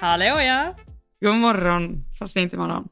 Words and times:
Hallå 0.00 0.40
ja. 0.40 0.74
God 1.20 1.34
morgon, 1.36 2.04
fast 2.18 2.34
det 2.34 2.40
är 2.40 2.42
inte 2.42 2.56
morgon. 2.56 2.88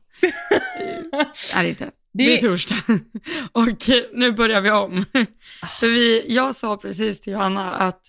är 1.54 1.62
det 1.62 1.68
inte. 1.68 1.84
Det... 1.84 1.90
Det- 2.12 2.38
är 2.38 2.40
torsdag. 2.42 2.82
Och 3.52 3.68
nu 4.14 4.32
börjar 4.32 4.60
vi 4.60 4.70
om. 4.70 5.04
För 5.80 5.86
vi, 5.86 6.34
jag 6.34 6.56
sa 6.56 6.76
precis 6.76 7.20
till 7.20 7.32
Johanna 7.32 7.70
att 7.74 8.00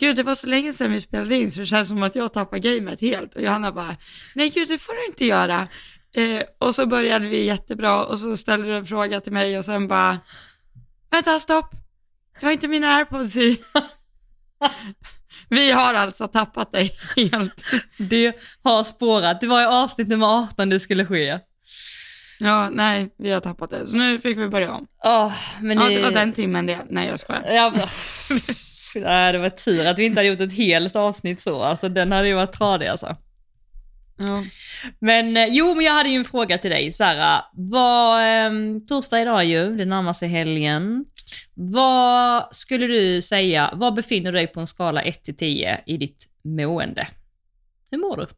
gud 0.00 0.16
det 0.16 0.22
var 0.22 0.34
så 0.34 0.46
länge 0.46 0.72
sedan 0.72 0.92
vi 0.92 1.00
spelade 1.00 1.34
in 1.34 1.50
så 1.50 1.60
det 1.60 1.66
känns 1.66 1.88
som 1.88 2.02
att 2.02 2.14
jag 2.14 2.32
tappar 2.32 2.58
gamet 2.58 3.00
helt. 3.00 3.34
Och 3.34 3.42
Johanna 3.42 3.72
bara, 3.72 3.96
nej 4.34 4.50
gud 4.50 4.68
det 4.68 4.78
får 4.78 4.92
du 4.94 5.06
inte 5.06 5.24
göra. 5.24 5.68
Eh, 6.14 6.42
och 6.58 6.74
så 6.74 6.86
började 6.86 7.28
vi 7.28 7.44
jättebra 7.44 8.04
och 8.04 8.18
så 8.18 8.36
ställde 8.36 8.68
du 8.68 8.76
en 8.76 8.86
fråga 8.86 9.20
till 9.20 9.32
mig 9.32 9.58
och 9.58 9.64
sen 9.64 9.88
bara, 9.88 10.18
vänta 11.10 11.40
stopp, 11.40 11.70
jag 12.40 12.48
har 12.48 12.52
inte 12.52 12.68
mina 12.68 12.94
airpods 12.94 13.36
i. 13.36 13.60
vi 15.48 15.70
har 15.70 15.94
alltså 15.94 16.28
tappat 16.28 16.72
dig 16.72 16.94
helt. 17.16 17.64
Det 17.96 18.36
har 18.62 18.84
spårat. 18.84 19.40
Det 19.40 19.46
var 19.46 19.62
i 19.62 19.64
avsnitt 19.64 20.08
nummer 20.08 20.42
18 20.42 20.68
det 20.68 20.80
skulle 20.80 21.06
ske. 21.06 21.38
Ja, 22.40 22.70
nej, 22.70 23.08
vi 23.18 23.30
har 23.30 23.40
tappat 23.40 23.70
det. 23.70 23.86
Så 23.86 23.96
nu 23.96 24.18
fick 24.18 24.38
vi 24.38 24.48
börja 24.48 24.72
om. 24.72 24.86
Åh, 25.04 25.32
men 25.60 25.78
Ja, 25.78 25.88
det 25.88 26.02
var 26.02 26.10
den 26.10 26.32
timmen 26.32 26.66
det. 26.66 26.78
Nej, 26.90 27.08
jag 27.08 27.20
skojar. 27.20 27.44
Ja, 27.48 27.72
Nej, 28.94 29.32
det 29.32 29.38
var 29.38 29.50
tur 29.50 29.86
att 29.86 29.98
vi 29.98 30.04
inte 30.04 30.20
hade 30.20 30.28
gjort 30.28 30.40
ett 30.40 30.52
helt 30.52 30.96
avsnitt 30.96 31.40
så. 31.40 31.62
Alltså 31.62 31.88
den 31.88 32.12
hade 32.12 32.28
ju 32.28 32.34
varit 32.34 32.52
tradig 32.52 32.86
alltså. 32.86 33.16
Ja. 34.18 34.44
Men 34.98 35.36
eh, 35.36 35.46
jo, 35.50 35.74
men 35.74 35.84
jag 35.84 35.92
hade 35.92 36.08
ju 36.08 36.16
en 36.16 36.24
fråga 36.24 36.58
till 36.58 36.70
dig. 36.70 36.94
Här, 37.00 37.42
vad, 37.52 38.20
eh, 38.22 38.80
torsdag 38.88 39.22
idag 39.22 39.44
ju, 39.44 39.76
det 39.76 39.84
närmar 39.84 40.12
sig 40.12 40.28
helgen. 40.28 41.04
Vad 41.54 42.56
skulle 42.56 42.86
du 42.86 43.22
säga, 43.22 43.70
vad 43.74 43.94
befinner 43.94 44.32
du 44.32 44.38
dig 44.38 44.46
på 44.46 44.60
en 44.60 44.66
skala 44.66 45.02
1 45.02 45.24
till 45.24 45.36
10 45.36 45.80
i 45.86 45.96
ditt 45.96 46.28
mående? 46.44 47.08
Hur 47.90 47.98
mår 47.98 48.16
du? 48.16 48.26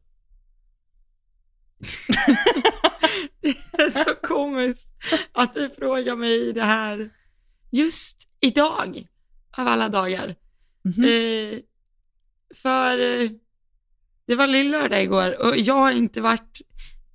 Det 3.43 3.49
är 3.83 4.05
så 4.05 4.15
komiskt 4.15 4.89
att 5.33 5.55
du 5.55 5.71
frågar 5.71 6.17
mig 6.17 6.53
det 6.53 6.63
här 6.63 7.11
just 7.71 8.29
idag, 8.41 9.07
av 9.59 9.69
alla 9.69 9.89
dagar. 9.89 10.35
Mhm. 10.85 11.05
Eh, 11.05 11.59
för 12.55 12.99
eh, 12.99 13.31
det 14.31 14.37
var 14.37 14.47
lillördag 14.47 15.03
igår 15.03 15.43
och 15.47 15.57
jag 15.59 15.75
har 15.75 15.91
inte 15.93 16.21
varit 16.21 16.61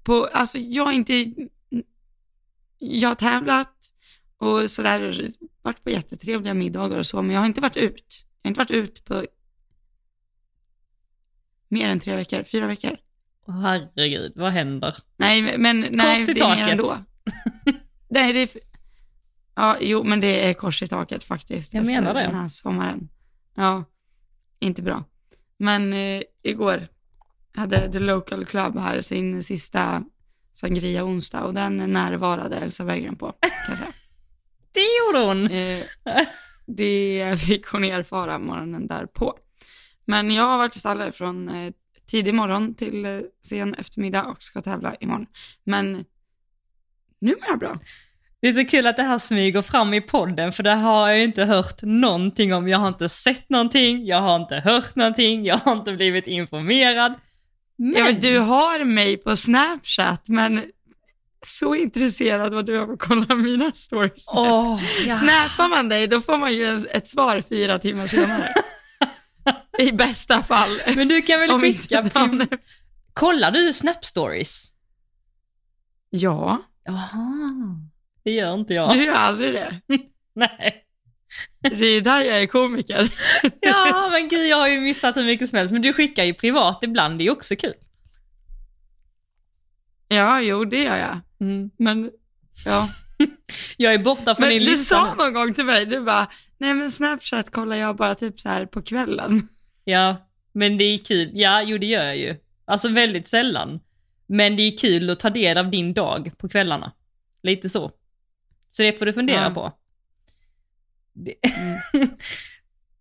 på, 0.04 0.26
alltså 0.26 0.58
jag 0.58 0.86
har 0.86 0.92
inte, 0.92 1.34
jag 2.78 3.10
har 3.10 3.16
tävlat 3.16 3.76
och 4.38 4.70
sådär, 4.70 5.30
varit 5.62 5.84
på 5.84 5.90
jättetrevliga 5.90 6.54
middagar 6.54 6.98
och 6.98 7.06
så, 7.06 7.22
men 7.22 7.32
jag 7.36 7.40
har 7.42 7.46
inte 7.48 7.62
varit 7.62 7.78
ut. 7.78 8.26
Jag 8.42 8.48
har 8.48 8.50
inte 8.50 8.60
varit 8.60 8.72
ut 8.72 9.06
på 9.06 9.26
mer 11.70 11.90
än 11.90 12.00
tre 12.00 12.16
veckor, 12.16 12.44
fyra 12.44 12.68
veckor. 12.68 12.98
Herregud, 13.48 14.32
vad 14.36 14.52
händer? 14.52 14.98
Nej, 15.18 15.58
men- 15.58 15.88
nej, 15.92 16.20
Kors 16.20 16.30
i 16.30 16.34
det 16.34 16.40
är 16.40 16.56
mer 16.56 16.68
ändå. 16.68 16.98
nej, 18.10 18.34
det 18.34 18.40
är... 18.40 18.50
Ja, 19.56 19.78
jo, 19.82 20.04
men 20.04 20.20
det 20.20 20.50
är 20.50 20.54
kors 20.54 20.84
i 20.84 20.88
taket 20.88 21.24
faktiskt. 21.24 21.74
Jag 21.74 21.86
menar 21.86 22.14
det. 22.14 22.20
Den 22.20 22.36
här 22.36 22.50
sommaren. 22.50 23.10
Ja, 23.56 23.84
inte 24.60 24.82
bra. 24.82 25.04
Men 25.58 25.94
eh, 25.94 26.22
igår 26.44 26.88
hade 27.56 27.92
The 27.92 28.00
Local 28.00 28.46
Club 28.46 28.80
här 28.80 29.02
sin 29.02 29.44
sista 29.44 30.04
sangria 30.54 31.06
onsdag 31.06 31.44
och 31.44 31.54
den 31.54 31.78
närvarade 31.78 32.58
Elsa 32.58 32.84
Berggren 32.84 33.16
på. 33.16 33.34
Det 34.74 34.86
gjorde 35.00 35.26
hon! 35.26 35.52
Eh, 35.52 35.84
det 36.68 37.40
fick 37.40 37.68
hon 37.68 37.84
erfara 37.84 38.40
morgonen 38.40 38.88
därpå. 38.88 39.34
Men 40.06 40.32
jag 40.32 40.44
har 40.44 40.58
varit 40.58 40.76
i 40.76 40.80
stallet 40.80 41.16
från 41.16 41.50
eh, 41.50 41.74
tidig 42.12 42.34
morgon 42.34 42.76
till 42.76 43.06
eh, 43.06 43.20
sen 43.48 43.76
eftermiddag 43.76 44.24
och 44.24 44.42
ska 44.42 44.62
tävla 44.62 44.96
imorgon. 44.96 45.26
Men 45.64 46.06
nu 47.22 47.32
mår 47.32 47.50
jag 47.50 47.60
bra. 47.60 47.80
Det 48.42 48.48
är 48.48 48.54
så 48.54 48.66
kul 48.66 48.88
att 48.88 48.98
det 48.98 49.04
här 49.04 49.20
smyger 49.20 49.62
fram 49.62 49.94
i 49.94 50.02
podden, 50.02 50.52
för 50.52 50.64
det 50.64 50.74
har 50.74 51.10
jag 51.10 51.24
inte 51.24 51.46
hört 51.46 51.84
någonting 51.84 52.54
om. 52.54 52.68
Jag 52.68 52.78
har 52.78 52.88
inte 52.88 53.10
sett 53.10 53.50
någonting, 53.50 54.06
jag 54.06 54.22
har 54.22 54.36
inte 54.36 54.56
hört 54.56 54.96
någonting, 54.96 55.46
jag 55.46 55.58
har 55.58 55.72
inte 55.72 55.94
blivit 55.94 56.28
informerad. 56.28 57.14
Men, 57.78 57.94
Ja, 57.98 58.04
men 58.06 58.20
du 58.20 58.40
har 58.40 58.84
mig 58.84 59.18
på 59.18 59.36
Snapchat, 59.36 60.30
men 60.30 60.64
så 61.46 61.76
intresserad 61.76 62.54
var 62.54 62.64
du 62.64 62.80
av 62.80 62.92
att 62.92 63.00
kolla 63.00 63.36
mina 63.36 63.72
stories. 63.72 64.26
Åh, 64.28 64.82
ja. 65.08 65.18
Snappar 65.18 65.70
man 65.70 65.90
dig, 65.90 66.08
då 66.08 66.22
får 66.22 66.38
man 66.38 66.54
ju 66.54 66.66
en- 66.66 66.88
ett 66.92 67.08
svar 67.08 67.42
fyra 67.50 67.80
timmar 67.80 68.08
senare. 68.08 68.50
I 69.80 69.92
bästa 69.92 70.44
fall. 70.44 70.82
Men 70.96 71.08
du 71.08 71.22
kan 71.22 71.40
väl 71.40 71.52
Om 71.52 71.62
skicka... 71.62 72.02
dagen- 72.02 72.48
Kollar 73.14 73.52
du 73.52 73.74
Snap 73.74 74.06
Stories? 74.06 74.66
Ja, 76.10 76.62
Jaha, 76.84 77.22
det 78.26 78.32
gör 78.32 78.54
inte 78.54 78.74
jag. 78.74 78.90
du 78.94 79.04
gör 79.06 79.14
aldrig 79.14 79.54
det. 79.54 79.82
Nej. 80.36 80.85
Det 81.62 81.86
är 81.86 82.02
där 82.02 82.22
jag 82.22 82.42
är 82.42 82.46
komiker. 82.48 83.10
Ja, 83.62 84.10
men 84.12 84.28
gud, 84.30 84.48
jag 84.48 84.58
har 84.58 84.68
ju 84.68 84.80
missat 84.80 85.18
hur 85.18 85.26
mycket 85.26 85.50
som 85.50 85.58
helst. 85.58 85.72
Men 85.74 85.82
du 85.82 85.94
skickar 85.94 86.24
ju 86.24 86.34
privat 86.34 86.80
ibland, 86.84 87.18
det 87.20 87.22
är 87.22 87.26
ju 87.26 87.32
också 87.32 87.56
kul. 87.56 87.74
Ja, 90.08 90.42
jo, 90.42 90.66
det 90.66 90.84
gör 90.84 90.98
jag. 90.98 91.20
Mm. 91.40 91.70
Men, 91.78 92.12
ja. 92.66 92.90
Jag 93.78 93.94
är 93.94 93.98
borta 94.00 94.36
från 94.36 94.42
Men 94.44 94.50
din 94.50 94.60
du 94.60 94.66
lista 94.72 94.96
sa 94.96 95.12
nu. 95.18 95.24
någon 95.24 95.34
gång 95.34 95.54
till 95.54 95.66
mig, 95.66 95.86
du 95.86 96.00
bara, 96.02 96.28
nej 96.58 96.74
men 96.74 96.92
Snapchat 96.92 97.52
kollar 97.52 97.76
jag 97.76 97.96
bara 97.96 98.16
typ 98.16 98.40
så 98.40 98.50
här 98.50 98.66
på 98.66 98.82
kvällen. 98.82 99.48
Ja, 99.84 100.30
men 100.54 100.78
det 100.78 100.84
är 100.84 100.98
kul. 100.98 101.30
Ja, 101.34 101.64
jo 101.64 101.78
det 101.78 101.86
gör 101.86 102.04
jag 102.04 102.18
ju. 102.18 102.36
Alltså 102.66 102.88
väldigt 102.90 103.28
sällan. 103.28 103.80
Men 104.28 104.56
det 104.56 104.64
är 104.64 104.78
kul 104.78 105.10
att 105.10 105.20
ta 105.20 105.30
del 105.30 105.58
av 105.58 105.70
din 105.72 105.94
dag 105.94 106.32
på 106.38 106.50
kvällarna. 106.50 106.92
Lite 107.44 107.70
så. 107.70 107.92
Så 108.72 108.82
det 108.82 109.00
får 109.00 109.06
du 109.06 109.14
fundera 109.14 109.42
Ja. 109.44 109.50
på. 109.50 109.72
Det... 111.16 111.36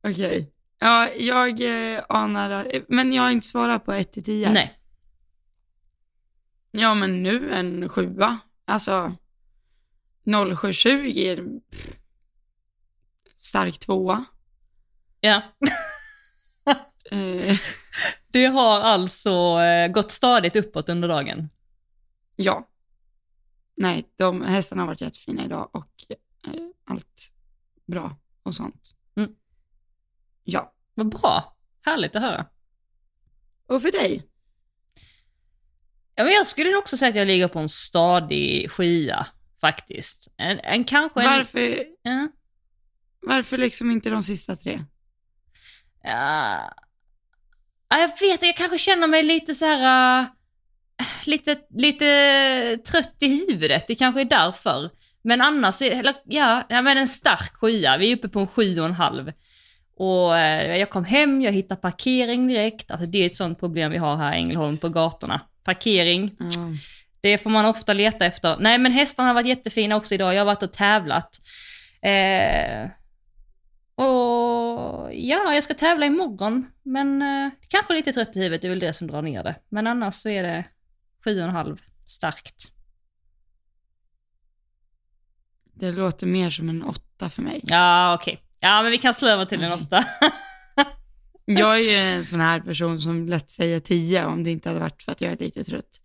Okej. 0.09 0.51
Ja, 0.79 1.09
jag 1.19 1.61
eh, 1.97 2.03
anar, 2.09 2.51
att- 2.51 2.67
men 2.89 3.13
jag 3.13 3.23
har 3.23 3.31
inte 3.31 3.47
svarat 3.47 3.85
på 3.85 3.93
1 3.93 4.13
till 4.13 4.25
10. 4.25 4.51
Nej. 4.51 4.79
Ja, 6.71 6.95
men 6.95 7.23
nu 7.23 7.53
en 7.55 7.89
sjua. 7.89 8.39
Alltså, 8.65 9.17
0720 10.57 10.89
är 11.17 11.37
pff, 11.71 11.99
stark 13.39 13.79
tvåa. 13.79 14.25
Ja. 15.21 15.43
Eh, 17.11 17.59
Det 18.27 18.47
har 18.47 18.81
alltså 18.81 19.31
eh, 19.61 19.89
gått 19.93 20.11
stadigt 20.11 20.57
uppåt 20.57 20.89
under 20.89 21.09
dagen. 21.09 21.49
ja. 22.37 22.69
Nej, 23.77 24.05
de 24.19 24.43
hästarna 24.43 24.83
har 24.83 24.87
varit 24.87 25.01
jättefina 25.01 25.45
idag 25.45 25.71
och 25.73 26.05
eh, 26.09 26.55
allt 26.85 27.34
bra 27.87 28.19
och 28.43 28.55
sånt. 28.55 28.91
Mm. 29.17 29.31
Ja. 30.45 30.75
Vad 30.95 31.09
bra. 31.09 31.57
Härligt 31.85 32.17
att 32.17 32.23
höra. 32.23 32.47
Och 33.67 33.83
för 33.83 33.93
dig? 33.93 34.29
Ja, 36.15 36.25
men 36.25 36.33
jag 36.33 36.47
skulle 36.47 36.77
också 36.77 36.97
säga 36.97 37.09
att 37.09 37.17
jag 37.17 37.27
ligger 37.27 37.49
på 37.49 37.59
en 37.59 37.69
stadig 37.69 38.71
skya, 38.71 39.27
faktiskt. 39.61 40.29
En, 40.37 40.61
en 40.61 40.85
kanske 40.85 41.21
en... 41.23 41.27
Varför, 41.27 41.85
Ja. 42.03 42.29
varför 43.21 43.59
liksom 43.59 43.91
inte 43.91 44.11
de 44.11 44.23
sista 44.23 44.57
tre? 44.57 44.85
Ja, 46.03 46.75
Ja, 47.89 48.01
jag 48.01 48.09
vet 48.21 48.43
jag 48.43 48.57
kanske 48.57 48.79
känner 48.79 49.07
mig 49.07 49.23
lite 49.23 49.55
så 49.55 49.65
här... 49.65 50.21
äh, 50.21 50.27
lite, 51.25 51.61
lite 51.71 52.79
trött 52.87 53.17
i 53.21 53.47
huvudet, 53.49 53.87
det 53.89 53.95
kanske 53.95 54.21
är 54.21 54.25
därför. 54.25 54.91
Men 55.25 55.41
annars, 55.41 55.83
är, 55.83 55.91
eller, 55.91 56.15
ja, 56.25 56.67
ja, 56.69 56.83
men 56.83 56.99
en 56.99 57.09
stark 57.09 57.53
sjua, 57.55 57.97
vi 57.97 58.13
är 58.13 58.17
uppe 58.17 58.29
på 58.29 58.41
en 58.41 58.47
sju 58.47 58.81
och 58.81 58.87
en 58.87 58.93
halv. 58.93 59.33
Och 59.97 60.39
eh, 60.39 60.77
jag 60.77 60.91
kom 60.91 61.05
hem, 61.05 61.43
jag 61.43 61.53
hittade 61.53 61.81
parkering 61.81 62.49
direkt, 62.49 62.91
alltså 62.91 63.07
det 63.07 63.19
är 63.19 63.27
ett 63.27 63.37
sånt 63.37 63.61
problem 63.61 63.91
vi 63.93 63.99
har 63.99 64.17
här 64.17 64.35
i 64.35 64.39
Ängelholm 64.39 64.79
på 64.79 64.89
gatorna. 64.89 65.41
Parkering, 65.65 66.31
Ja. 66.39 66.47
det 67.21 67.39
får 67.39 67.51
man 67.51 67.65
ofta 67.67 67.93
leta 67.93 68.27
efter. 68.27 68.57
Nej 68.61 68.79
men 68.79 68.93
hästarna 68.93 69.29
har 69.29 69.35
varit 69.35 69.47
jättefina 69.47 69.97
också 69.97 70.15
idag, 70.15 70.35
jag 70.35 70.41
har 70.41 70.47
varit 70.47 70.63
och 70.63 70.73
tävlat. 70.73 71.41
Eh, 72.03 72.89
och 73.97 75.11
ja, 75.15 75.55
jag 75.55 75.63
ska 75.63 75.75
tävla 75.75 76.07
imorgon, 76.07 76.67
men 76.83 77.23
eh, 77.23 77.51
kanske 77.69 77.95
lite 77.95 78.13
trött 78.13 78.37
i 78.37 78.39
huvudet, 78.39 78.63
det 78.63 78.67
är 78.69 78.71
väl 78.71 78.79
det 78.81 78.93
som 78.93 79.07
drar 79.07 79.23
ner 79.23 79.43
det. 79.43 79.55
Men 79.69 79.87
annars 79.87 80.15
så 80.15 80.29
är 80.29 80.43
det 80.43 80.65
sju 81.25 81.39
och 81.39 81.45
en 81.45 81.55
halv 81.55 81.77
starkt. 82.07 82.74
Det 85.75 85.93
låter 85.93 86.27
mer 86.27 86.51
som 86.51 86.69
en 86.69 86.83
åtta 86.83 87.29
för 87.31 87.43
mig. 87.43 87.61
Ja, 87.63 88.15
okej. 88.15 88.39
Ja, 88.61 88.83
men 88.83 88.91
vi 88.91 88.99
kan 88.99 89.15
slå 89.15 89.29
över 89.29 89.45
till 89.45 89.63
en 89.63 89.73
Okej. 89.73 89.85
åtta. 89.87 90.05
Jag 91.47 91.77
är 91.79 91.83
ju 91.83 91.97
en 92.17 92.25
sån 92.25 92.41
här 92.41 92.61
person 92.61 93.01
som 93.01 93.29
lätt 93.29 93.51
säger 93.51 93.81
tio 93.81 94.25
om 94.27 94.45
det 94.45 94.51
inte 94.51 94.69
hade 94.69 94.81
varit 94.81 95.03
för 95.03 95.13
att 95.13 95.21
jag 95.21 95.33
är 95.33 95.37
lite 95.37 95.65
trött. 95.65 96.01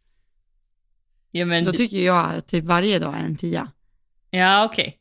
ja, 1.31 1.45
men, 1.45 1.63
Då 1.63 1.71
tycker 1.71 1.97
jag 1.97 2.35
att 2.35 2.47
typ 2.47 2.65
varje 2.65 2.99
dag 2.99 3.15
är 3.15 3.19
en 3.19 3.35
tia. 3.35 3.71
ja, 4.29 4.65
okej. 4.65 4.95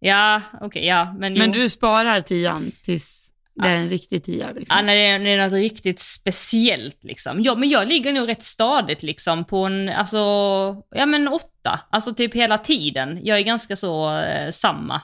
Ja, 0.00 0.42
okej, 0.60 0.86
ja, 0.86 1.14
men 1.18 1.34
jo. 1.34 1.38
Men 1.38 1.52
du 1.52 1.68
sparar 1.68 2.20
tian 2.20 2.70
tills 2.82 3.27
det 3.62 3.68
är 3.68 3.76
en 3.76 3.88
riktig 3.88 4.24
tia 4.24 4.52
liksom. 4.52 4.76
Ja, 4.76 4.82
när 4.82 4.94
det, 4.94 5.30
är, 5.30 5.44
något 5.44 5.52
riktigt 5.52 6.00
speciellt 6.00 7.04
liksom. 7.04 7.42
Ja, 7.42 7.54
men 7.54 7.68
jag 7.68 7.88
ligger 7.88 8.12
nog 8.12 8.28
rätt 8.28 8.42
stadigt 8.42 9.02
liksom 9.02 9.44
på 9.44 9.64
en, 9.64 9.88
alltså, 9.88 10.18
ja 10.90 11.06
men 11.06 11.28
åtta. 11.28 11.80
Alltså 11.90 12.14
typ 12.14 12.34
hela 12.34 12.58
tiden. 12.58 13.20
Jag 13.22 13.38
är 13.38 13.42
ganska 13.42 13.76
så 13.76 14.16
eh, 14.16 14.50
samma. 14.50 15.02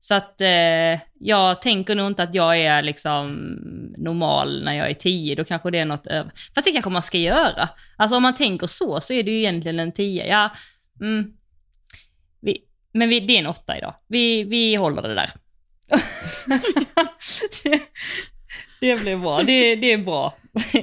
Så 0.00 0.14
att 0.14 0.40
eh, 0.40 1.00
jag 1.20 1.62
tänker 1.62 1.94
nog 1.94 2.06
inte 2.06 2.22
att 2.22 2.34
jag 2.34 2.58
är 2.58 2.82
liksom 2.82 3.32
normal 3.98 4.64
när 4.64 4.72
jag 4.72 4.90
är 4.90 4.94
tio, 4.94 5.34
då 5.34 5.44
kanske 5.44 5.70
det 5.70 5.78
är 5.78 5.84
något 5.84 6.06
över. 6.06 6.32
Fast 6.54 6.64
det 6.64 6.72
kanske 6.72 6.90
man 6.90 7.02
ska 7.02 7.18
göra. 7.18 7.68
Alltså 7.96 8.16
om 8.16 8.22
man 8.22 8.34
tänker 8.34 8.66
så, 8.66 9.00
så 9.00 9.12
är 9.12 9.22
det 9.22 9.30
ju 9.30 9.38
egentligen 9.38 9.80
en 9.80 9.92
tio. 9.92 10.26
Ja, 10.26 10.50
mm, 11.00 11.32
vi, 12.40 12.58
men 12.92 13.08
vi, 13.08 13.20
det 13.20 13.36
är 13.36 13.38
en 13.38 13.46
åtta 13.46 13.78
idag. 13.78 13.94
Vi, 14.06 14.44
vi 14.44 14.74
håller 14.74 15.02
det 15.02 15.14
där. 15.14 15.30
det, 17.62 17.80
det 18.80 19.00
blir 19.00 19.16
bra. 19.16 19.42
Det, 19.42 19.76
det 19.76 19.92
är 19.92 19.98
bra 19.98 20.36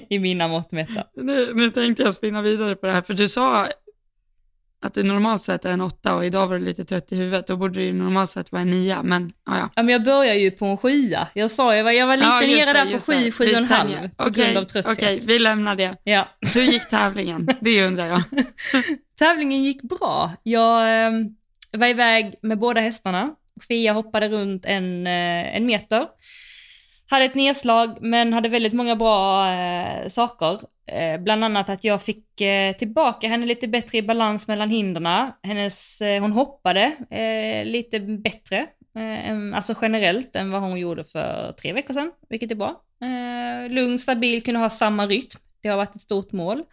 i 0.09 0.19
mina 0.19 0.47
mått 0.47 0.71
mätta. 0.71 1.03
Nu, 1.15 1.51
nu 1.53 1.69
tänkte 1.69 2.03
jag 2.03 2.13
spinna 2.13 2.41
vidare 2.41 2.75
på 2.75 2.85
det 2.85 2.93
här, 2.93 3.01
för 3.01 3.13
du 3.13 3.27
sa 3.27 3.67
att 4.85 4.93
du 4.93 5.03
normalt 5.03 5.41
sett 5.41 5.65
är 5.65 5.69
en 5.69 5.81
åtta 5.81 6.15
och 6.15 6.25
idag 6.25 6.47
var 6.47 6.59
du 6.59 6.65
lite 6.65 6.85
trött 6.85 7.11
i 7.11 7.15
huvudet, 7.15 7.47
då 7.47 7.57
borde 7.57 7.79
du 7.79 7.93
normalt 7.93 8.31
sett 8.31 8.51
vara 8.51 8.61
en 8.61 8.69
nia, 8.69 9.03
men 9.03 9.31
ja, 9.45 9.57
ja. 9.57 9.69
Ja, 9.75 9.83
men 9.83 9.93
jag 9.93 10.03
börjar 10.03 10.33
ju 10.33 10.51
på 10.51 10.65
en 10.65 10.77
sjua. 10.77 11.27
Jag 11.33 11.51
sa 11.51 11.75
jag 11.75 11.83
var, 11.83 11.91
jag 11.91 12.07
var 12.07 12.17
lite 12.17 12.27
Ja, 12.27 12.39
nere 12.39 12.73
där 12.73 12.93
på 12.93 12.99
sju, 12.99 13.31
sju 13.31 13.43
och 13.43 13.57
en 13.57 13.65
halv 13.65 14.09
på 14.17 14.23
Okej, 14.23 14.43
grund 14.43 14.57
av 14.57 14.63
trötthet. 14.63 14.97
Okej, 14.97 15.19
vi 15.27 15.39
lämnar 15.39 15.75
det. 15.75 15.95
Ja. 16.03 16.27
Hur 16.53 16.61
gick 16.61 16.89
tävlingen? 16.89 17.49
Det 17.61 17.87
undrar 17.87 18.05
jag. 18.05 18.23
Tävlingen 19.19 19.63
gick 19.63 19.81
bra. 19.81 20.31
Jag 20.43 21.05
eh, 21.05 21.11
var 21.71 21.87
iväg 21.87 22.35
med 22.41 22.59
båda 22.59 22.81
hästarna. 22.81 23.35
Fia 23.67 23.93
hoppade 23.93 24.29
runt 24.29 24.65
en, 24.65 25.07
eh, 25.07 25.55
en 25.55 25.65
meter. 25.65 26.07
Hade 27.09 27.25
ett 27.25 27.35
nedslag 27.35 27.97
men 28.01 28.33
hade 28.33 28.49
väldigt 28.49 28.73
många 28.73 28.95
bra 28.95 29.51
eh, 29.53 30.07
saker. 30.07 30.59
Eh, 30.87 31.21
bland 31.21 31.43
annat 31.43 31.69
att 31.69 31.83
jag 31.83 32.01
fick 32.01 32.41
eh, 32.41 32.75
tillbaka 32.75 33.27
henne 33.27 33.45
lite 33.45 33.67
bättre 33.67 33.97
i 33.97 34.01
balans 34.01 34.47
mellan 34.47 34.69
hinderna. 34.69 35.37
Hennes, 35.43 36.01
eh, 36.01 36.21
hon 36.21 36.31
hoppade 36.31 36.81
eh, 37.09 37.65
lite 37.65 37.99
bättre, 37.99 38.57
eh, 38.97 39.55
alltså 39.55 39.75
generellt, 39.81 40.35
än 40.35 40.51
vad 40.51 40.61
hon 40.61 40.79
gjorde 40.79 41.03
för 41.03 41.51
tre 41.61 41.73
veckor 41.73 41.93
sedan, 41.93 42.11
vilket 42.29 42.51
är 42.51 42.55
bra. 42.55 42.81
Eh, 43.03 43.71
lugn, 43.71 43.99
stabil, 43.99 44.43
kunde 44.43 44.59
ha 44.59 44.69
samma 44.69 45.07
rytm. 45.07 45.39
Det 45.61 45.69
har 45.69 45.77
varit 45.77 45.95
ett 45.95 46.01
stort 46.01 46.31
mål. 46.31 46.63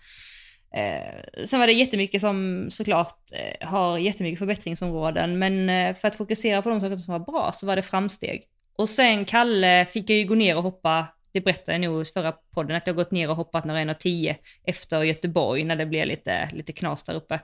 Eh, 0.75 1.45
sen 1.47 1.61
var 1.61 1.67
det 1.67 1.73
jättemycket 1.73 2.21
som 2.21 2.67
såklart 2.71 3.33
eh, 3.33 3.69
har 3.69 3.99
jättemycket 3.99 4.39
förbättringsområden, 4.39 5.39
men 5.39 5.71
eh, 5.71 5.95
för 5.95 6.09
att 6.09 6.17
fokusera 6.17 6.63
på 6.63 6.71
de 6.71 6.81
saker 6.81 6.97
som 6.97 7.13
var 7.13 7.19
bra 7.19 7.53
så 7.53 7.67
var 7.67 7.77
det 7.77 7.83
framsteg. 7.83 8.45
Och 8.77 8.89
sen 8.89 9.25
Kalle 9.25 9.87
fick 9.87 10.11
jag 10.11 10.19
ju 10.19 10.25
gå 10.25 10.35
ner 10.35 10.57
och 10.57 10.63
hoppa, 10.63 11.07
det 11.33 11.41
berättade 11.41 11.73
jag 11.73 11.81
nog 11.81 12.03
i 12.03 12.05
förra 12.05 12.33
podden, 12.33 12.77
att 12.77 12.87
jag 12.87 12.97
gått 12.97 13.11
ner 13.11 13.31
och 13.31 13.37
hoppat 13.37 13.65
några 13.65 13.81
1,10 13.85 14.37
efter 14.65 15.03
Göteborg 15.03 15.65
när 15.65 15.77
det 15.77 15.87
blev 15.87 16.07
lite, 16.07 16.51
lite 16.53 16.73
knas 16.73 17.03
där 17.03 17.15
uppe. 17.15 17.41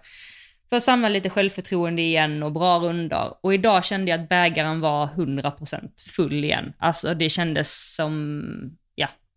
För 0.68 0.76
att 0.76 0.82
samla 0.82 1.08
lite 1.08 1.30
självförtroende 1.30 2.02
igen 2.02 2.42
och 2.42 2.52
bra 2.52 2.78
rundor. 2.78 3.34
Och 3.40 3.54
idag 3.54 3.84
kände 3.84 4.10
jag 4.10 4.20
att 4.20 4.28
bägaren 4.28 4.80
var 4.80 5.06
100% 5.06 5.88
full 6.16 6.44
igen. 6.44 6.72
Alltså 6.78 7.14
det 7.14 7.30
kändes 7.30 7.94
som, 7.94 8.42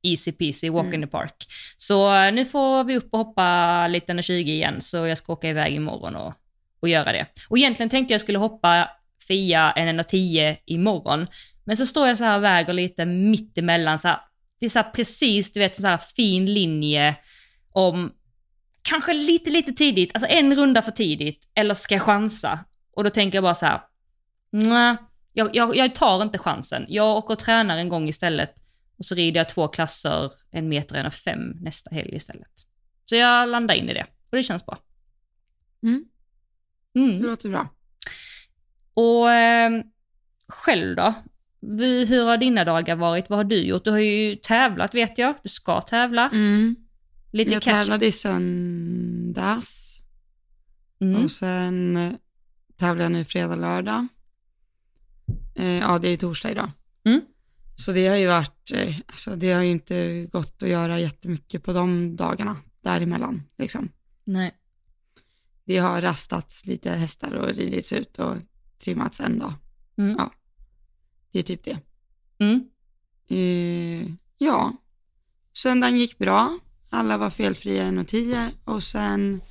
easy 0.04 0.32
peasy, 0.32 0.70
walk 0.70 0.94
in 0.94 1.02
the 1.02 1.08
park. 1.08 1.48
Så 1.78 2.16
eh, 2.16 2.34
nu 2.34 2.46
får 2.46 2.84
vi 2.84 2.98
upp 2.98 3.08
och 3.12 3.20
hoppa 3.20 3.88
lite 3.88 4.14
1,20 4.14 4.32
igen, 4.32 4.82
så 4.82 4.98
jag 4.98 5.18
ska 5.18 5.34
åka 5.34 5.50
iväg 5.50 5.76
imorgon 5.76 6.16
och, 6.16 6.34
och 6.82 6.90
göra 6.90 7.12
det. 7.12 7.26
Och 7.50 7.58
egentligen 7.58 7.90
tänkte 7.90 8.14
jag 8.14 8.22
skulle 8.22 8.38
hoppa 8.38 8.90
Fia 9.28 9.72
en 9.72 10.00
1,10 10.00 10.58
imorgon, 10.66 11.28
men 11.64 11.78
så 11.78 11.86
står 11.86 12.08
jag 12.08 12.18
så 12.18 12.24
här 12.24 12.38
och 12.38 12.44
väger 12.44 12.74
lite 12.74 13.06
mittemellan, 13.06 14.00
så 14.00 14.08
här, 14.08 14.20
det 14.60 14.66
är 14.66 14.70
så 14.70 14.80
här 14.80 14.92
precis, 14.92 15.52
du 15.52 15.60
vet, 15.60 15.76
så 15.76 15.88
här 15.88 15.98
fin 15.98 16.54
linje 16.54 17.16
om 17.72 18.12
kanske 18.82 19.14
lite, 19.14 19.50
lite 19.50 19.72
tidigt, 19.72 20.12
alltså 20.14 20.30
en 20.30 20.56
runda 20.56 20.82
för 20.82 20.92
tidigt, 20.92 21.52
eller 21.56 21.74
ska 21.74 21.96
jag 21.96 22.02
chansa? 22.02 22.60
Och 22.96 23.04
då 23.04 23.10
tänker 23.10 23.38
jag 23.38 23.44
bara 23.44 23.56
så 23.56 23.66
här, 23.66 23.82
nej, 24.52 24.98
jag, 25.34 25.56
jag, 25.56 25.76
jag 25.76 25.96
tar 25.96 26.22
inte 26.22 26.38
chansen. 26.38 26.86
Jag 26.90 27.18
åker 27.18 27.34
och 27.34 27.40
tränar 27.40 27.78
en 27.78 27.90
gång 27.90 28.08
istället 28.08 28.54
och 29.00 29.06
så 29.06 29.16
rider 29.16 29.40
jag 29.40 29.50
två 29.50 29.68
klasser, 29.68 30.32
en 30.52 30.70
meter 30.70 30.96
och 30.96 31.00
en 31.00 31.06
och 31.06 31.14
fem 31.14 31.42
nästa 31.62 31.96
helg 31.96 32.16
istället. 32.16 32.52
Så 33.06 33.16
jag 33.16 33.50
landar 33.50 33.76
in 33.76 33.90
i 33.90 33.94
det 33.94 34.04
och 34.32 34.38
det 34.38 34.44
känns 34.44 34.66
bra. 34.66 34.78
Mm, 35.84 36.06
Mm. 36.96 37.22
det 37.22 37.28
låter 37.28 37.50
bra. 37.50 37.70
Och 38.94 39.32
eh, 39.32 39.82
själv 40.48 40.96
då? 40.96 41.14
Hur 42.08 42.26
har 42.26 42.38
dina 42.38 42.64
dagar 42.66 42.96
varit? 42.96 43.30
Vad 43.30 43.40
har 43.40 43.44
du 43.44 43.56
gjort? 43.64 43.84
Du 43.84 43.92
har 43.92 43.98
ju 44.00 44.36
tävlat 44.36 44.96
vet 44.96 45.18
jag. 45.18 45.36
Du 45.44 45.50
ska 45.50 45.82
tävla. 45.82 46.30
Mm. 46.30 46.76
Lite 47.32 47.54
Jag 47.54 47.62
catch. 47.62 47.74
tävlade 47.74 48.06
i 48.06 48.12
söndags 48.12 49.86
Mm. 51.02 51.24
och 51.24 51.32
sen 51.32 51.98
eh, 51.98 52.12
tävlar 52.78 53.04
jag 53.06 53.12
nu 53.12 53.26
fredag, 53.26 53.56
lördag. 53.56 54.08
Eh, 55.56 55.78
ja, 55.80 56.00
det 56.00 56.08
är 56.08 56.10
ju 56.12 56.18
torsdag 56.18 56.52
idag. 56.52 56.72
Mm. 57.06 57.22
Så 57.80 57.92
det 57.92 58.08
har 58.08 58.16
ju 58.16 58.28
varit, 58.28 58.72
eh, 58.72 58.96
alltså 59.08 59.36
det 59.36 59.52
har 59.52 59.62
ju 59.62 59.72
inte 59.72 60.28
gått 60.32 60.64
att 60.64 60.70
göra 60.70 61.00
jättemycket 61.00 61.64
på 61.64 61.74
de 61.74 62.16
dagarna 62.16 62.58
däremellan 62.82 63.44
liksom. 63.58 63.92
Nej. 64.24 64.56
Det 65.66 65.78
har 65.78 66.02
rastats 66.02 66.66
lite 66.66 66.92
hästar 66.92 67.34
och 67.34 67.56
ridits 67.56 67.94
ut 67.94 68.20
och 68.20 68.38
trimmats 68.84 69.20
en 69.20 69.40
dag. 69.40 69.54
Mm. 69.98 70.16
Ja. 70.18 70.34
Det 71.32 71.40
är 71.40 71.44
typ 71.44 71.64
det. 71.64 71.80
Mm. 72.40 72.70
Eh, 73.28 74.12
ja, 74.38 74.74
söndagen 75.54 75.98
gick 75.98 76.18
bra. 76.18 76.60
Alla 76.90 77.18
var 77.18 77.30
felfria 77.30 77.84
1,10 77.84 78.50
och 78.66 78.84
sen 78.84 79.42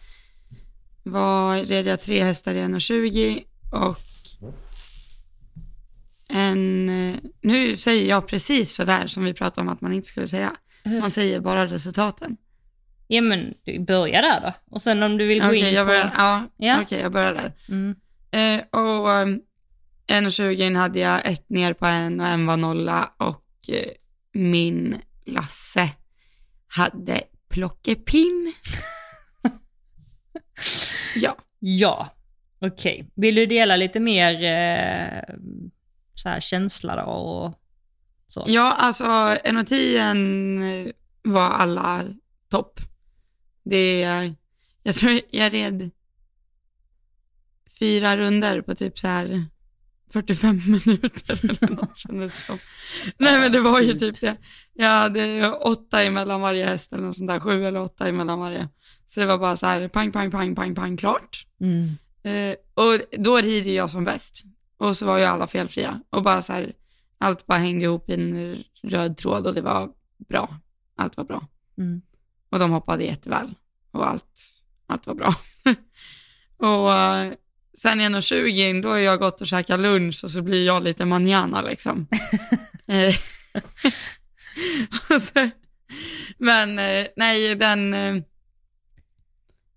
var, 1.03 1.57
red 1.57 1.87
jag 1.87 2.01
tre 2.01 2.25
hästar 2.25 2.55
i 2.55 2.61
1,20 2.61 3.45
och 3.73 3.99
en, 6.29 6.89
eh, 6.89 7.15
nu 7.43 7.77
säger 7.77 8.09
jag 8.09 8.27
precis 8.29 8.75
sådär 8.75 9.07
som 9.07 9.25
vi 9.25 9.35
pratade 9.35 9.61
om 9.61 9.69
att 9.75 9.81
man 9.81 9.93
inte 9.93 10.09
skulle 10.09 10.29
säga. 10.29 10.53
Man 11.01 11.11
säger 11.11 11.41
bara 11.41 11.67
resultaten. 11.67 12.37
Ja 13.07 13.21
men 13.21 13.55
du 13.65 13.81
börjar 13.85 14.23
där 14.23 14.41
då. 14.41 14.53
Och 14.75 14.83
sen 14.83 15.03
om 15.03 15.17
du 15.19 15.27
vill 15.27 15.41
gå 15.41 15.47
Okej, 15.49 15.59
in 15.69 15.75
jag 15.75 15.87
på... 15.87 15.93
ja, 15.95 16.45
Ja. 16.57 16.81
okej, 16.83 17.01
jag 17.01 17.13
börjar 17.13 17.35
där. 17.35 17.53
Mm. 17.69 17.95
Eh, 18.31 18.65
och 18.81 19.09
um, 19.09 19.41
1,20 20.07 20.77
hade 20.77 20.99
jag 20.99 21.27
ett 21.27 21.49
ner 21.51 21.73
på 21.73 21.87
en 21.87 22.21
och 22.21 22.27
en 22.27 22.47
var 22.47 22.57
nolla 22.57 23.11
och 23.17 23.45
eh, 23.69 23.89
min 24.33 24.97
Lasse 25.27 25.91
hade 26.69 27.23
plockepinn. 27.49 28.53
ja, 31.17 31.37
Ja, 31.61 32.09
okej. 32.61 33.11
Vill 33.15 33.35
du 33.35 33.47
dela 33.47 33.77
lite 33.77 34.01
mer 34.01 34.35
eh, 34.45 35.35
så 36.19 36.29
här 36.29 36.41
känsla 36.41 36.97
då 36.97 37.03
och 37.03 37.55
så? 38.27 38.45
ja 38.47 38.73
alltså 38.73 39.05
1,10 39.05 40.93
var 41.23 41.51
alla 41.51 42.05
topp. 42.51 42.81
Det, 43.65 44.01
jag 44.83 44.95
tror 44.95 45.21
jag 45.31 45.53
red 45.53 45.91
fyra 47.79 48.17
runder 48.17 48.61
på 48.63 48.75
typ 48.75 48.99
så 48.99 49.09
här 49.09 49.47
45 50.13 50.63
minuter 50.67 51.41
eller 51.45 51.71
något 51.75 51.99
kändes 51.99 52.47
som. 52.47 52.59
Nej 53.19 53.41
men 53.41 53.53
det 53.53 53.61
var 53.61 53.81
ju 53.81 53.95
typ 53.95 54.21
det. 54.21 54.37
Jag 54.75 54.89
hade 54.89 55.51
åtta 55.53 56.03
emellan 56.03 56.41
varje 56.41 56.65
häst 56.67 56.93
eller 56.93 57.03
något 57.03 57.17
sånt 57.17 57.29
där, 57.29 57.41
sju 57.41 57.67
eller 57.67 57.83
åtta 57.83 58.09
emellan 58.09 58.39
varje. 58.39 58.69
Så 59.07 59.21
det 59.21 59.27
var 59.27 59.39
bara 59.39 59.57
så 59.57 59.67
här 59.67 59.89
pang, 59.89 60.13
pang, 60.13 60.31
pang, 60.31 60.55
pang, 60.55 60.75
pang, 60.75 60.97
klart. 60.97 61.47
Mm. 61.61 61.89
Eh, 62.23 62.57
och 62.75 63.01
då 63.19 63.37
rider 63.37 63.71
jag 63.71 63.91
som 63.91 64.05
bäst. 64.05 64.43
Och 64.79 64.97
så 64.97 65.07
var 65.07 65.19
ju 65.19 65.25
alla 65.25 65.47
felfria. 65.47 66.01
Och 66.11 66.23
bara 66.23 66.43
så 66.43 66.53
här, 66.53 66.73
allt 67.19 67.47
bara 67.47 67.59
hängde 67.59 67.85
ihop 67.85 68.11
i 68.11 68.15
en 68.15 68.65
röd 68.83 69.17
tråd 69.17 69.47
och 69.47 69.55
det 69.55 69.61
var 69.61 69.91
bra. 70.29 70.59
Allt 70.97 71.17
var 71.17 71.25
bra. 71.25 71.47
Mm. 71.79 72.03
Och 72.51 72.59
de 72.59 72.71
hoppade 72.71 73.05
jätteväl. 73.05 73.55
Och 73.91 74.09
allt, 74.09 74.63
allt 74.87 75.07
var 75.07 75.15
bra. 75.15 75.35
och 76.69 76.93
eh, 76.93 77.33
sen 77.79 78.01
1.20, 78.01 78.83
då 78.83 78.89
har 78.89 78.97
jag 78.97 79.19
gått 79.19 79.41
och 79.41 79.47
käkat 79.47 79.81
lunch 79.81 80.25
och 80.25 80.31
så 80.31 80.43
blir 80.43 80.67
jag 80.67 80.83
lite 80.83 81.05
manjana 81.05 81.63
liksom. 81.63 82.07
Eh, 82.91 83.15
så, 85.21 85.51
men 86.39 86.79
eh, 86.79 87.07
nej, 87.17 87.55
den, 87.55 87.95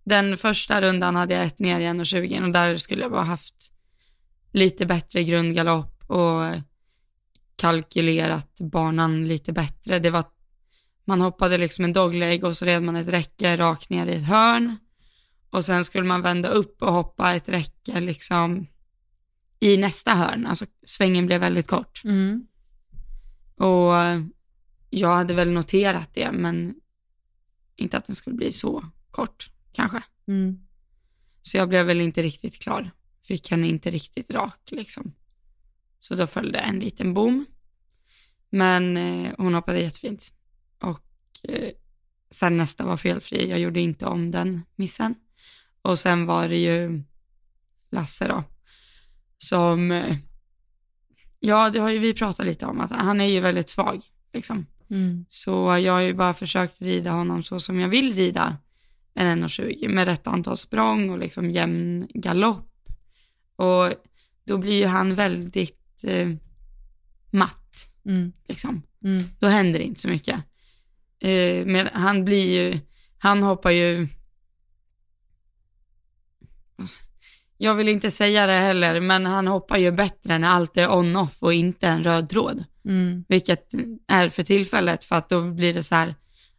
den 0.04 0.38
första 0.38 0.82
rundan 0.82 1.16
hade 1.16 1.34
jag 1.34 1.46
ett 1.46 1.60
ner 1.60 1.80
i 1.80 1.84
1.20 1.84 2.44
och 2.44 2.52
där 2.52 2.78
skulle 2.78 3.02
jag 3.02 3.12
bara 3.12 3.24
haft 3.24 3.72
lite 4.52 4.86
bättre 4.86 5.24
grundgalopp 5.24 6.04
och 6.08 6.62
kalkylerat 7.56 8.60
banan 8.60 9.28
lite 9.28 9.54
bättre. 9.54 10.00
Det 10.00 10.10
var, 10.10 10.24
man 11.06 11.22
hoppade 11.22 11.58
liksom 11.58 11.86
en 11.86 11.94
dogleg 11.94 12.44
och 12.44 12.58
så 12.58 12.66
red 12.66 12.84
man 12.84 12.96
ett 12.96 13.08
räcke 13.08 13.58
rakt 13.58 13.90
ner 13.90 14.06
i 14.06 14.16
ett 14.16 14.28
hörn 14.28 14.78
och 15.50 15.66
sen 15.66 15.86
skulle 15.86 16.08
man 16.08 16.22
vända 16.22 16.50
upp 16.50 16.82
och 16.82 16.94
hoppa 16.94 17.34
ett 17.34 17.50
räcke 17.50 18.00
liksom 18.00 18.68
i 19.60 19.78
nästa 19.78 20.16
hörn, 20.16 20.46
alltså 20.46 20.66
svängen 20.86 21.26
blev 21.26 21.42
väldigt 21.42 21.68
kort. 21.68 22.02
Mm. 22.04 22.48
Och 23.56 23.94
jag 24.90 25.16
hade 25.16 25.34
väl 25.34 25.52
noterat 25.52 26.14
det, 26.14 26.32
men 26.32 26.76
inte 27.76 27.98
att 27.98 28.06
den 28.06 28.16
skulle 28.16 28.36
bli 28.36 28.52
så 28.52 28.86
kort 29.12 29.52
kanske. 29.72 30.04
Mm. 30.28 30.60
Så 31.42 31.58
jag 31.58 31.70
blev 31.70 31.86
väl 31.86 32.02
inte 32.02 32.22
riktigt 32.22 32.62
klar. 32.62 32.92
Fick 33.24 33.52
henne 33.52 33.68
inte 33.68 33.90
riktigt 33.90 34.30
rak 34.30 34.72
liksom. 34.72 35.14
Så 36.00 36.16
då 36.16 36.28
följde 36.28 36.60
en 36.60 36.80
liten 36.80 37.14
bom. 37.14 37.46
Men 38.50 38.98
eh, 38.98 39.32
hon 39.38 39.54
hoppade 39.54 39.80
jättefint. 39.80 40.32
Och 40.82 41.50
eh, 41.50 41.72
sen 42.32 42.58
nästa 42.58 42.86
var 42.86 42.98
felfri. 42.98 43.50
Jag 43.50 43.60
gjorde 43.60 43.80
inte 43.80 44.06
om 44.06 44.32
den 44.32 44.62
missen. 44.76 45.16
Och 45.82 46.00
sen 46.00 46.26
var 46.26 46.50
det 46.50 46.58
ju 46.58 47.04
Lasse 47.92 48.28
då. 48.28 48.44
Som, 49.38 49.92
eh, 49.92 50.18
ja 51.40 51.70
det 51.70 51.80
har 51.80 51.90
ju 51.90 52.00
vi 52.00 52.14
pratat 52.14 52.46
lite 52.46 52.66
om, 52.66 52.80
att 52.80 52.92
han 52.92 53.22
är 53.22 53.26
ju 53.26 53.40
väldigt 53.40 53.70
svag 53.70 54.02
liksom. 54.34 54.66
Mm. 54.90 55.26
Så 55.30 55.78
jag 55.78 55.94
har 55.94 56.00
ju 56.00 56.14
bara 56.14 56.34
försökt 56.34 56.82
rida 56.82 57.12
honom 57.12 57.44
så 57.44 57.60
som 57.60 57.80
jag 57.80 57.90
vill 57.90 58.14
rida 58.14 58.58
en 59.14 59.44
1,20 59.44 59.90
med 59.90 60.06
rätt 60.06 60.28
antal 60.28 60.58
språng 60.58 61.10
och 61.10 61.18
liksom 61.18 61.52
jämn 61.52 62.08
galopp. 62.14 62.71
Och 63.56 63.94
då 64.48 64.58
blir 64.58 64.80
ju 64.80 64.86
han 64.86 65.16
väldigt 65.16 66.04
eh, 66.04 66.30
matt, 67.32 67.58
Mm. 68.06 68.34
liksom. 68.48 68.84
Mm. 69.04 69.24
Då 69.40 69.48
händer 69.48 69.80
det 69.80 69.86
inte 69.86 70.02
så 70.02 70.08
mycket. 70.08 70.36
Eh, 71.20 71.66
men 71.66 71.90
han 71.94 72.26
blir 72.26 72.54
ju, 72.54 72.80
han 73.18 73.44
hoppar 73.44 73.72
ju, 73.72 74.08
jag 77.58 77.76
vill 77.76 77.88
inte 77.90 78.12
säga 78.12 78.46
det 78.46 78.54
heller, 78.60 79.02
men 79.02 79.26
han 79.26 79.48
hoppar 79.48 79.78
ju 79.78 79.92
bättre 79.92 80.38
när 80.38 80.48
allt 80.48 80.78
är 80.78 80.92
on-off 80.92 81.38
och 81.40 81.54
inte 81.54 81.88
en 81.88 82.04
röd 82.04 82.30
tråd. 82.30 82.64
Mm. 82.86 83.26
Vilket 83.28 83.74
är 84.08 84.28
för 84.28 84.44
tillfället 84.44 85.04
för 85.04 85.16
att 85.16 85.30
då 85.30 85.42
blir 85.52 85.74
det 85.74 85.84
så 85.84 85.96
här, 85.96 86.16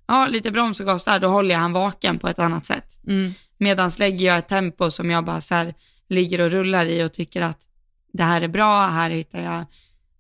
ja 0.07 0.27
lite 0.27 0.51
broms 0.51 0.81
och 0.81 0.87
gas 0.87 1.05
där, 1.05 1.19
då 1.19 1.29
håller 1.29 1.55
jag 1.55 1.61
han 1.61 1.73
vaken 1.73 2.19
på 2.19 2.29
ett 2.29 2.39
annat 2.39 2.67
sätt. 2.67 2.99
Mm. 3.07 3.33
Medan 3.59 3.91
lägger 3.99 4.27
jag 4.27 4.39
ett 4.39 4.49
tempo 4.49 4.91
som 4.91 5.11
jag 5.11 5.25
bara 5.25 5.41
så 5.41 5.55
här 5.55 5.75
ligger 6.13 6.41
och 6.41 6.51
rullar 6.51 6.87
i 6.87 7.03
och 7.03 7.13
tycker 7.13 7.41
att 7.43 7.69
det 8.13 8.23
här 8.23 8.41
är 8.41 8.49
bra, 8.49 8.87
här 8.87 9.11
hittar 9.11 9.41
jag 9.41 9.65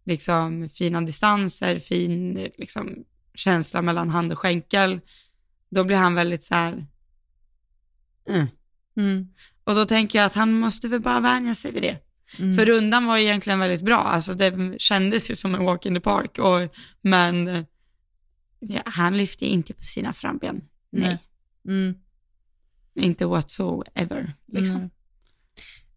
liksom 0.05 0.69
fina 0.69 1.01
distanser, 1.01 1.79
fin 1.79 2.35
liksom 2.57 3.05
känsla 3.35 3.83
mellan 3.83 4.09
hand 4.09 4.33
och 4.33 4.39
skänkel. 4.39 5.01
Då 5.71 5.85
blir 5.85 5.97
han 5.97 6.15
väldigt 6.15 6.45
så 6.45 6.55
här, 6.55 6.87
mm. 8.29 8.47
Mm. 8.97 9.29
och 9.65 9.75
då 9.75 9.85
tänker 9.85 10.19
jag 10.19 10.27
att 10.27 10.35
han 10.35 10.53
måste 10.53 10.89
väl 10.89 11.01
bara 11.01 11.21
vänja 11.21 11.55
sig 11.55 11.73
vid 11.73 11.83
det. 11.83 11.99
Mm. 12.39 12.57
För 12.57 12.67
rundan 12.67 13.07
var 13.07 13.17
ju 13.17 13.25
egentligen 13.25 13.59
väldigt 13.59 13.83
bra, 13.83 13.99
alltså 13.99 14.35
det 14.35 14.81
kändes 14.81 15.31
ju 15.31 15.35
som 15.35 15.55
en 15.55 15.65
walk 15.65 15.87
in 15.87 15.95
the 15.95 16.01
park, 16.01 16.39
och, 16.39 16.77
men 17.01 17.49
eh, 17.49 17.65
ja, 18.59 18.83
han 18.85 19.17
lyfte 19.17 19.47
inte 19.47 19.75
på 19.75 19.83
sina 19.83 20.13
framben. 20.13 20.65
Nej, 20.91 21.19
Nej. 21.63 21.77
Mm. 21.77 21.95
inte 22.95 23.27
whatsoever. 23.27 24.35
Liksom. 24.47 24.77
Mm. 24.77 24.91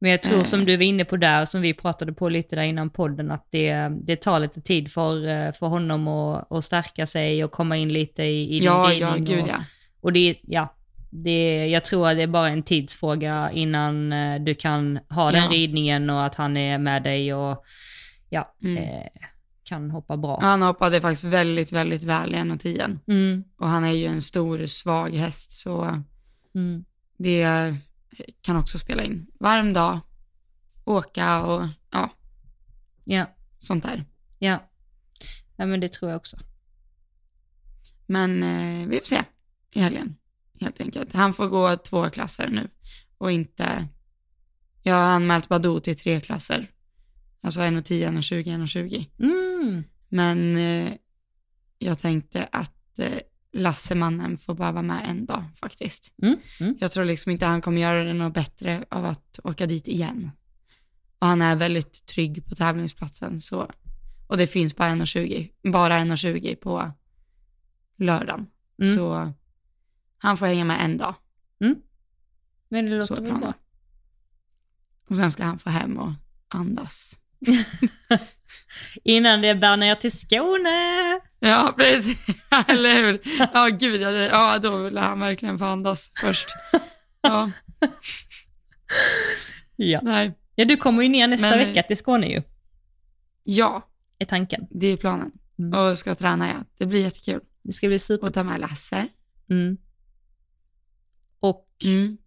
Men 0.06 0.12
jag 0.12 0.22
tror 0.24 0.38
Eh. 0.40 0.44
som 0.46 0.66
du 0.66 0.78
var 0.78 0.84
inne 0.84 1.06
på 1.06 1.18
där, 1.18 1.46
som 1.46 1.62
vi 1.62 1.74
pratade 1.74 2.14
på 2.14 2.30
lite 2.30 2.56
där 2.56 2.64
innan 2.64 2.90
podden, 2.90 3.32
att 3.32 3.48
det, 3.52 3.90
det 4.04 4.16
tar 4.16 4.40
lite 4.40 4.62
tid 4.62 4.92
för, 4.92 5.28
eh, 5.28 5.52
för 5.54 5.68
honom 5.68 6.08
att, 6.08 6.52
att 6.52 6.66
stärka 6.66 7.08
sig 7.08 7.44
och 7.44 7.52
komma 7.52 7.78
in 7.78 7.94
lite 7.94 8.24
i, 8.24 8.44
i 8.56 8.60
din 8.60 8.64
Ja, 8.64 8.94
ja, 8.94 9.16
gud 9.18 9.42
och, 9.42 9.48
ja. 9.50 9.56
och 10.02 10.14
det, 10.14 10.36
ja, 10.42 10.76
det, 11.10 11.68
jag 11.68 11.86
tror 11.86 12.10
att 12.10 12.18
det 12.18 12.24
är 12.24 12.28
bara 12.28 12.50
en 12.50 12.64
tidsfråga 12.64 13.52
innan 13.54 14.14
eh, 14.14 14.42
du 14.42 14.56
kan 14.56 15.00
ha 15.10 15.32
den 15.32 15.44
Ja. 15.44 15.50
ridningen 15.50 16.10
och 16.10 16.24
att 16.26 16.36
han 16.36 16.58
är 16.58 16.78
med 16.78 17.04
dig 17.04 17.34
och 17.34 17.64
ja, 18.30 18.56
Mm. 18.64 18.78
eh, 18.78 19.08
kan 19.64 19.92
hoppa 19.92 20.18
bra. 20.18 20.40
Han 20.42 20.62
hoppade 20.62 21.02
faktiskt 21.02 21.24
väldigt, 21.24 21.72
väldigt 21.72 22.04
väl 22.04 22.36
i 22.36 22.38
1,10 22.38 22.98
Mm, 23.08 23.44
och 23.60 23.68
han 23.68 23.84
är 23.84 23.92
ju 23.92 24.06
en 24.06 24.22
stor, 24.22 24.66
svag 24.66 25.10
häst, 25.16 25.52
så 25.52 26.04
mm, 26.56 26.86
det 27.18 27.76
kan 28.42 28.56
också 28.56 28.80
spela 28.80 29.04
in. 29.04 29.28
Varm 29.40 29.74
dag, 29.74 30.00
åka 30.86 31.42
och 31.44 31.68
ja, 31.92 32.10
ja, 33.04 33.26
sånt 33.60 33.84
där. 33.84 34.06
ja. 34.40 34.72
Ja 35.58 35.66
men 35.66 35.80
det 35.80 35.90
tror 35.90 36.12
jag 36.12 36.18
också. 36.18 36.38
Men 38.06 38.44
eh, 38.44 38.88
vi 38.88 39.00
får 39.00 39.06
se 39.06 39.24
i 39.72 39.80
helgen, 39.80 40.16
helt 40.62 40.82
enkelt. 40.82 41.14
Han 41.14 41.34
får 41.34 41.48
gå 41.48 41.78
två 41.78 42.10
klasser 42.10 42.50
nu 42.50 42.70
och 43.18 43.32
inte, 43.32 43.88
jag 44.84 44.94
har 44.96 45.02
anmält 45.02 45.48
Badoo 45.50 45.80
till 45.80 45.98
tre 45.98 46.22
klasser. 46.22 46.72
Alltså 47.42 47.60
1,10, 47.60 48.10
1,20, 48.10 48.44
1,20. 48.44 49.10
Mm, 49.20 49.84
Men 50.10 50.58
eh, 50.58 50.94
jag 51.80 52.00
tänkte 52.00 52.48
att 52.52 53.00
eh, 53.00 53.20
Lassemannen 53.58 54.38
får 54.38 54.56
bara 54.56 54.72
vara 54.72 54.84
med 54.84 55.02
en 55.10 55.26
dag 55.26 55.44
faktiskt. 55.60 56.14
mm, 56.22 56.38
mm. 56.60 56.76
Jag 56.80 56.92
tror 56.92 57.06
liksom 57.06 57.32
inte 57.32 57.46
han 57.46 57.62
kommer 57.62 57.82
göra 57.82 58.04
det 58.04 58.14
något 58.14 58.34
bättre 58.34 58.86
av 58.90 59.06
att 59.06 59.40
åka 59.44 59.66
dit 59.66 59.88
igen. 59.88 60.32
Och 61.20 61.28
han 61.28 61.42
är 61.42 61.56
väldigt 61.56 62.06
trygg 62.06 62.46
på 62.46 62.56
tävlingsplatsen 62.56 63.42
så, 63.42 63.72
och 64.28 64.38
det 64.38 64.48
finns 64.48 64.76
bara 64.76 64.90
1,20, 64.90 65.52
bara 65.72 65.98
1,20 65.98 66.56
på 66.56 66.92
lördagen. 67.98 68.48
Mm. 68.82 68.96
Så 68.96 69.34
han 70.18 70.38
får 70.38 70.46
hänga 70.46 70.66
med 70.66 70.86
en 70.86 70.98
dag 70.98 71.16
Men 72.70 72.86
det 72.86 72.98
låter 72.98 73.22
väl 73.22 73.34
bra. 73.34 73.54
och 75.10 75.16
sen 75.16 75.32
ska 75.32 75.44
han 75.44 75.60
få 75.60 75.70
hem 75.70 75.98
och 75.98 76.12
andas. 76.48 77.16
Innan 79.04 79.42
det 79.42 79.56
bär 79.56 79.78
ner 79.78 79.96
till 79.96 80.20
Skåne. 80.20 81.20
Ja, 81.50 81.74
precis. 81.78 82.18
Eller 82.68 82.96
hur? 82.96 83.22
Ja, 83.54 83.68
gud, 83.80 84.02
ja, 84.02 84.60
då 84.60 84.78
vill 84.78 84.98
han 84.98 85.20
verkligen 85.20 85.60
få 85.60 85.66
andas 85.66 86.12
först. 86.22 86.48
Ja, 87.22 87.52
Ja. 89.76 90.00
nej. 90.04 90.34
ja, 90.56 90.66
du 90.66 90.78
kommer 90.78 91.04
ju 91.04 91.10
ner 91.10 91.28
nästa 91.28 91.50
Men- 91.50 91.60
vecka 91.60 91.84
till 91.84 91.98
Skåne 91.98 92.28
ju, 92.28 92.42
Ja, 93.44 93.90
är 94.20 94.26
tanken. 94.26 94.68
det 94.70 94.88
är 94.88 94.98
planen. 94.98 95.32
Mm. 95.60 95.80
Och 95.80 95.98
ska 95.98 96.16
träna, 96.16 96.48
ja. 96.48 96.56
Det 96.78 96.86
blir 96.86 97.02
jättekul. 97.02 97.42
Det 97.64 97.72
ska 97.74 97.88
bli 97.88 98.00
super. 98.00 98.28
Och 98.28 98.34
ta 98.34 98.44
med 98.44 98.60
Lasse. 98.60 99.08
Mm. 99.50 99.78
Och 101.40 101.68
Mm. 101.84 102.18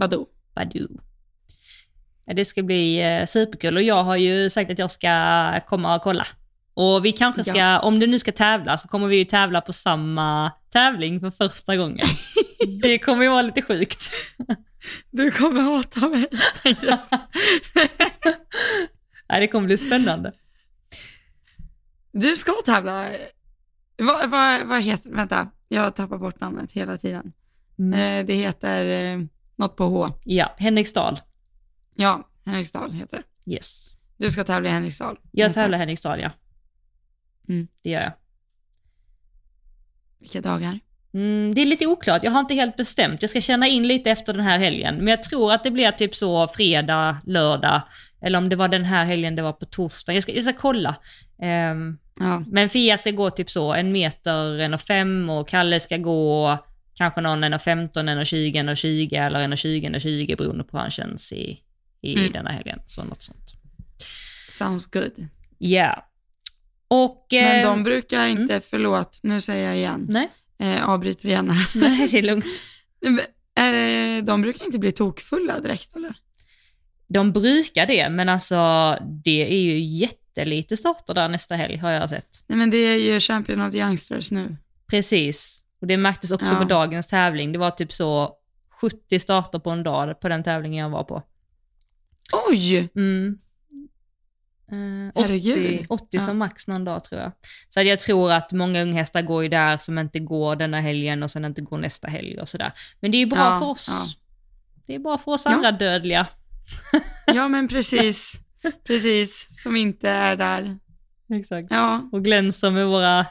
Badoo. 0.00 0.26
Badoo. 0.54 1.00
Ja, 2.24 2.34
det 2.34 2.44
ska 2.44 2.62
bli 2.62 3.00
eh, 3.02 3.26
superkul 3.26 3.76
och 3.76 3.82
jag 3.82 4.04
har 4.04 4.16
ju 4.16 4.50
sagt 4.50 4.70
att 4.70 4.78
jag 4.78 4.90
ska 4.90 5.60
komma 5.66 5.96
och 5.96 6.02
kolla. 6.02 6.26
Och 6.76 7.04
vi 7.04 7.12
kanske 7.12 7.44
ska, 7.44 7.56
Ja. 7.56 7.80
om 7.80 7.98
du 7.98 8.06
nu 8.06 8.18
ska 8.18 8.32
tävla 8.32 8.78
så 8.78 8.88
kommer 8.88 9.06
vi 9.06 9.16
ju 9.16 9.24
tävla 9.24 9.60
på 9.60 9.72
samma 9.72 10.52
tävling 10.70 11.20
för 11.20 11.30
första 11.30 11.76
gången. 11.76 12.06
det 12.82 12.98
kommer 12.98 13.22
ju 13.22 13.28
vara 13.28 13.42
lite 13.42 13.62
sjukt. 13.62 14.10
Du 15.10 15.30
kommer 15.30 15.62
hata 15.62 16.08
mig. 16.08 16.26
Nej, 19.28 19.40
det 19.40 19.46
kommer 19.46 19.66
bli 19.66 19.78
spännande. 19.78 20.32
Du 22.12 22.36
ska 22.36 22.52
tävla. 22.64 23.08
Vad, 23.98 24.30
vad, 24.30 24.66
vad 24.66 24.82
heter, 24.82 25.10
vänta, 25.10 25.48
jag 25.68 25.94
tappar 25.96 26.18
bort 26.18 26.40
namnet 26.40 26.72
hela 26.72 26.96
tiden. 26.96 27.32
Mm. 27.78 28.18
Eh, 28.18 28.26
det 28.26 28.34
heter 28.34 28.84
eh, 28.84 29.20
något 29.56 29.76
på 29.76 29.84
H. 29.84 30.10
Ja, 30.24 30.54
Henriksdal. 30.58 31.20
Ja, 31.94 32.28
Henriksdal 32.46 32.92
heter 32.92 33.16
det. 33.16 33.52
Yes. 33.52 33.96
Du 34.16 34.30
ska 34.30 34.44
tävla 34.44 34.68
i 34.68 34.72
Henriksdal. 34.72 35.18
Jag 35.32 35.54
tävlar 35.54 35.78
i 35.78 35.80
Henriksdal, 35.80 36.20
ja. 36.20 36.30
Mm. 37.48 37.68
Det 37.82 37.90
gör 37.90 38.00
jag. 38.02 38.12
Vilka 40.20 40.40
dagar? 40.40 40.80
Mm, 41.14 41.54
det 41.54 41.60
är 41.62 41.66
lite 41.66 41.86
oklart, 41.86 42.24
jag 42.24 42.30
har 42.30 42.40
inte 42.40 42.54
helt 42.54 42.76
bestämt. 42.76 43.22
Jag 43.22 43.30
ska 43.30 43.40
känna 43.40 43.66
in 43.68 43.88
lite 43.88 44.10
efter 44.10 44.32
den 44.32 44.42
här 44.42 44.58
helgen. 44.58 44.96
Men 44.96 45.06
jag 45.06 45.22
tror 45.22 45.52
att 45.52 45.64
det 45.64 45.70
blir 45.70 45.90
typ 45.90 46.14
så 46.14 46.48
fredag, 46.48 47.18
lördag. 47.26 47.82
Eller 48.22 48.38
om 48.38 48.48
det 48.48 48.56
var 48.56 48.68
den 48.68 48.84
här 48.84 49.04
helgen 49.04 49.36
det 49.36 49.42
var 49.42 49.52
på 49.52 49.66
torsdag. 49.66 50.12
Jag 50.14 50.22
ska, 50.22 50.32
jag 50.32 50.42
ska 50.42 50.52
kolla. 50.52 50.94
Ehm, 51.42 51.98
Ja, 52.18 52.42
men 52.46 52.68
Fia 52.68 52.98
ska 52.98 53.10
gå 53.10 53.30
typ 53.30 53.50
så 53.50 53.74
en 53.74 53.92
meter, 53.92 54.58
en 54.58 54.74
och 54.74 54.80
fem 54.80 55.30
och 55.30 55.48
Kalle 55.48 55.80
ska 55.80 55.96
gå 55.96 56.58
kanske 56.94 57.20
någon 57.20 57.44
en 57.44 57.54
och 57.54 57.62
15, 57.62 58.08
en 58.08 58.18
och 58.18 58.26
20, 58.26 58.58
en 58.58 58.68
och 58.68 58.76
20 58.76 59.16
eller 59.16 59.40
en 59.40 59.52
och 59.52 59.58
20, 59.58 59.86
en 59.86 59.94
och 59.94 60.00
20 60.00 60.36
beroende 60.36 60.64
på 60.64 60.76
hur 60.76 60.82
han 60.82 60.90
känns 60.90 61.32
i, 61.32 61.60
i 62.00 62.14
Mm. 62.18 62.32
denna 62.32 62.50
helgen. 62.50 62.80
Så 62.86 63.04
något 63.04 63.22
sånt. 63.22 63.52
sounds 64.50 64.86
good. 64.86 65.28
Ja. 65.58 66.08
Och... 66.88 67.26
Men 67.30 67.60
eh, 67.60 67.70
de 67.70 67.82
brukar 67.82 68.26
inte, 68.26 68.60
förlåt, 68.60 69.20
nu 69.22 69.40
säger 69.40 69.66
jag 69.68 69.76
igen, 69.76 70.06
Nej, 70.08 70.28
eh, 70.58 70.88
avbryter 70.88 71.28
igen 71.28 71.50
här. 71.50 71.68
nej 71.80 72.08
det 72.10 72.18
är 72.18 72.22
lugnt. 72.22 72.46
Eh, 73.58 74.24
de 74.24 74.42
brukar 74.42 74.64
inte 74.64 74.78
bli 74.78 74.92
tokfulla 74.92 75.60
direkt 75.60 75.96
eller? 75.96 76.14
De 77.08 77.32
brukar 77.32 77.86
det, 77.86 78.08
men 78.08 78.28
alltså 78.28 78.56
det 79.24 79.52
är 79.52 79.60
ju 79.60 79.78
jättelite 79.78 80.76
starter 80.76 81.14
där 81.14 81.28
nästa 81.28 81.54
helg 81.56 81.76
har 81.76 81.90
jag 81.90 82.08
sett. 82.10 82.44
Nej 82.46 82.58
men 82.58 82.70
det 82.70 82.76
är 82.76 82.96
ju 82.96 83.20
Champion 83.20 83.60
of 83.60 83.72
the 83.72 83.78
Youngsters 83.78 84.30
nu. 84.30 84.56
Precis. 84.90 85.62
Och 85.80 85.86
det 85.86 85.96
märktes 85.96 86.30
också 86.30 86.52
Ja. 86.52 86.58
på 86.58 86.64
dagens 86.64 87.06
tävling. 87.08 87.52
Det 87.52 87.58
var 87.58 87.70
typ 87.70 87.92
så 87.92 88.32
70 88.80 89.18
starter 89.18 89.58
på 89.58 89.70
en 89.70 89.82
dag 89.82 90.20
på 90.20 90.28
den 90.28 90.42
tävlingen 90.42 90.82
jag 90.82 90.90
var 90.90 91.04
på. 91.04 91.22
Oj! 92.50 92.88
Mm. 92.96 93.38
Eh, 94.72 95.10
80, 95.14 95.20
Herregud. 95.22 95.86
80 95.88 96.06
Ja. 96.10 96.20
som 96.20 96.38
max 96.38 96.66
någon 96.68 96.84
dag 96.84 97.04
tror 97.04 97.20
jag. 97.20 97.32
Så 97.68 97.82
jag 97.82 98.00
tror 98.00 98.32
att 98.32 98.52
många 98.52 98.82
unghästar 98.82 99.22
går 99.22 99.42
ju 99.42 99.48
där 99.48 99.78
som 99.78 99.98
inte 99.98 100.18
går 100.20 100.56
denna 100.56 100.80
helgen 100.80 101.22
och 101.22 101.30
sen 101.30 101.44
inte 101.44 101.60
går 101.62 101.78
nästa 101.78 102.08
helg 102.08 102.40
och 102.40 102.48
sådär. 102.48 102.72
Men 103.00 103.10
det 103.10 103.16
är 103.16 103.20
ju 103.20 103.26
bra 103.26 103.38
Ja, 103.38 103.58
för 103.58 103.66
oss. 103.66 103.86
ja. 103.88 104.06
Det 104.86 104.94
är 104.94 104.98
bra 104.98 105.18
för 105.18 105.32
oss 105.32 105.46
andra 105.46 105.72
dödliga. 105.72 106.26
Ja, 107.26 107.48
men 107.48 107.68
precis. 107.68 108.32
Precis, 108.86 109.46
som 109.62 109.76
inte 109.76 110.08
är 110.10 110.36
där. 110.36 110.78
Exakt. 111.34 111.68
Ja, 111.70 112.08
Och 112.12 112.24
glänser 112.24 112.70
med 112.70 112.86
våra, 112.86 113.26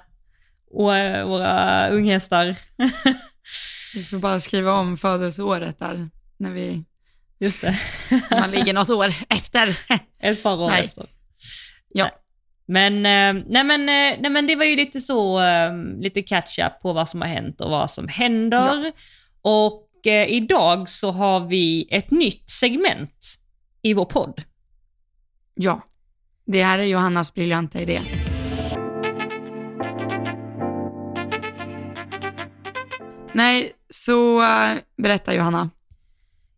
våra, 1.25 1.87
unghästar. 1.89 2.55
vi 3.95 4.03
får 4.03 4.17
bara 4.17 4.39
skriva 4.39 4.73
om 4.73 4.97
födelseåret 4.97 5.79
där, 5.79 6.09
när 6.37 6.51
vi, 6.51 6.85
Just 7.39 7.61
det. 7.61 7.79
man 8.31 8.51
ligger 8.51 8.73
något 8.73 8.89
år 8.89 9.13
efter. 9.29 9.77
Ett 10.19 10.43
par 10.43 10.57
år 10.61 10.69
Nej. 10.69 10.85
efter. 10.85 11.05
Ja. 11.97 12.09
Men, 12.65 12.93
eh, 12.95 13.43
nej, 13.47 13.63
men, 13.63 13.81
eh, 13.81 14.19
nej 14.21 14.29
men 14.29 14.47
det 14.47 14.55
var 14.55 14.65
ju 14.65 14.75
lite 14.75 15.01
så, 15.01 15.41
eh, 15.41 15.73
lite 15.99 16.21
catch 16.21 16.59
up 16.59 16.81
på 16.81 16.93
vad 16.93 17.09
som 17.09 17.21
har 17.21 17.27
hänt 17.27 17.61
och 17.61 17.69
vad 17.71 17.91
som 17.91 18.07
händer. 18.07 18.91
Och 19.41 20.07
eh, 20.07 20.27
idag 20.29 20.89
så 20.89 21.11
har 21.11 21.47
vi 21.47 21.87
ett 21.91 22.11
nytt 22.11 22.49
segment 22.49 23.37
i 23.81 23.93
vår 23.93 24.05
podd. 24.05 24.41
Ja, 25.55 25.81
det 26.45 26.63
här 26.63 26.79
är 26.79 26.83
Johannas 26.83 27.33
briljanta 27.33 27.81
idé. 27.81 28.01
Nej, 33.33 33.71
så 33.89 34.43
äh, 34.43 34.77
berätta 34.97 35.33
Johanna. 35.33 35.69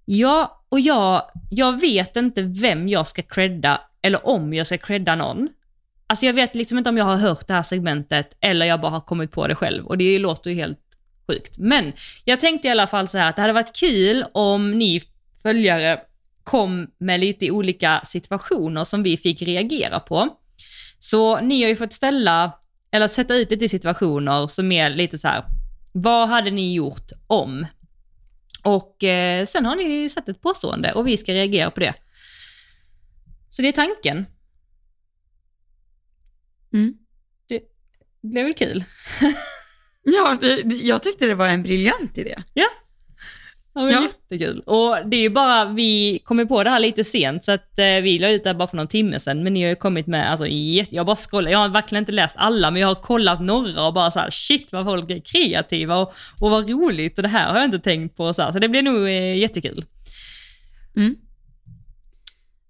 Ja, 0.06 0.65
och 0.70 0.79
jag, 0.79 1.24
jag 1.50 1.79
vet 1.79 2.15
inte 2.15 2.41
vem 2.41 2.88
jag 2.88 3.08
ska 3.08 3.22
credda 3.22 3.82
eller 4.01 4.27
om 4.27 4.54
jag 4.54 4.68
ska 4.68 4.77
credda 4.77 5.16
någon. 5.16 5.50
Alltså 6.08 6.25
jag 6.25 6.34
vet 6.34 6.56
liksom 6.56 6.77
inte 6.77 6.89
om 6.89 6.98
jag 6.98 7.06
har 7.06 7.18
hört 7.18 7.48
det 7.48 7.54
här 7.54 7.63
segmentet 7.63 8.38
eller 8.42 8.66
jag 8.66 8.82
bara 8.82 8.92
har 8.92 9.01
kommit 9.01 9.32
på 9.32 9.48
det 9.48 9.56
själv 9.56 9.86
och 9.86 9.98
det 9.98 10.20
låter 10.20 10.50
ju 10.50 10.56
helt 10.56 10.80
sjukt. 11.27 11.58
Men 11.58 11.94
jag 12.25 12.39
tänkte 12.39 12.68
i 12.68 12.72
alla 12.72 12.88
fall 12.88 13.08
så 13.08 13.18
här 13.18 13.30
att 13.30 13.36
det 13.36 13.42
hade 13.42 13.54
varit 13.54 13.75
kul 13.75 14.25
om 14.32 14.72
ni 14.72 15.04
följare 15.42 16.00
kom 16.44 16.88
med 16.98 17.20
lite 17.20 17.51
olika 17.51 18.01
situationer 18.06 18.84
som 18.84 19.04
vi 19.04 19.18
fick 19.18 19.42
reagera 19.42 20.00
på. 20.00 20.30
Så 21.00 21.39
ni 21.39 21.62
har 21.62 21.70
ju 21.70 21.75
fått 21.75 21.94
ställa, 21.94 22.51
eller 22.92 23.08
sätta 23.08 23.36
ut 23.36 23.51
lite 23.51 23.70
situationer 23.70 24.48
som 24.48 24.72
är 24.72 24.89
lite 24.89 25.18
så 25.18 25.27
här, 25.27 25.44
vad 25.92 26.30
hade 26.30 26.51
ni 26.51 26.74
gjort 26.74 27.12
om? 27.27 27.66
Och 28.63 29.04
eh, 29.04 29.46
sen 29.46 29.66
har 29.66 29.75
ni 29.75 30.10
satt 30.10 30.30
ett 30.30 30.42
påstående 30.42 30.94
och 30.94 31.08
vi 31.08 31.18
ska 31.18 31.34
reagera 31.34 31.72
på 31.72 31.80
det. 31.80 31.94
Så 33.58 33.62
det 33.64 33.68
är 33.68 33.72
tanken. 33.72 34.26
Mm. 36.74 36.94
Det 37.50 37.62
blev 38.22 38.46
väl 38.46 38.54
kul? 38.54 38.84
Ja, 40.04 40.38
det, 40.42 40.76
jag 40.76 41.04
tyckte 41.04 41.26
det 41.26 41.36
var 41.36 41.48
en 41.48 41.64
briljant 41.64 42.18
idé. 42.18 42.36
Ja. 42.54 42.68
Ja, 43.74 43.82
men 43.82 43.94
Ja. 43.94 44.10
Jättekul. 44.30 44.60
Och 44.60 44.98
det 45.10 45.18
är 45.18 45.22
ju 45.22 45.30
bara, 45.30 45.66
vi 45.66 46.20
kom 46.24 46.40
ju 46.40 46.46
på 46.46 46.64
det 46.64 46.70
här 46.70 46.80
lite 46.80 47.04
sent 47.04 47.44
så 47.44 47.52
att 47.52 47.80
eh, 47.80 47.86
vi 47.86 48.20
la 48.20 48.30
ut 48.30 48.44
det 48.44 48.50
här 48.50 48.56
bara 48.56 48.68
för 48.68 48.78
någon 48.78 48.88
timme 48.88 49.20
sedan 49.20 49.44
men 49.44 49.54
ni 49.54 49.62
har 49.64 49.70
ju 49.70 49.76
kommit 49.76 50.08
med, 50.08 50.32
alltså 50.32 50.48
jätte, 50.48 50.96
jag 50.96 51.06
bara 51.06 51.16
scrollat, 51.16 51.52
jag 51.52 51.60
har 51.60 51.70
verkligen 51.70 52.02
inte 52.02 52.12
läst 52.12 52.36
alla 52.38 52.72
men 52.72 52.82
jag 52.82 52.88
har 52.88 53.02
kollat 53.02 53.42
några 53.42 53.88
och 53.88 53.94
bara 53.94 54.12
så 54.12 54.20
här 54.20 54.32
shit 54.32 54.72
vad 54.72 54.86
folk 54.86 55.12
är 55.12 55.20
kreativa 55.20 55.98
och, 55.98 56.14
och 56.40 56.50
vad 56.50 56.70
roligt 56.70 57.18
och 57.18 57.24
det 57.24 57.30
här 57.30 57.50
har 57.50 57.56
jag 57.56 57.66
inte 57.66 57.80
tänkt 57.80 58.18
på 58.18 58.34
så 58.34 58.42
här, 58.42 58.52
så 58.52 58.60
det 58.60 58.70
blir 58.70 58.82
nog 58.82 59.08
eh, 59.08 59.38
jättekul. 59.38 59.86
Mm. 60.96 61.16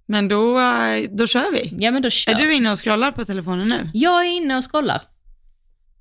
Men 0.08 0.28
då, 0.28 0.60
äh, 0.60 1.10
då 1.12 1.28
kör 1.28 1.52
vi. 1.52 1.76
Ja 1.80 1.92
men 1.92 2.02
då 2.02 2.10
kör 2.10 2.32
Är 2.32 2.36
du 2.36 2.54
inne 2.54 2.72
och 2.72 2.84
scrollar 2.84 3.12
på 3.12 3.26
telefonen 3.26 3.68
nu? 3.68 3.90
Jag 3.94 4.26
är 4.26 4.30
inne 4.30 4.58
och 4.58 4.72
scrollar. 4.72 5.02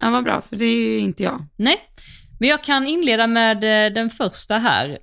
Ja, 0.00 0.10
vad 0.10 0.24
bra, 0.24 0.40
för 0.40 0.56
det 0.56 0.64
är 0.64 0.76
ju 0.76 0.98
inte 0.98 1.22
jag. 1.22 1.46
Nej, 1.56 1.78
men 2.40 2.48
jag 2.48 2.64
kan 2.64 2.86
inleda 2.86 3.26
med 3.26 3.86
eh, 3.86 3.92
den 3.92 4.10
första 4.10 4.58
här. 4.58 4.98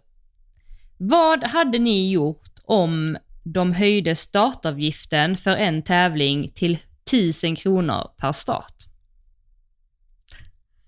Vad 0.98 1.44
hade 1.44 1.80
ni 1.80 2.12
gjort 2.12 2.50
om 2.66 3.18
de 3.44 3.74
höjde 3.74 4.16
startavgiften 4.16 5.38
för 5.38 5.56
en 5.56 5.84
tävling 5.84 6.50
till 6.56 6.78
1000 7.08 7.56
kronor 7.56 8.08
per 8.18 8.32
start? 8.32 8.74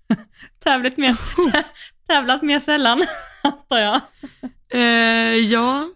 Tävlat 0.64 0.96
mer, 0.96 1.16
tä, 1.52 1.64
tävlat 2.06 2.42
mer 2.42 2.60
sällan, 2.60 3.02
antar 3.42 3.78
jag. 3.78 4.00
Eh, 4.68 5.36
ja, 5.36 5.82
eh, 5.82 5.88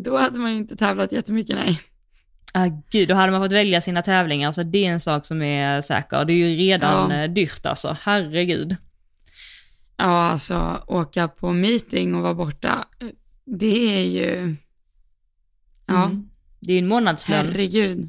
då 0.00 0.16
hade 0.16 0.38
man 0.38 0.50
ju 0.52 0.56
inte 0.56 0.76
tävlat 0.76 1.12
jättemycket, 1.12 1.56
nej. 1.56 1.80
Ah, 2.54 2.68
gud, 2.90 3.08
då 3.08 3.14
hade 3.14 3.32
man 3.32 3.40
fått 3.40 3.52
välja 3.52 3.80
sina 3.80 4.02
tävlingar, 4.02 4.52
så 4.52 4.62
det 4.62 4.86
är 4.86 4.92
en 4.92 5.00
sak 5.00 5.26
som 5.26 5.42
är 5.42 5.80
säker. 5.80 6.24
Det 6.24 6.32
är 6.32 6.36
ju 6.36 6.48
redan 6.48 7.10
Ja. 7.10 7.16
ja. 7.20 7.28
dyrt 7.28 7.66
alltså, 7.66 7.96
herregud. 8.00 8.76
Ja, 9.96 10.22
alltså 10.26 10.84
åka 10.86 11.28
på 11.28 11.52
meeting 11.52 12.14
och 12.14 12.22
vara 12.22 12.34
borta, 12.34 12.84
eh, 13.00 13.08
det 13.44 13.96
är 14.00 14.04
ju, 14.06 14.56
ja, 15.86 16.04
Mm. 16.04 16.28
Det 16.60 16.72
är 16.72 16.76
ju 16.76 16.78
en 16.78 16.88
månadslön. 16.88 17.46
herregud. 17.46 18.08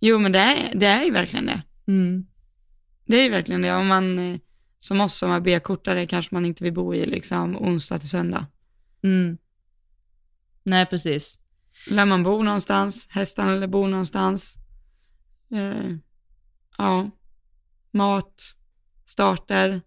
Jo, 0.00 0.18
men 0.18 0.32
det 0.32 0.38
är, 0.38 0.72
det 0.74 0.86
är 0.86 1.04
ju 1.04 1.10
verkligen 1.10 1.46
det. 1.46 1.62
Mm. 1.88 2.26
Det 3.06 3.16
är 3.16 3.22
ju 3.22 3.30
verkligen 3.30 3.62
det. 3.62 3.74
Om 3.74 3.86
man, 3.86 4.18
eh, 4.18 4.38
som 4.78 5.00
oss 5.00 5.18
som 5.18 5.30
är 5.30 5.40
B-kortare, 5.40 6.06
kanske 6.06 6.34
man 6.34 6.46
inte 6.46 6.64
vill 6.64 6.72
bo 6.72 6.94
i 6.94 7.06
liksom 7.06 7.56
onsdag 7.56 7.98
till 7.98 8.08
söndag. 8.08 8.46
Mm. 9.04 9.38
Nej, 10.66 10.86
precis. 10.86 11.38
Lär 11.90 12.04
man 12.04 12.22
bo 12.22 12.42
någonstans, 12.42 13.06
hästarna 13.10 13.52
eller 13.52 13.66
bo 13.66 13.86
någonstans. 13.86 14.54
Eh, 15.52 15.96
ja, 16.78 17.10
mat, 17.92 18.42
starter. 19.04 19.80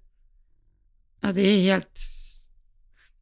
Ja, 1.21 1.31
det 1.31 1.41
är 1.41 1.61
helt, 1.61 1.99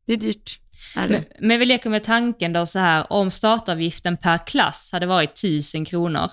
det 0.05 0.13
är 0.13 0.17
dyrt. 0.17 0.59
Är 0.95 1.09
Men, 1.09 1.21
det. 1.21 1.27
men 1.39 1.59
vi 1.59 1.65
leker 1.65 1.89
med 1.89 2.03
tanken 2.03 2.53
då 2.53 2.65
så 2.65 2.79
här, 2.79 3.13
om 3.13 3.31
startavgiften 3.31 4.17
per 4.17 4.37
klass 4.47 4.89
hade 4.91 5.05
varit 5.05 5.31
1000 5.37 5.85
kronor, 5.85 6.31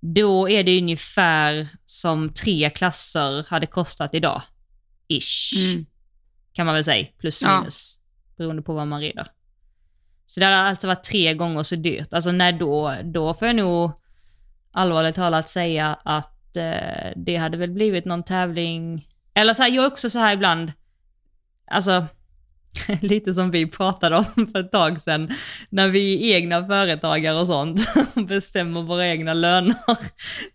då 0.00 0.48
är 0.48 0.64
det 0.64 0.78
ungefär 0.78 1.68
som 1.86 2.28
tre 2.34 2.70
klasser 2.70 3.46
hade 3.48 3.66
kostat 3.66 4.14
idag. 4.14 4.42
Ish, 5.08 5.56
Mm. 5.56 5.86
kan 6.52 6.66
man 6.66 6.74
väl 6.74 6.84
säga, 6.84 7.06
plus 7.18 7.42
Ja. 7.42 7.58
minus, 7.60 7.98
beroende 8.36 8.62
på 8.62 8.72
vad 8.74 8.86
man 8.86 9.00
rider. 9.00 9.26
Så 10.30 10.40
det 10.40 10.46
hade 10.46 10.58
alltså 10.58 10.86
varit 10.86 11.04
tre 11.04 11.34
gånger 11.34 11.62
så 11.62 11.76
dyrt. 11.76 12.14
Alltså 12.14 12.32
när 12.32 12.52
då, 12.52 12.94
då 13.04 13.34
får 13.34 13.48
jag 13.48 13.56
nog 13.56 13.92
allvarligt 14.72 15.16
talat 15.16 15.50
säga 15.50 15.98
att 16.04 16.56
eh, 16.56 17.12
det 17.16 17.36
hade 17.36 17.56
väl 17.58 17.70
blivit 17.70 18.04
någon 18.04 18.22
tävling, 18.22 19.08
eller 19.34 19.52
så 19.52 19.62
här, 19.62 19.70
jag 19.70 19.84
är 19.84 19.88
också 19.88 20.10
så 20.10 20.18
här 20.18 20.34
ibland, 20.34 20.72
alltså 21.70 22.06
lite 23.00 23.34
som 23.34 23.50
vi 23.50 23.66
pratade 23.66 24.16
om 24.16 24.24
för 24.52 24.60
ett 24.60 24.72
tag 24.72 25.00
sedan, 25.00 25.30
när 25.70 25.88
vi 25.88 26.32
är 26.32 26.36
egna 26.36 26.66
företagare 26.66 27.38
och 27.38 27.46
sånt 27.46 27.80
och 28.14 28.24
bestämmer 28.24 28.82
våra 28.82 29.06
egna 29.06 29.34
löner, 29.34 29.76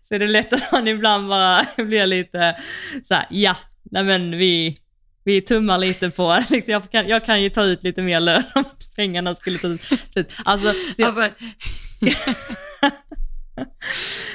så 0.02 0.14
är 0.14 0.18
det 0.18 0.28
lätt 0.28 0.52
att 0.52 0.72
man 0.72 0.88
ibland 0.88 1.28
bara 1.28 1.64
blir 1.76 2.06
lite 2.06 2.56
så 3.04 3.14
här, 3.14 3.26
ja, 3.30 3.56
nej 3.82 4.04
men 4.04 4.38
vi, 4.38 4.78
vi 5.24 5.40
tummar 5.40 5.78
lite 5.78 6.10
på, 6.10 6.38
liksom, 6.50 6.72
jag, 6.72 6.90
kan, 6.90 7.08
jag 7.08 7.24
kan 7.24 7.42
ju 7.42 7.50
ta 7.50 7.64
ut 7.64 7.82
lite 7.82 8.02
mer 8.02 8.20
lön. 8.20 8.42
om 8.54 8.64
pengarna 8.96 9.34
skulle 9.34 9.58
ta 9.58 9.68
ut. 9.68 9.80
Alltså, 10.44 10.74
jag, 10.96 11.06
Alltså, 11.06 11.34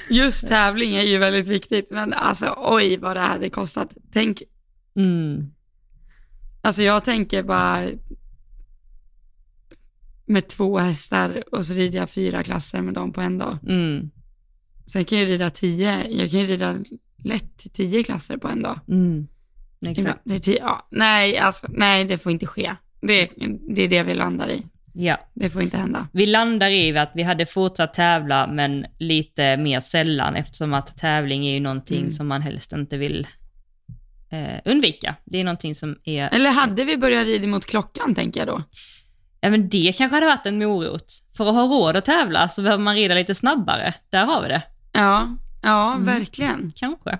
just 0.09 0.47
tävling 0.47 0.95
är 0.95 1.03
ju 1.03 1.17
väldigt 1.17 1.47
viktigt, 1.47 1.91
men 1.91 2.13
alltså 2.13 2.55
oj 2.57 2.97
vad 2.97 3.15
det 3.15 3.21
hade 3.21 3.49
kostat. 3.49 3.97
Tänk, 4.11 4.43
mm, 4.95 5.51
alltså 6.61 6.83
jag 6.83 7.03
tänker 7.03 7.43
bara 7.43 7.87
med 10.25 10.47
två 10.47 10.77
hästar 10.79 11.43
och 11.51 11.65
så 11.65 11.73
rider 11.73 11.97
jag 11.99 12.09
fyra 12.09 12.43
klasser 12.43 12.81
med 12.81 12.93
dem 12.93 13.13
på 13.13 13.21
en 13.21 13.37
dag. 13.37 13.57
mm, 13.67 14.11
Sen 14.85 15.05
kan 15.05 15.17
jag 15.19 15.27
rida 15.29 15.49
tio, 15.49 16.07
jag 16.09 16.31
kan 16.31 16.39
ju 16.39 16.45
rida 16.45 16.77
lätt 17.23 17.57
till 17.57 17.71
tio 17.71 18.03
klasser 18.03 18.37
på 18.37 18.47
en 18.47 18.61
dag. 18.61 18.79
mm. 18.87 19.27
Exakt. 19.85 20.21
Det 20.23 20.47
ja, 20.47 20.87
nej, 20.91 21.37
alltså, 21.37 21.67
nej, 21.69 22.05
det 22.05 22.17
får 22.17 22.31
inte 22.31 22.47
ske. 22.47 22.75
Det, 23.01 23.29
det 23.75 23.81
är 23.81 23.87
det 23.87 24.03
vi 24.03 24.13
landar 24.15 24.49
i. 24.49 24.63
Ja. 24.93 25.17
Det 25.33 25.49
får 25.49 25.61
inte 25.61 25.77
hända. 25.77 26.07
Vi 26.13 26.25
landar 26.25 26.69
i 26.71 26.97
att 26.97 27.11
vi 27.15 27.23
hade 27.23 27.45
fortsatt 27.45 27.93
tävla, 27.93 28.47
men 28.47 28.85
lite 28.99 29.57
mer 29.57 29.79
sällan 29.79 30.35
eftersom 30.35 30.73
att 30.73 30.97
tävling 30.97 31.45
är 31.47 31.53
ju 31.53 31.59
någonting 31.59 31.97
Mm. 31.97 32.11
som 32.11 32.27
man 32.27 32.41
helst 32.41 32.73
inte 32.73 32.97
vill 32.97 33.27
eh, 34.31 34.59
undvika. 34.65 35.15
Det 35.25 35.39
är 35.39 35.43
någonting 35.43 35.75
som 35.75 35.95
är, 36.05 36.29
Eller 36.33 36.49
hade 36.51 36.83
vi 36.85 36.97
börjat 36.97 37.25
rida 37.27 37.47
mot 37.47 37.65
klockan, 37.65 38.15
tänker 38.15 38.39
jag 38.39 38.47
då? 38.47 38.63
ja 39.41 39.49
men 39.49 39.69
det 39.69 39.93
kanske 39.97 40.15
hade 40.15 40.25
varit 40.27 40.45
en 40.45 40.57
morot. 40.59 41.05
För 41.37 41.49
att 41.49 41.55
ha 41.55 41.63
råd 41.63 41.95
att 41.95 42.05
tävla 42.05 42.49
så 42.49 42.61
behöver 42.61 42.83
man 42.83 42.95
rida 42.95 43.15
lite 43.15 43.35
snabbare. 43.35 43.93
Där 44.09 44.25
har 44.25 44.41
vi 44.41 44.47
det. 44.47 44.61
Ja, 44.93 45.37
ja, 45.63 45.91
Mm. 45.93 46.05
verkligen. 46.05 46.71
Kanske. 46.75 47.17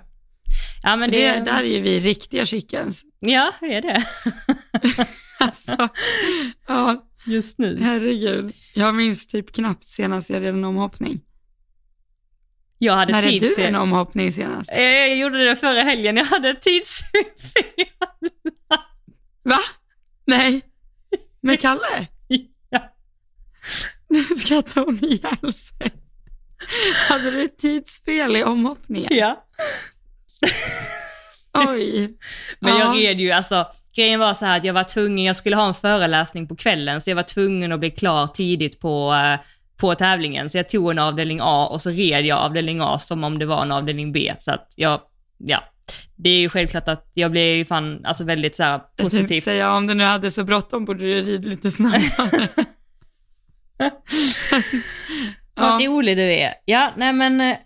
Ja 0.82 0.96
men 0.96 1.10
det, 1.10 1.32
det, 1.32 1.40
där 1.44 1.58
är 1.62 1.76
ju 1.76 1.80
vi 1.80 2.00
riktiga 2.00 2.46
chickens. 2.46 3.02
ja 3.20 3.52
det 3.60 3.74
är 3.74 3.82
det. 3.82 4.04
Alltså, 5.46 5.88
ja, 6.68 7.06
just 7.26 7.58
nu. 7.58 7.78
Herregud. 7.82 8.52
Jag 8.74 8.94
minns 8.94 9.26
typ 9.26 9.52
knappt 9.52 9.84
senast 9.84 10.30
jag 10.30 10.42
red 10.42 10.54
en 10.54 10.64
omhoppning. 10.64 11.20
Jag 12.78 12.94
hade 12.96 13.12
När 13.12 13.22
är 13.22 13.30
du 13.32 13.38
tidsfel. 13.40 13.64
en 13.66 13.76
omhoppning 13.76 14.32
senast? 14.32 14.70
Jag 14.72 15.16
gjorde 15.16 15.44
det 15.44 15.56
förra 15.56 15.80
helgen, 15.82 16.16
jag 16.16 16.24
hade 16.24 16.54
tidsfel. 16.54 17.24
Va? 19.42 19.58
Nej. 20.26 20.62
Med 21.40 21.60
Kalle? 21.60 22.06
Ja. 22.70 22.92
Nu 24.08 24.24
skrattar 24.24 24.84
hon 24.84 25.04
ihjäl 25.04 25.52
sig. 25.54 25.92
Hade 27.08 27.30
du 27.30 27.48
tidsfel 27.48 28.36
i 28.36 28.44
omhoppningen? 28.44 29.08
ja. 29.16 29.44
Oj. 31.54 32.16
Men 32.60 32.72
Ja. 32.72 32.78
jag 32.78 32.96
red 32.96 33.20
ju, 33.20 33.30
alltså 33.30 33.66
grejen 33.96 34.20
var 34.20 34.34
så 34.34 34.44
här 34.44 34.56
att 34.56 34.64
jag 34.64 34.74
var 34.74 34.84
tvungen, 34.84 35.24
jag 35.24 35.36
skulle 35.36 35.56
ha 35.56 35.68
en 35.68 35.74
föreläsning 35.74 36.48
på 36.48 36.56
kvällen, 36.56 37.00
så 37.00 37.10
jag 37.10 37.16
var 37.16 37.22
tvungen 37.22 37.72
att 37.72 37.80
bli 37.80 37.90
klar 37.90 38.26
tidigt 38.26 38.80
på, 38.80 39.14
eh, 39.14 39.40
på 39.76 39.94
tävlingen. 39.94 40.48
Så 40.48 40.58
jag 40.58 40.68
tog 40.68 40.90
en 40.90 40.98
avdelning 40.98 41.38
A 41.42 41.66
och 41.70 41.82
så 41.82 41.90
red 41.90 42.24
jag 42.26 42.38
avdelning 42.38 42.80
A 42.82 42.98
som 42.98 43.24
om 43.24 43.38
det 43.38 43.46
var 43.46 43.62
en 43.62 43.72
avdelning 43.72 44.12
B. 44.12 44.34
Så 44.38 44.50
att 44.50 44.72
jag, 44.76 45.00
ja. 45.38 45.64
Det 46.16 46.30
är 46.30 46.38
ju 46.38 46.48
självklart 46.48 46.88
att 46.88 47.10
jag 47.14 47.30
blev 47.30 47.56
ju 47.56 47.64
fan, 47.64 48.04
alltså 48.04 48.24
väldigt 48.24 48.56
så 48.56 48.62
här 48.62 48.72
Jag 48.72 48.96
positivt. 48.96 49.44
säga, 49.44 49.74
om 49.74 49.86
du 49.86 49.94
nu 49.94 50.04
hade 50.04 50.30
så 50.30 50.44
bråttom 50.44 50.84
borde 50.84 51.00
du 51.00 51.22
rid 51.22 51.44
lite 51.44 51.70
snabbare. 51.70 52.48
Vad 55.54 55.82
ja. 55.82 55.88
rolig 55.88 56.16
du 56.16 56.22
är. 56.32 56.54
Ja, 56.64 56.92
nej 56.96 57.12
men 57.12 57.40
eh, 57.40 57.56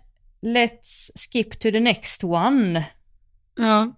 let's 0.41 1.09
skip 1.31 1.59
to 1.59 1.71
the 1.71 1.79
next 1.79 2.23
one. 2.23 2.83
ja. 3.57 3.93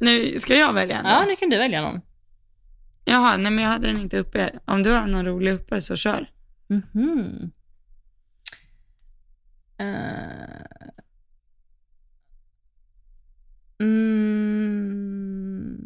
Nu 0.00 0.38
ska 0.38 0.54
jag 0.54 0.72
välja 0.72 0.98
en 0.98 1.04
då? 1.04 1.10
Ja, 1.10 1.24
nu 1.28 1.36
kan 1.36 1.50
du 1.50 1.58
välja 1.58 1.82
någon. 1.82 2.00
Jaha, 3.04 3.36
nej 3.36 3.52
men 3.52 3.64
jag 3.64 3.70
hade 3.70 3.86
den 3.86 3.98
inte 3.98 4.18
uppe. 4.18 4.58
Om 4.64 4.82
du 4.82 4.92
har 4.92 5.06
någon 5.06 5.26
rolig 5.26 5.52
uppe 5.52 5.80
så 5.80 5.96
kör. 5.96 6.30
Mhm. 6.68 7.50
Eh. 9.78 10.66
Mm. 13.78 15.76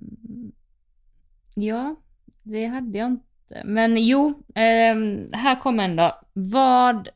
Ja, 1.56 1.96
det 2.42 2.66
hade 2.66 2.98
jag 2.98 3.08
inte. 3.08 3.62
Men 3.64 4.04
jo, 4.04 4.42
ehm, 4.54 5.28
här 5.32 5.60
kommer 5.60 5.84
en 5.84 5.96
då. 5.96 6.20
Vad 6.32 7.08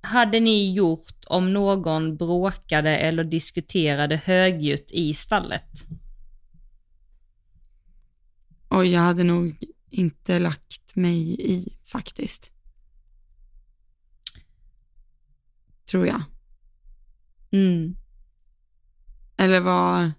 hade 0.00 0.40
ni 0.40 0.72
gjort 0.72 1.24
om 1.26 1.52
någon 1.52 2.16
bråkade 2.16 2.96
eller 2.96 3.24
diskuterade 3.24 4.16
högljutt 4.24 4.90
i 4.90 5.14
stallet? 5.14 5.70
Oj, 8.68 8.88
jag 8.92 9.00
hade 9.00 9.24
nog 9.24 9.56
inte 9.90 10.38
lagt 10.38 10.96
mig 10.96 11.36
i 11.40 11.78
faktiskt. 11.84 12.50
Tror 15.90 16.06
jag. 16.06 16.22
Mm. 17.52 17.96
Eller 19.36 19.60
vad? 19.60 20.12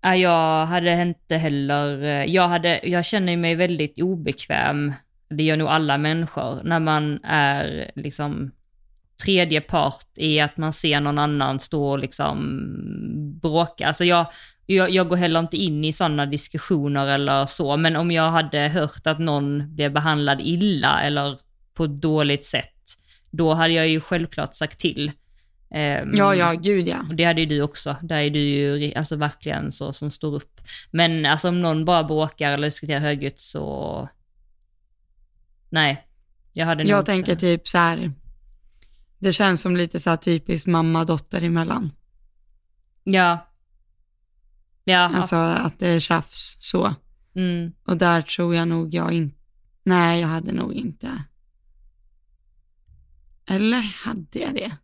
Ja, 0.00 0.16
jag 0.16 0.66
hade 0.66 1.02
inte 1.02 1.36
heller, 1.36 2.02
eh, 2.02 2.24
jag, 2.24 2.48
hade, 2.48 2.80
jag 2.82 3.04
känner 3.04 3.36
mig 3.36 3.54
väldigt 3.54 4.00
obekväm, 4.00 4.92
det 5.36 5.42
gör 5.42 5.56
nog 5.56 5.68
alla 5.68 5.98
människor, 5.98 6.60
när 6.64 6.80
man 6.80 7.20
är 7.24 7.90
liksom 7.94 8.50
tredje 9.24 9.60
part 9.60 10.06
i 10.16 10.40
att 10.40 10.56
man 10.56 10.72
ser 10.72 11.00
någon 11.00 11.18
annan 11.18 11.58
stå 11.58 11.88
och 11.88 11.98
liksom 11.98 12.60
bråka. 13.42 13.86
Alltså 13.86 14.04
jag, 14.04 14.26
jag, 14.66 14.90
jag 14.90 15.08
går 15.08 15.16
heller 15.16 15.40
inte 15.40 15.56
in 15.56 15.84
i 15.84 15.92
sådana 15.92 16.26
diskussioner 16.26 17.06
eller 17.06 17.46
så, 17.46 17.76
men 17.76 17.96
om 17.96 18.10
jag 18.10 18.30
hade 18.30 18.58
hört 18.58 19.06
att 19.06 19.18
någon 19.18 19.74
blev 19.74 19.92
behandlad 19.92 20.40
illa 20.40 21.02
eller 21.02 21.38
på 21.74 21.84
ett 21.84 22.00
dåligt 22.00 22.44
sätt, 22.44 22.74
då 23.30 23.54
hade 23.54 23.74
jag 23.74 23.88
ju 23.88 24.00
självklart 24.00 24.54
sagt 24.54 24.78
till. 24.78 25.12
Ehm, 25.74 26.14
Ja, 26.14 26.34
ja, 26.34 26.52
gud 26.52 26.88
ja. 26.88 26.96
och 27.08 27.14
det 27.14 27.24
hade 27.24 27.40
ju 27.40 27.46
du 27.46 27.62
också. 27.62 27.96
Där 28.02 28.18
är 28.18 28.30
du 28.30 28.38
ju 28.38 28.94
alltså 28.94 29.16
verkligen 29.16 29.72
så 29.72 29.92
som 29.92 30.10
står 30.10 30.34
upp. 30.34 30.60
Men 30.90 31.26
alltså 31.26 31.48
om 31.48 31.62
någon 31.62 31.84
bara 31.84 32.04
bråkar 32.04 32.52
eller 32.52 32.66
diskuterar 32.66 33.00
högljutt 33.00 33.40
så... 33.40 34.08
Nej. 35.74 36.06
Jag 36.52 36.66
hade 36.66 36.82
Jag 36.84 37.00
inte- 37.00 37.06
tänker 37.12 37.34
typ 37.34 37.68
så 37.68 37.78
här. 37.78 38.12
Det 39.18 39.32
känns 39.32 39.60
som 39.62 39.76
lite 39.76 40.00
så 40.00 40.10
här 40.10 40.16
typiskt 40.16 40.66
mamma-dotter 40.66 41.42
emellan. 41.42 41.90
Ja. 43.04 43.50
Ja. 44.84 44.98
Alltså 45.16 45.36
att 45.36 45.78
det 45.78 45.88
är 45.88 46.00
tjafs 46.00 46.56
så. 46.60 46.94
Mm. 47.36 47.72
Och 47.86 47.96
där 47.96 48.22
tror 48.22 48.54
jag 48.54 48.68
nog 48.68 48.94
jag 48.94 49.12
inte, 49.12 49.36
nej 49.82 50.20
jag 50.20 50.28
hade 50.28 50.52
nog 50.52 50.72
inte. 50.72 51.22
Eller 53.46 53.80
hade 53.80 54.38
jag 54.38 54.54
det? 54.54 54.76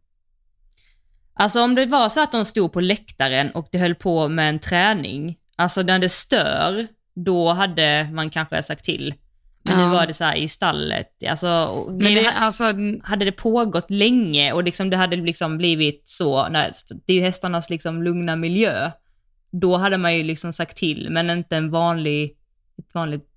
Alltså 1.35 1.63
om 1.63 1.75
det 1.75 1.87
var 1.87 2.09
så 2.09 2.23
att 2.23 2.33
de 2.33 2.45
stod 2.45 2.73
på 2.73 2.81
läktaren 2.81 3.51
och 3.51 3.69
det 3.73 3.79
höll 3.79 3.95
på 3.95 4.29
med 4.29 4.49
en 4.49 4.59
träning, 4.59 5.39
alltså 5.57 5.83
när 5.83 5.99
det 5.99 6.09
stör, 6.09 6.87
då 7.15 7.53
hade 7.53 8.11
man 8.13 8.31
kanske 8.31 8.63
sagt 8.63 8.85
till. 8.85 9.15
Men 9.63 9.81
Ja. 9.81 9.87
nu 9.87 9.93
var 9.93 10.07
det 10.07 10.15
så 10.15 10.25
här 10.25 10.37
i 10.37 10.49
stallet, 10.49 11.09
alltså... 11.29 11.85
Men 11.91 12.15
det, 12.15 12.31
alltså, 12.31 12.65
hade 13.03 13.25
det 13.25 13.33
pågått 13.33 13.91
länge 13.91 14.53
och 14.53 14.65
liksom 14.65 14.91
det 14.91 14.97
hade 14.97 15.17
liksom 15.17 15.59
blivit 15.59 16.03
så, 16.05 16.49
nej, 16.49 16.73
det 17.07 17.13
är 17.13 17.17
ju 17.17 17.23
hästarnas 17.23 17.71
liksom 17.71 18.03
lugna 18.03 18.37
miljö, 18.37 18.91
då 19.53 19.77
hade 19.77 19.99
man 19.99 20.17
ju 20.17 20.23
liksom 20.23 20.53
sagt 20.53 20.77
till, 20.77 21.09
men 21.11 21.31
inte 21.31 21.57
en 21.57 21.71
vanlig, 21.71 22.37
ett 22.79 22.95
vanligt, 22.95 23.29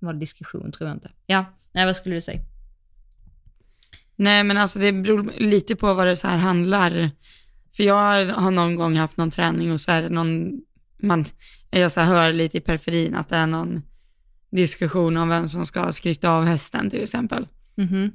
vanlig 0.00 0.20
diskussion 0.20 0.72
tror 0.72 0.88
jag 0.88 0.96
inte. 0.96 1.10
Ja, 1.26 1.44
nej 1.72 1.86
vad 1.86 1.96
skulle 1.96 2.14
du 2.14 2.20
säga? 2.20 2.40
nej 4.16 4.44
men 4.44 4.58
alltså 4.58 4.78
det 4.78 4.92
beror 4.92 5.32
lite 5.38 5.76
på 5.76 5.94
vad 5.94 6.06
det 6.06 6.16
så 6.16 6.28
här 6.28 6.36
handlar. 6.36 7.10
För 7.76 7.84
jag 7.84 8.26
har 8.26 8.50
någon 8.50 8.76
gång 8.76 8.96
haft 8.96 9.16
någon 9.16 9.30
träning 9.30 9.72
och 9.72 9.80
så 9.80 9.92
är 9.92 10.02
det 10.02 10.08
någon, 10.08 10.60
man, 11.02 11.24
jag 11.70 11.92
så 11.92 12.00
hör 12.00 12.32
lite 12.32 12.58
i 12.58 12.60
periferin 12.60 13.14
att 13.14 13.28
det 13.28 13.36
är 13.36 13.46
någon 13.46 13.82
diskussion 14.56 15.16
om 15.16 15.28
vem 15.28 15.48
som 15.48 15.66
ska 15.66 15.92
skritta 15.92 16.30
av 16.30 16.44
hästen 16.44 16.90
till 16.90 17.02
exempel. 17.02 17.48
Mhm. 17.76 18.12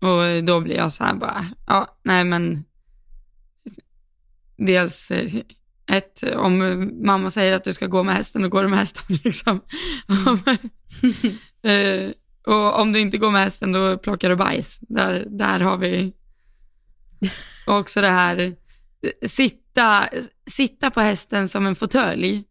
Och 0.00 0.44
då 0.44 0.60
blir 0.60 0.76
jag 0.76 0.92
så 0.92 1.04
här 1.04 1.14
bara, 1.14 1.46
ja, 1.66 1.98
nej 2.02 2.24
men 2.24 2.64
dels 4.56 5.10
eh, 5.10 5.34
ett, 5.86 6.22
om 6.22 6.90
mamma 7.06 7.30
säger 7.30 7.52
att 7.52 7.64
du 7.64 7.72
ska 7.72 7.86
gå 7.86 8.02
med 8.02 8.14
hästen, 8.14 8.42
då 8.42 8.48
går 8.48 8.62
du 8.62 8.68
med 8.68 8.78
hästen 8.78 9.04
liksom. 9.24 9.60
Eh, 11.62 12.10
och 12.46 12.80
om 12.80 12.92
du 12.92 13.00
inte 13.00 13.18
går 13.18 13.30
med 13.30 13.42
hästen, 13.42 13.72
då 13.72 13.98
plockar 13.98 14.28
du 14.28 14.36
bajs. 14.36 14.78
Där, 14.80 15.26
där 15.28 15.60
har 15.60 15.76
vi 15.76 16.12
också 17.66 18.00
det 18.00 18.10
här, 18.10 18.38
eh, 18.38 19.28
sitta, 19.28 20.08
sitta 20.46 20.90
på 20.90 21.00
hästen 21.00 21.48
som 21.48 21.66
en 21.66 21.74
fåtölj 21.74 22.44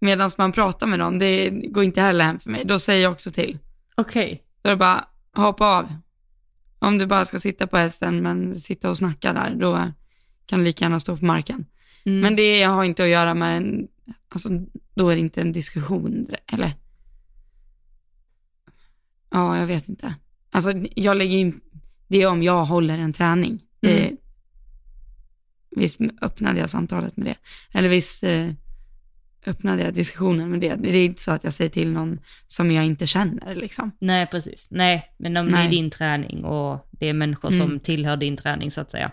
medan 0.00 0.30
man 0.38 0.52
pratar 0.52 0.86
med 0.86 0.98
någon, 0.98 1.18
det 1.18 1.50
går 1.50 1.84
inte 1.84 2.00
heller 2.00 2.24
hem 2.24 2.38
för 2.38 2.50
mig. 2.50 2.64
Då 2.64 2.78
säger 2.78 3.02
jag 3.02 3.12
också 3.12 3.30
till. 3.30 3.58
Okej. 3.96 4.42
Då 4.62 4.68
är 4.68 4.72
det 4.72 4.76
bara, 4.76 5.04
hoppa 5.34 5.66
av. 5.78 5.92
Om 6.78 6.98
du 6.98 7.06
bara 7.06 7.24
ska 7.24 7.40
sitta 7.40 7.66
på 7.66 7.76
hästen 7.76 8.22
men 8.22 8.60
sitta 8.60 8.90
och 8.90 8.96
snacka 8.96 9.32
där, 9.32 9.54
då 9.54 9.92
kan 10.46 10.58
du 10.58 10.64
lika 10.64 10.84
gärna 10.84 11.00
stå 11.00 11.16
på 11.16 11.24
marken. 11.24 11.66
Mm. 12.04 12.20
Men 12.20 12.36
det 12.36 12.62
har 12.62 12.84
inte 12.84 13.02
att 13.04 13.08
göra 13.08 13.34
med 13.34 13.56
en, 13.56 13.88
alltså 14.28 14.48
då 14.94 15.08
är 15.08 15.14
det 15.14 15.20
inte 15.20 15.40
en 15.40 15.52
diskussion, 15.52 16.26
eller? 16.52 16.72
Ja, 19.30 19.58
jag 19.58 19.66
vet 19.66 19.88
inte. 19.88 20.14
Alltså 20.50 20.72
jag 20.96 21.16
lägger 21.16 21.38
in, 21.38 21.60
det 22.08 22.22
är 22.22 22.26
om 22.26 22.42
jag 22.42 22.64
håller 22.64 22.98
en 22.98 23.12
träning. 23.12 23.62
Det, 23.80 24.06
Mm. 24.06 24.16
Visst 25.70 25.98
öppnade 26.22 26.60
jag 26.60 26.70
samtalet 26.70 27.16
med 27.16 27.26
det. 27.26 27.36
Eller 27.78 27.88
visst 27.88 28.22
eh, 28.22 28.50
öppnade 29.48 29.82
jag 29.82 29.94
diskussionen 29.94 30.50
med 30.50 30.60
det. 30.60 30.74
Det 30.74 30.96
är 30.96 31.04
inte 31.04 31.22
så 31.22 31.30
att 31.30 31.44
jag 31.44 31.52
säger 31.52 31.70
till 31.70 31.92
någon 31.92 32.18
som 32.46 32.70
jag 32.70 32.84
inte 32.86 33.06
känner 33.06 33.54
liksom. 33.54 33.92
Nej, 34.00 34.26
precis. 34.26 34.68
Nej, 34.70 35.14
men 35.18 35.36
om 35.36 35.46
det 35.46 35.52
Nej. 35.52 35.66
är 35.66 35.70
din 35.70 35.90
träning 35.90 36.44
och 36.44 36.88
det 36.90 37.06
är 37.08 37.12
människor 37.12 37.52
Mm. 37.52 37.68
som 37.68 37.80
tillhör 37.80 38.16
din 38.16 38.36
träning 38.36 38.70
så 38.70 38.80
att 38.80 38.90
säga, 38.90 39.12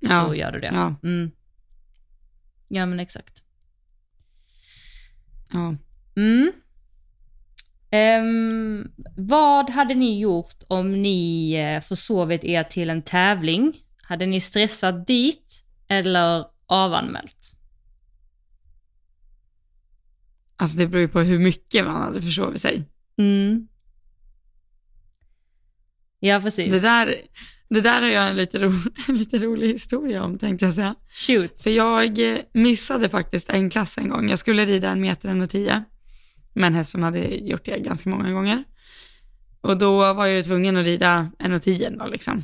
Ja, 0.00 0.26
så 0.26 0.34
gör 0.34 0.52
du 0.52 0.60
det. 0.60 0.70
Ja, 0.72 0.94
Mm. 1.02 1.30
Ja, 2.68 2.86
men 2.86 3.00
exakt. 3.00 3.42
ja. 5.52 5.76
Mm. 6.16 6.52
Ehm, 7.90 8.90
vad 9.16 9.70
hade 9.70 9.94
ni 9.94 10.18
gjort 10.20 10.54
om 10.68 11.02
ni 11.02 11.52
eh, 11.54 11.80
försovit 11.80 12.44
er 12.44 12.62
till 12.62 12.90
en 12.90 13.02
tävling? 13.02 13.76
Hade 14.02 14.26
ni 14.26 14.40
stressat 14.40 15.06
dit 15.06 15.64
eller 15.88 16.44
avanmält? 16.66 17.43
Alltså 20.56 20.76
det 20.76 20.86
beror 20.86 21.00
ju 21.00 21.08
på 21.08 21.20
hur 21.20 21.38
mycket 21.38 21.84
man 21.84 22.02
hade 22.02 22.22
försovit 22.22 22.60
sig. 22.60 22.88
Mm. 23.18 23.68
Ja, 26.20 26.40
precis. 26.40 26.72
Det 26.72 26.80
där, 26.80 27.14
det 27.68 27.80
där 27.80 28.02
har 28.02 28.08
jag 28.08 28.30
en 28.30 28.36
lite, 28.36 28.58
ro, 28.58 28.70
en 29.08 29.14
lite 29.14 29.38
rolig 29.38 29.68
historia 29.68 30.24
om 30.24 30.38
tänkte 30.38 30.64
jag 30.64 30.74
säga. 30.74 30.94
Shoot. 31.12 31.62
För 31.62 31.70
jag 31.70 32.32
eh, 32.32 32.38
missade 32.52 33.08
faktiskt 33.08 33.50
en 33.50 33.70
klass 33.70 33.98
en 33.98 34.08
gång. 34.08 34.30
Jag 34.30 34.38
skulle 34.38 34.64
rida 34.64 34.90
en 34.90 35.00
meter 35.00 35.28
en 35.28 35.42
och 35.42 35.50
tio. 35.50 35.84
med 36.54 36.66
en 36.66 36.74
häst 36.74 36.90
som 36.90 37.02
hade 37.02 37.18
gjort 37.36 37.64
det 37.64 37.78
ganska 37.78 38.10
många 38.10 38.32
gånger. 38.32 38.64
Och 39.60 39.78
då 39.78 40.12
var 40.14 40.26
jag 40.26 40.36
ju 40.36 40.42
tvungen 40.42 40.76
att 40.76 40.84
rida 40.84 41.30
1,10 41.38 41.98
då 41.98 42.06
liksom. 42.06 42.42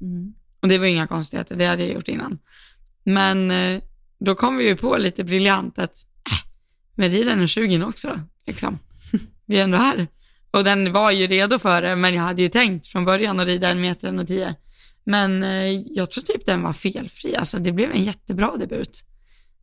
Mm. 0.00 0.34
Och 0.60 0.68
det 0.68 0.78
var 0.78 0.86
inga 0.86 1.06
konstigheter, 1.06 1.56
det 1.56 1.66
hade 1.66 1.82
jag 1.82 1.94
gjort 1.94 2.08
innan. 2.08 2.38
Men 3.04 3.50
eh, 3.50 3.82
då 4.18 4.34
kom 4.34 4.56
vi 4.56 4.68
ju 4.68 4.76
på 4.76 4.96
lite 4.96 5.24
briljant 5.24 5.78
att, 5.78 6.06
men 6.94 7.10
rid 7.10 7.28
en 7.28 7.48
20 7.48 7.84
också 7.84 8.08
då, 8.08 8.20
liksom. 8.46 8.78
Vi 9.46 9.56
är 9.58 9.64
ändå 9.64 9.78
här. 9.78 10.08
Och 10.50 10.64
den 10.64 10.92
var 10.92 11.10
ju 11.10 11.26
redo 11.26 11.58
för 11.58 11.82
det, 11.82 11.96
men 11.96 12.14
jag 12.14 12.22
hade 12.22 12.42
ju 12.42 12.48
tänkt 12.48 12.86
från 12.86 13.04
början 13.04 13.40
att 13.40 13.46
rida 13.46 13.68
en 13.68 13.80
meter 13.80 14.20
och 14.20 14.26
tio. 14.26 14.54
Men 15.06 15.42
eh, 15.42 15.70
jag 15.70 16.10
tror 16.10 16.24
typ 16.24 16.46
den 16.46 16.62
var 16.62 16.72
felfri, 16.72 17.36
alltså 17.36 17.58
det 17.58 17.72
blev 17.72 17.90
en 17.92 18.04
jättebra 18.04 18.56
debut. 18.56 19.04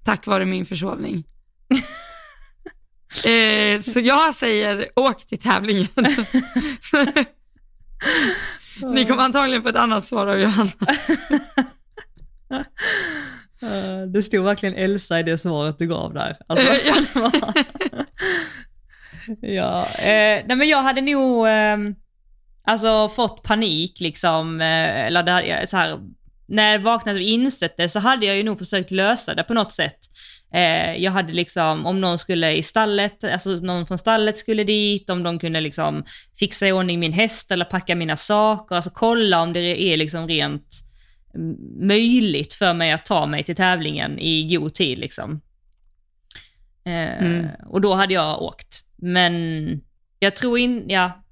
Tack 0.03 0.27
vare 0.27 0.45
min 0.45 0.65
försovning. 0.65 1.23
eh, 3.25 3.81
så 3.81 3.99
jag 3.99 4.35
säger 4.35 4.89
åk 4.95 5.25
till 5.25 5.39
tävlingen. 5.39 5.87
Ni 8.93 9.05
kommer 9.05 9.23
antagligen 9.23 9.63
få 9.63 9.69
ett 9.69 9.75
annat 9.75 10.05
svar 10.05 10.27
av 10.27 10.39
Johanna. 10.39 10.71
Eh, 13.61 14.01
Det 14.13 14.23
stod 14.23 14.43
verkligen 14.45 14.75
Elsa 14.75 15.19
i 15.19 15.23
det 15.23 15.37
svaret 15.37 15.79
du 15.79 15.87
gav 15.87 16.13
där. 16.13 16.37
Alltså, 16.47 16.73
Ja. 19.41 19.85
eh, 19.95 20.43
nej 20.47 20.55
men 20.55 20.67
jag 20.67 20.81
hade 20.81 21.01
nog 21.01 21.47
eh, 21.47 21.77
alltså 22.67 23.09
fått 23.09 23.43
panik 23.43 23.99
liksom, 23.99 24.61
eh, 24.61 25.05
eller 25.05 25.23
det, 25.23 25.31
hade- 25.31 25.67
så 25.67 25.77
här, 25.77 25.99
när 26.47 26.71
jag 26.71 26.79
vaknade 26.79 27.17
och 27.19 27.23
insett 27.25 27.77
det 27.77 27.89
så 27.89 27.99
hade 27.99 28.25
jag 28.25 28.35
ju 28.37 28.43
nog 28.43 28.59
försökt 28.59 28.91
lösa 28.91 29.33
det 29.35 29.43
på 29.43 29.53
något 29.53 29.71
sätt. 29.71 29.97
Eh, 30.53 30.95
jag 31.03 31.11
hade 31.11 31.33
liksom, 31.33 31.85
om 31.85 32.01
någon 32.01 32.19
skulle 32.19 32.51
i 32.55 32.63
stallet, 32.63 33.23
alltså 33.23 33.49
någon 33.49 33.85
från 33.85 33.97
stallet 33.97 34.37
skulle 34.37 34.63
dit, 34.63 35.09
om 35.09 35.23
de 35.23 35.39
kunde 35.39 35.61
liksom 35.61 36.03
fixa 36.39 36.67
i 36.67 36.71
ordning 36.71 36.99
min 36.99 37.13
häst 37.13 37.51
eller 37.51 37.65
packa 37.65 37.95
mina 37.95 38.17
saker, 38.17 38.75
alltså 38.75 38.89
kolla 38.93 39.41
om 39.41 39.53
det 39.53 39.81
är 39.81 39.97
liksom 39.97 40.27
rent 40.27 40.67
möjligt 41.79 42.53
för 42.53 42.73
mig 42.73 42.91
att 42.91 43.05
ta 43.05 43.25
mig 43.25 43.43
till 43.43 43.55
tävlingen 43.55 44.19
i 44.19 44.55
god 44.55 44.73
tid 44.73 44.97
liksom. 44.97 45.41
Eh, 46.85 47.17
Mm. 47.19 47.47
Och 47.65 47.81
då 47.81 47.93
hade 47.93 48.13
jag 48.13 48.41
åkt. 48.41 48.83
Men 48.95 49.81
jag 50.19 50.35
tror 50.35 50.59
in, 50.59 50.85
ja. 50.87 51.23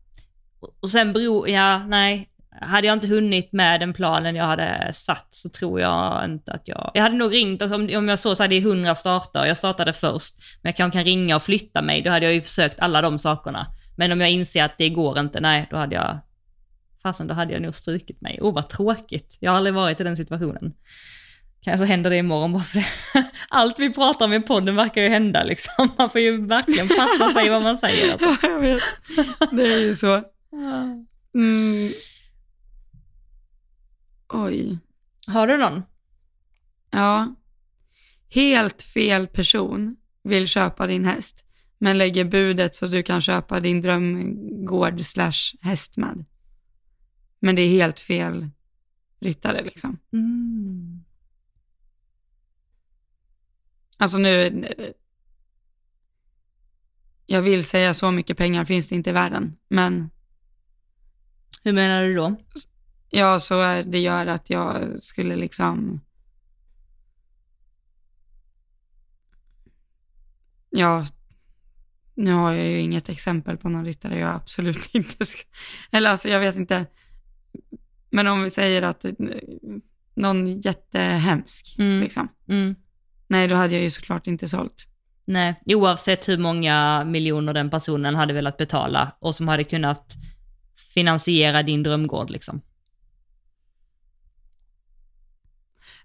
Och 0.79 0.89
sen 0.89 1.13
beror, 1.13 1.49
ja, 1.49 1.77
nej. 1.87 2.29
Hade 2.61 2.87
jag 2.87 2.93
inte 2.93 3.07
hunnit 3.07 3.51
med 3.51 3.79
den 3.79 3.93
planen 3.93 4.35
jag 4.35 4.45
hade 4.45 4.89
satt 4.93 5.27
så 5.29 5.49
tror 5.49 5.79
jag 5.79 6.25
inte 6.25 6.51
att 6.51 6.67
jag... 6.67 6.91
Jag 6.93 7.01
hade 7.01 7.15
nog 7.15 7.33
ringt, 7.33 7.61
om, 7.61 7.89
om 7.95 8.09
jag 8.09 8.19
såg 8.19 8.37
så 8.37 8.43
här, 8.43 8.47
det 8.47 8.55
är 8.55 8.61
100 8.61 8.95
starter, 8.95 9.45
jag 9.45 9.57
startade 9.57 9.93
först, 9.93 10.35
men 10.61 10.69
jag 10.69 10.75
kanske 10.75 10.99
kan 10.99 11.05
ringa 11.05 11.35
och 11.35 11.43
flytta 11.43 11.81
mig, 11.81 12.01
då 12.01 12.09
hade 12.09 12.25
jag 12.25 12.35
ju 12.35 12.41
försökt 12.41 12.79
alla 12.79 13.01
de 13.01 13.19
sakerna. 13.19 13.67
Men 13.97 14.11
om 14.11 14.21
jag 14.21 14.31
inser 14.31 14.63
att 14.63 14.77
det 14.77 14.89
går 14.89 15.19
inte, 15.19 15.39
nej, 15.39 15.67
då 15.69 15.77
hade 15.77 15.95
jag... 15.95 16.19
Fasen, 17.03 17.27
då 17.27 17.33
hade 17.33 17.53
jag 17.53 17.61
nog 17.61 17.75
strukit 17.75 18.21
mig. 18.21 18.39
Oh, 18.41 18.53
vad 18.53 18.69
tråkigt. 18.69 19.37
Jag 19.39 19.51
har 19.51 19.57
aldrig 19.57 19.73
varit 19.73 19.99
i 19.99 20.03
den 20.03 20.17
situationen. 20.17 20.73
Kanske 21.61 21.85
händer 21.85 22.09
det 22.09 22.17
imorgon 22.17 22.53
bara 22.53 22.63
för 22.63 22.77
det. 22.77 22.87
Allt 23.49 23.79
vi 23.79 23.93
pratar 23.93 24.25
om 24.25 24.33
i 24.33 24.39
podden 24.39 24.75
verkar 24.75 25.01
ju 25.01 25.09
hända 25.09 25.43
liksom. 25.43 25.89
Man 25.97 26.09
får 26.09 26.21
ju 26.21 26.45
verkligen 26.45 26.87
passa 26.87 27.33
sig 27.33 27.49
vad 27.49 27.61
man 27.61 27.77
säger. 27.77 28.11
Alltså. 28.11 28.27
Ja, 28.41 28.49
jag 28.49 28.59
vet. 28.59 28.83
Det 29.51 29.73
är 29.73 29.79
ju 29.79 29.95
så. 29.95 30.23
Mm. 31.35 31.91
Oj. 34.33 34.79
Har 35.27 35.47
du 35.47 35.57
någon? 35.57 35.83
Ja. 36.91 37.35
Helt 38.29 38.83
fel 38.83 39.27
person 39.27 39.95
vill 40.23 40.47
köpa 40.47 40.87
din 40.87 41.05
häst, 41.05 41.45
men 41.77 41.97
lägger 41.97 42.25
budet 42.25 42.75
så 42.75 42.87
du 42.87 43.03
kan 43.03 43.21
köpa 43.21 43.59
din 43.59 43.81
drömgård 43.81 45.01
slash 45.01 45.55
häst 45.61 45.97
med. 45.97 46.25
Men 47.39 47.55
det 47.55 47.61
är 47.61 47.69
helt 47.69 47.99
fel 47.99 48.49
ryttare 49.19 49.63
liksom. 49.63 49.97
Mm. 50.13 51.03
Alltså 53.97 54.17
nu, 54.17 54.65
jag 57.25 57.41
vill 57.41 57.65
säga 57.65 57.93
så 57.93 58.11
mycket 58.11 58.37
pengar 58.37 58.65
finns 58.65 58.87
det 58.87 58.95
inte 58.95 59.09
i 59.09 59.13
världen, 59.13 59.57
men 59.67 60.09
Hur 61.63 61.73
menar 61.73 62.03
du 62.03 62.15
då? 62.15 62.35
ja, 63.09 63.39
så 63.39 63.61
är 63.61 63.83
det 63.83 63.99
gör 63.99 64.27
att 64.27 64.49
jag 64.49 65.01
skulle 65.01 65.35
liksom, 65.35 66.01
ja, 70.69 71.05
nu 72.15 72.31
har 72.33 72.53
jag 72.53 72.67
ju 72.67 72.79
inget 72.79 73.09
exempel 73.09 73.57
på 73.57 73.69
någon 73.69 73.85
ryttare 73.85 74.19
jag 74.19 74.35
absolut 74.35 74.89
inte 74.93 75.25
ska, 75.25 75.41
eller 75.91 76.09
alltså 76.09 76.29
jag 76.29 76.39
vet 76.39 76.55
inte, 76.55 76.85
men 78.09 78.27
om 78.27 78.43
vi 78.43 78.49
säger 78.49 78.81
att 78.81 79.05
eh, 79.05 79.11
någon 80.15 80.61
jättehemsk, 80.61 81.75
Mm. 81.79 82.01
liksom, 82.01 82.27
Mm. 82.49 82.75
nej 83.27 83.47
då 83.47 83.55
hade 83.55 83.73
jag 83.73 83.83
ju 83.83 83.89
såklart 83.89 84.27
inte 84.27 84.49
sålt. 84.49 84.85
Nej, 85.25 85.55
oavsett 85.65 86.29
hur 86.29 86.37
många 86.37 87.03
miljoner 87.05 87.53
den 87.53 87.69
personen 87.69 88.15
hade 88.15 88.33
velat 88.33 88.57
betala 88.57 89.15
och 89.19 89.35
som 89.35 89.47
hade 89.47 89.63
kunnat 89.63 90.13
finansiera 90.93 91.63
din 91.63 91.83
drömgård 91.83 92.29
liksom. 92.29 92.61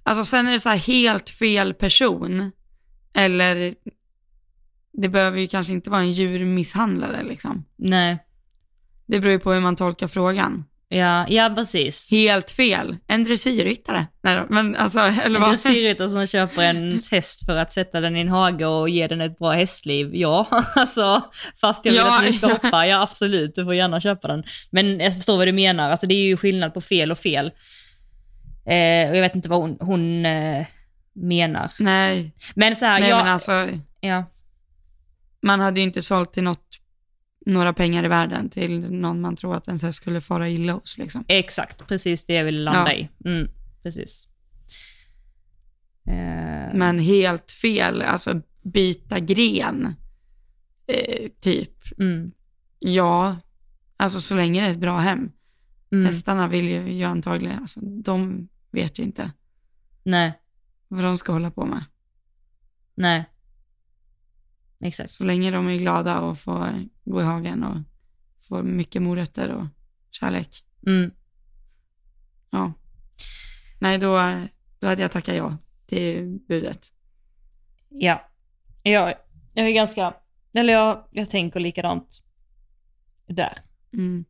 Alltså 0.03 0.25
sen 0.25 0.47
är 0.47 0.53
det 0.53 0.61
så 0.61 0.69
här 0.69 0.77
helt 0.77 1.31
fel 1.31 1.75
person, 1.75 2.51
eller 3.15 3.75
det 4.93 5.09
behöver 5.09 5.41
ju 5.41 5.47
kanske 5.49 5.73
inte 5.73 5.91
vara 5.91 6.01
en 6.01 6.13
djurmisshandlare 6.13 7.23
liksom. 7.23 7.65
Nej, 7.77 8.19
Det 9.07 9.21
beror 9.21 9.33
ju 9.33 9.39
på 9.41 9.53
hur 9.53 9.61
man 9.61 9.77
tolkar 9.77 10.09
frågan. 10.09 10.65
Ja, 10.95 11.27
ja 11.29 11.53
precis. 11.57 12.11
Helt 12.11 12.51
fel, 12.51 12.97
en 13.07 13.25
dressyrryttare. 13.25 14.07
Nej 14.23 14.37
då, 14.37 14.47
men 14.49 14.77
alltså, 14.77 14.99
eller 14.99 15.37
En 15.37 15.41
vad? 15.41 15.51
dressyrryttare 15.51 16.11
som 16.11 16.27
köper 16.27 16.63
en 16.63 17.01
häst 17.11 17.47
för 17.47 17.57
att 17.57 17.73
sätta 17.73 18.01
den 18.01 18.17
i 18.17 18.21
en 18.21 18.29
hage 18.29 18.67
och 18.67 18.89
ge 18.89 19.07
den 19.07 19.21
ett 19.21 19.39
bra 19.39 19.53
hästliv. 19.53 20.11
Ja, 20.15 20.47
alltså 20.77 21.23
fast 21.61 21.85
jag 21.85 21.93
vill 21.93 22.01
Ja, 22.05 22.19
att 22.19 22.25
den 22.25 22.33
ska 22.33 22.49
ja. 22.49 22.59
hoppa, 22.63 22.87
ja 22.87 23.03
absolut, 23.03 23.55
du 23.55 23.65
får 23.65 23.75
gärna 23.75 24.01
köpa 24.01 24.29
den. 24.29 24.45
Men 24.71 25.01
jag 25.01 25.15
förstår 25.15 25.37
vad 25.37 25.49
du 25.49 25.53
menar, 25.53 25.91
alltså 25.91 26.07
det 26.07 26.15
är 26.15 26.27
ju 26.27 26.37
skillnad 26.37 26.75
på 26.75 26.81
fel 26.81 27.13
och 27.13 27.19
fel. 27.19 27.47
Eh, 28.67 29.11
och 29.11 29.17
jag 29.17 29.21
vet 29.21 29.35
inte 29.35 29.49
vad 29.49 29.61
hon, 29.61 29.77
hon 29.81 30.27
eh, 30.27 30.67
menar. 31.15 31.71
Nej, 31.79 32.33
Men 32.55 32.77
så 32.77 32.85
här, 32.87 33.01
nej 33.01 33.09
jag, 33.09 33.19
men 33.25 33.33
alltså, 33.33 33.69
ja, 34.01 34.25
man 35.43 35.61
hade 35.61 35.81
ju 35.81 35.85
inte 35.87 36.03
sålt 36.03 36.33
till 36.33 36.43
något, 36.43 36.64
några 37.47 37.73
pengar 37.73 38.05
i 38.05 38.09
världen 38.09 38.49
till 38.51 38.91
någon 38.91 39.21
man 39.21 39.37
tror 39.37 39.55
att 39.55 39.67
häst 39.67 39.95
skulle 39.95 40.21
fara 40.21 40.49
illa 40.49 40.73
hos 40.73 40.99
liksom. 40.99 41.25
exakt, 41.29 41.87
precis 41.89 42.25
det 42.25 42.35
jag 42.35 42.45
ville 42.45 42.59
landa 42.63 42.93
Ja. 42.95 42.99
i. 42.99 43.09
Mm, 43.25 43.49
precis. 43.83 44.29
Eh, 46.07 46.75
Men 46.75 46.99
helt 46.99 47.51
fel, 47.51 48.03
alltså 48.03 48.41
byta 48.63 49.21
gren, 49.21 49.95
eh, 50.87 51.29
typ. 51.41 51.99
mm, 51.99 52.33
Ja, 52.79 53.37
alltså 53.97 54.21
så 54.21 54.35
länge 54.35 54.61
det 54.61 54.67
är 54.67 54.71
ett 54.71 54.79
bra 54.79 54.99
hem. 54.99 55.31
mm, 55.93 56.05
Hästarna 56.07 56.49
vill 56.49 56.65
ju, 56.69 56.93
ju 56.93 57.05
antagligen, 57.05 57.59
alltså, 57.59 57.81
de 57.81 58.49
vet 58.71 58.99
ju 58.99 59.03
inte 59.03 59.33
nej, 60.03 60.33
vad 60.89 61.05
de 61.05 61.19
ska 61.19 61.33
hålla 61.33 61.51
på 61.51 61.65
med. 61.67 61.85
nej. 62.95 63.25
Exakt. 64.81 65.11
Så 65.11 65.25
länge 65.25 65.51
de 65.51 65.69
är 65.69 65.77
glada 65.77 66.21
och 66.21 66.39
får 66.39 66.85
gå 67.05 67.21
i 67.21 67.25
hagen 67.25 67.65
och 67.65 67.77
får 68.39 68.63
mycket 68.63 69.03
morötter 69.03 69.49
och 69.49 69.67
kärlek. 70.11 70.65
Mm. 70.87 71.11
Ja. 72.51 72.73
Nej, 73.81 73.99
då, 73.99 74.09
då 74.79 74.87
hade 74.87 75.03
jag 75.03 75.11
tackat 75.11 75.37
ja 75.37 75.57
till 75.87 76.39
budet. 76.49 76.93
Ja. 77.89 78.31
Jag, 78.83 79.15
jag 79.55 79.69
är 79.69 79.73
ganska, 79.73 80.15
eller 80.55 80.73
jag, 80.73 81.09
jag 81.11 81.31
tänker 81.31 81.61
likadant 81.61 82.25
där. 83.27 83.59
Mm. 83.93 84.25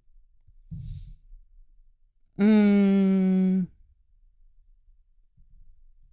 Mm. 2.39 3.67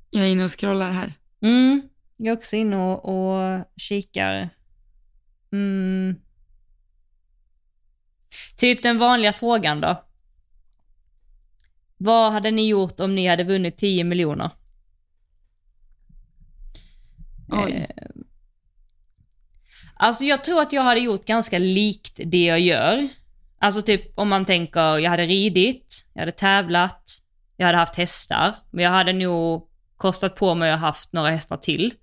Jag 0.10 0.24
är 0.24 0.30
inne 0.30 0.44
och 0.44 0.60
scrollar 0.60 0.91
här. 0.91 1.13
Mm. 1.41 1.82
Jag 2.24 2.32
är 2.32 2.38
också 2.38 2.56
inne 2.56 2.78
och, 2.78 3.06
och 3.06 3.66
kikar. 3.78 4.50
Mm. 5.52 6.16
Typ 8.58 8.84
den 8.84 8.98
vanliga 8.98 9.34
frågan 9.34 9.82
då. 9.82 10.04
Vad 11.98 12.34
hade 12.34 12.52
ni 12.52 12.68
gjort 12.68 13.00
om 13.00 13.16
ni 13.16 13.28
hade 13.28 13.44
vunnit 13.44 13.78
10 13.78 14.04
miljoner? 14.04 14.50
Oj. 17.50 17.72
Eh, 17.72 18.06
Alltså 19.96 20.24
jag 20.24 20.44
tror 20.44 20.62
att 20.62 20.74
jag 20.74 20.82
hade 20.82 21.00
gjort 21.00 21.26
ganska 21.26 21.58
likt 21.58 22.20
det 22.26 22.46
jag 22.46 22.60
gör. 22.60 23.08
Alltså 23.60 23.82
typ 23.82 24.20
om 24.20 24.30
man 24.30 24.46
tänker, 24.46 24.98
jag 24.98 25.10
hade 25.10 25.26
ridit, 25.26 26.06
jag 26.14 26.22
hade 26.22 26.32
tävlat, 26.32 27.04
jag 27.58 27.66
hade 27.66 27.78
haft 27.78 27.96
hästar, 27.96 28.56
men 28.72 28.84
jag 28.84 28.92
hade 28.92 29.14
nog 29.14 29.70
kostat 29.98 30.36
på 30.36 30.56
mig 30.56 30.72
att 30.72 30.80
ha 30.80 30.88
haft 30.88 31.14
några 31.14 31.30
hästar 31.30 31.58
till. 31.58 31.94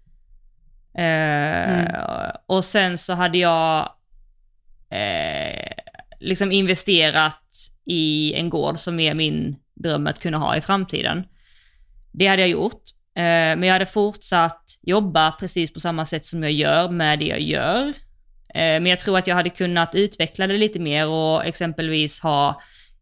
Eh, 0.98 2.30
Och 2.46 2.64
sen 2.64 2.98
så 2.98 3.12
hade 3.12 3.38
jag 3.38 3.90
eh, 4.90 5.72
liksom 6.20 6.52
investerat 6.52 7.42
i 7.84 8.34
en 8.34 8.50
gård 8.50 8.78
som 8.78 9.00
är 9.00 9.14
min 9.14 9.56
dröm 9.74 10.06
att 10.06 10.20
kunna 10.20 10.38
ha 10.38 10.56
i 10.56 10.60
framtiden. 10.60 11.24
Det 12.12 12.26
hade 12.26 12.42
jag 12.42 12.48
gjort. 12.50 12.82
Eh, 13.16 13.22
men 13.22 13.62
jag 13.62 13.72
hade 13.72 13.86
fortsatt 13.86 14.62
jobba 14.82 15.32
precis 15.32 15.72
på 15.72 15.80
samma 15.80 16.06
sätt 16.06 16.24
som 16.24 16.42
jag 16.42 16.52
gör 16.52 16.88
med 16.88 17.18
det 17.18 17.24
jag 17.24 17.40
gör. 17.40 17.86
Eh, 18.54 18.80
men 18.80 18.86
jag 18.86 19.00
tror 19.00 19.18
att 19.18 19.26
jag 19.26 19.34
hade 19.34 19.50
kunnat 19.50 19.94
utveckla 19.94 20.46
det 20.46 20.58
lite 20.58 20.78
mer 20.78 21.08
och 21.08 21.46
exempelvis 21.46 22.20
ha 22.20 22.60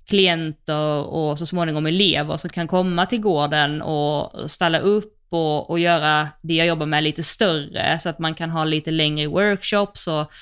klienter 0.09 1.05
och 1.05 1.39
så 1.39 1.47
småningom 1.47 1.87
elever 1.87 2.37
som 2.37 2.51
kan 2.51 2.69
komma 2.69 3.07
till 3.07 3.21
gården 3.21 3.83
och 3.83 4.51
ställa 4.51 4.79
upp 4.79 5.16
och, 5.29 5.71
och 5.71 5.79
göra 5.79 6.29
det 6.43 6.55
jag 6.55 6.67
jobbar 6.67 6.87
med 6.87 7.05
lite 7.05 7.23
större 7.23 7.99
så 7.99 8.09
att 8.09 8.19
man 8.19 8.35
kan 8.35 8.51
ha 8.51 8.65
lite 8.65 8.91
längre 8.91 9.27
workshops 9.27 10.07
och 10.07 10.33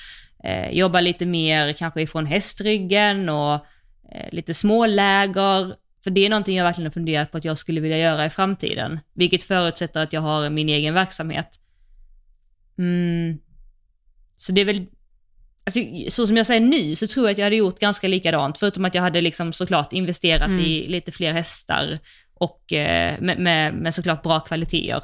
eh, 0.43 0.69
jobba 0.69 1.01
lite 1.01 1.25
mer 1.25 1.73
kanske 1.73 2.01
ifrån 2.01 2.25
hästryggen 2.25 3.29
och 3.29 3.53
eh, 4.11 4.29
lite 4.31 4.53
småläger. 4.53 5.75
För 6.03 6.11
det 6.11 6.25
är 6.25 6.29
någonting 6.29 6.57
jag 6.57 6.63
verkligen 6.63 6.85
har 6.85 6.91
funderat 6.91 7.31
på 7.31 7.37
att 7.37 7.45
jag 7.45 7.57
skulle 7.57 7.81
vilja 7.81 7.97
göra 7.97 8.25
i 8.25 8.29
framtiden, 8.29 8.99
vilket 9.13 9.43
förutsätter 9.43 10.03
att 10.03 10.13
jag 10.13 10.21
har 10.21 10.49
min 10.49 10.69
egen 10.69 10.93
verksamhet. 10.93 11.59
Mm. 12.77 13.37
Så 14.37 14.51
det 14.51 14.61
är 14.61 14.65
väl, 14.65 14.85
alltså, 15.63 15.79
så 16.09 16.27
som 16.27 16.37
jag 16.37 16.45
säger 16.45 16.61
nu 16.61 16.95
så 16.95 17.07
tror 17.07 17.25
jag 17.25 17.31
att 17.31 17.37
jag 17.37 17.45
hade 17.45 17.55
gjort 17.55 17.79
ganska 17.79 18.07
likadant, 18.07 18.57
förutom 18.57 18.85
att 18.85 18.95
jag 18.95 19.01
hade 19.01 19.21
liksom 19.21 19.53
såklart 19.53 19.93
investerat 19.93 20.47
Mm. 20.47 20.59
i 20.59 20.87
lite 20.87 21.11
fler 21.11 21.33
hästar 21.33 21.99
och 22.37 22.73
eh, 22.73 23.15
med, 23.21 23.39
med, 23.39 23.73
med 23.73 23.93
såklart 23.95 24.23
bra 24.23 24.39
kvaliteter. 24.39 25.03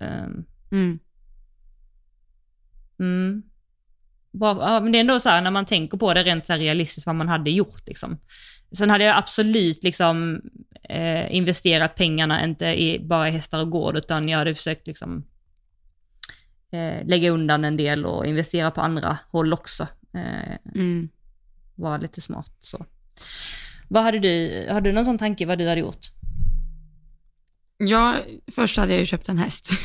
Um, 0.00 0.44
Mm. 0.70 0.98
Mm. 3.00 3.42
Bra, 4.32 4.56
ja, 4.60 4.80
men 4.80 4.92
det 4.92 4.98
är 4.98 5.00
ändå 5.00 5.20
så 5.20 5.28
här 5.28 5.40
när 5.42 5.50
man 5.50 5.64
tänker 5.64 5.98
på 5.98 6.14
det 6.14 6.22
rent 6.22 6.46
så 6.46 6.52
här 6.52 6.60
realistiskt 6.60 7.06
vad 7.06 7.14
man 7.14 7.28
hade 7.28 7.50
gjort 7.50 7.86
liksom. 7.88 8.18
Sen 8.72 8.90
hade 8.90 9.04
jag 9.04 9.16
absolut 9.16 9.82
liksom 9.84 10.42
eh, 10.88 11.34
investerat 11.34 11.94
pengarna, 11.94 12.44
inte 12.44 12.66
i 12.66 12.98
bara 13.04 13.28
i 13.28 13.30
hästar 13.30 13.60
och 13.60 13.70
gård, 13.70 13.96
utan 13.96 14.28
jag 14.28 14.38
hade 14.38 14.54
försökt 14.54 14.86
liksom 14.86 15.24
eh, 16.70 17.06
lägga 17.06 17.30
undan 17.30 17.64
en 17.64 17.76
del 17.76 18.06
och 18.06 18.26
investera 18.26 18.70
på 18.70 18.80
andra 18.80 19.18
håll 19.30 19.52
också. 19.52 19.88
Eh, 20.14 20.56
Mm. 20.74 21.08
vara 21.74 21.96
lite 21.96 22.20
smart 22.20 22.56
så. 22.58 22.86
Vad 23.88 24.02
hade 24.02 24.18
du, 24.18 24.66
har 24.70 24.80
du 24.80 24.92
någon 24.92 25.04
sån 25.04 25.18
tanke 25.18 25.46
vad 25.46 25.58
du 25.58 25.68
hade 25.68 25.80
gjort? 25.80 26.06
Ja, 27.78 28.16
först 28.52 28.76
hade 28.76 28.92
jag 28.92 29.00
ju 29.00 29.06
köpt 29.06 29.28
en 29.28 29.38
häst. 29.38 29.70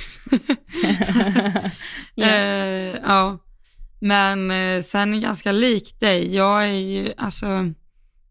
Ja. 2.16 2.28
Eh, 2.28 2.96
ja, 3.04 3.38
men 4.00 4.52
eh, 4.52 4.84
sen 4.84 5.22
ganska 5.22 5.52
lik 5.52 6.00
dig. 6.00 6.36
Jag 6.36 6.64
är 6.70 6.74
ju, 6.74 7.14
alltså, 7.18 7.74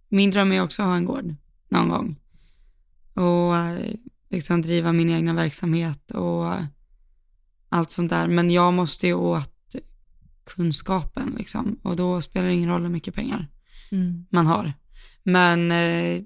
min 0.09 0.31
dröm 0.31 0.53
är 0.53 0.63
också 0.63 0.83
att 0.83 0.89
ha 0.89 0.97
en 0.97 1.05
gård 1.05 1.35
någon 1.69 1.89
gång. 1.89 2.17
Och 3.15 3.57
eh, 3.57 3.91
liksom 4.31 4.63
driva 4.63 4.93
min 4.93 5.11
egna 5.11 5.35
verksamhet 5.35 6.11
och 6.11 6.55
allt 7.69 7.91
sånt 7.91 8.11
där. 8.11 8.27
Men 8.29 8.51
jag 8.51 8.73
måste 8.73 9.07
ju 9.07 9.15
åt 9.15 9.75
kunskapen 10.45 11.35
liksom. 11.39 11.81
Och 11.83 11.97
då 11.97 12.21
spelar 12.21 12.47
det 12.47 12.55
ingen 12.55 12.69
roll 12.69 12.83
hur 12.83 12.89
mycket 12.89 13.15
pengar 13.15 13.49
Mm. 13.93 14.27
man 14.31 14.47
har. 14.47 14.73
Men 15.23 15.71
eh, 15.73 16.23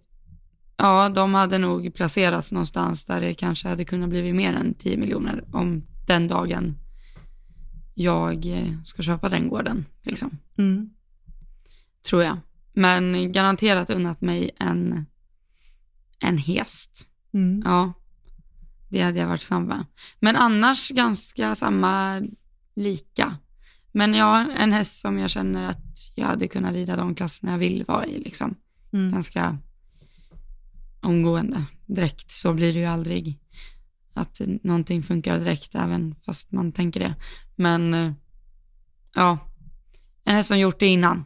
ja, 0.76 1.08
de 1.08 1.34
hade 1.34 1.58
nog 1.58 1.94
placerats 1.94 2.52
någonstans 2.52 3.04
där 3.04 3.20
det 3.20 3.34
kanske 3.34 3.68
hade 3.68 3.84
kunnat 3.84 4.08
bli 4.08 4.32
mer 4.32 4.54
än 4.54 4.74
10 4.74 4.96
miljoner 4.96 5.44
om 5.52 5.82
den 6.06 6.28
dagen 6.28 6.78
jag 7.94 8.46
eh, 8.46 8.82
ska 8.84 9.02
köpa 9.02 9.28
den 9.28 9.48
gården, 9.48 9.84
liksom, 10.02 10.38
Mm. 10.58 10.90
tror 12.08 12.22
jag. 12.22 12.38
Men 12.72 13.32
garanterat 13.32 13.90
unnat 13.90 14.20
mig 14.20 14.50
en, 14.60 15.06
en 16.20 16.38
häst. 16.38 17.06
Mm. 17.34 17.62
Ja, 17.64 17.92
det 18.88 19.02
hade 19.02 19.18
jag 19.18 19.28
varit 19.28 19.42
samma. 19.42 19.86
Men 20.20 20.36
annars 20.36 20.90
ganska 20.90 21.54
samma, 21.54 22.22
lika. 22.76 23.36
Men 23.92 24.14
ja, 24.14 24.46
en 24.58 24.72
häst 24.72 25.00
som 25.00 25.18
jag 25.18 25.30
känner 25.30 25.70
att 25.70 26.12
jag 26.14 26.26
hade 26.26 26.48
kunnat 26.48 26.72
rida 26.72 26.96
de 26.96 27.14
klasserna 27.14 27.52
jag 27.52 27.58
vill 27.58 27.84
vara 27.88 28.06
i, 28.06 28.18
liksom. 28.18 28.54
Mm. 28.92 29.12
ganska 29.12 29.58
omgående 31.04 31.64
direkt. 31.86 32.30
Så 32.30 32.52
blir 32.52 32.72
det 32.72 32.78
ju 32.78 32.84
aldrig 32.86 33.38
att 34.14 34.40
någonting 34.62 35.02
funkar 35.02 35.38
direkt 35.38 35.74
även 35.74 36.14
fast 36.26 36.52
man 36.52 36.72
tänker 36.72 37.00
det. 37.00 37.14
Men 37.56 37.94
eh, 37.94 38.12
ja, 39.14 39.38
en 40.24 40.34
häst 40.34 40.48
som 40.48 40.58
gjort 40.58 40.80
det 40.80 40.86
innan, 40.86 41.24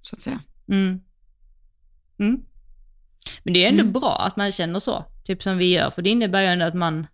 så 0.00 0.16
att 0.16 0.22
säga. 0.22 0.40
Mm. 0.68 1.00
Mm. 2.18 2.40
Men 3.42 3.54
det 3.54 3.64
är 3.64 3.68
ändå 3.68 3.80
Mm. 3.82 3.92
bra 3.92 4.18
att 4.26 4.36
man 4.36 4.52
känner 4.52 4.78
så, 4.78 5.04
typ 5.24 5.42
som 5.42 5.58
vi 5.58 5.72
gör, 5.72 5.90
för 5.90 6.02
det 6.02 6.10
innebär 6.10 6.40
ju 6.40 6.46
ändå 6.46 6.64
att 6.64 6.74
man, 6.74 7.06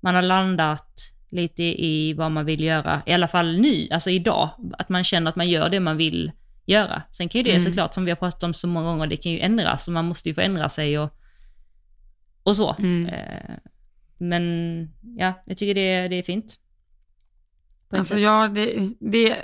man 0.00 0.14
har 0.14 0.22
landat 0.22 1.00
lite 1.30 1.62
i 1.62 2.14
vad 2.14 2.30
man 2.32 2.44
vill 2.46 2.64
göra, 2.64 3.02
i 3.06 3.12
alla 3.12 3.28
fall 3.28 3.60
nu, 3.60 3.88
alltså 3.90 4.10
idag, 4.10 4.50
att 4.78 4.88
man 4.88 5.04
känner 5.04 5.30
att 5.30 5.36
man 5.36 5.50
gör 5.50 5.68
det 5.70 5.80
man 5.80 5.96
vill 5.96 6.32
göra. 6.66 7.02
Sen 7.12 7.28
kan 7.28 7.38
ju 7.38 7.42
det 7.42 7.50
Mm. 7.50 7.64
såklart, 7.64 7.94
som 7.94 8.04
vi 8.04 8.10
har 8.10 8.16
pratat 8.16 8.42
om 8.42 8.54
så 8.54 8.66
många 8.66 8.86
gånger, 8.86 9.06
det 9.06 9.16
kan 9.16 9.32
ju 9.32 9.40
ändras, 9.40 9.86
och 9.88 9.94
man 9.94 10.04
måste 10.04 10.28
ju 10.28 10.34
få 10.34 10.40
ändra 10.40 10.68
sig 10.68 10.98
och, 10.98 11.10
och 12.42 12.56
så. 12.56 12.74
Mm. 12.78 13.06
Eh, 13.06 13.56
men 14.18 14.44
ja, 15.18 15.42
jag 15.46 15.58
tycker 15.58 15.74
det, 15.74 16.08
det 16.08 16.16
är 16.16 16.22
fint. 16.22 16.60
Alltså 17.88 18.18
ja, 18.18 18.48
det, 18.48 18.90
det, 19.00 19.36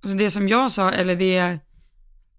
alltså 0.00 0.16
det 0.16 0.30
som 0.30 0.48
jag 0.48 0.72
sa, 0.72 0.92
eller 0.92 1.16
det 1.16 1.58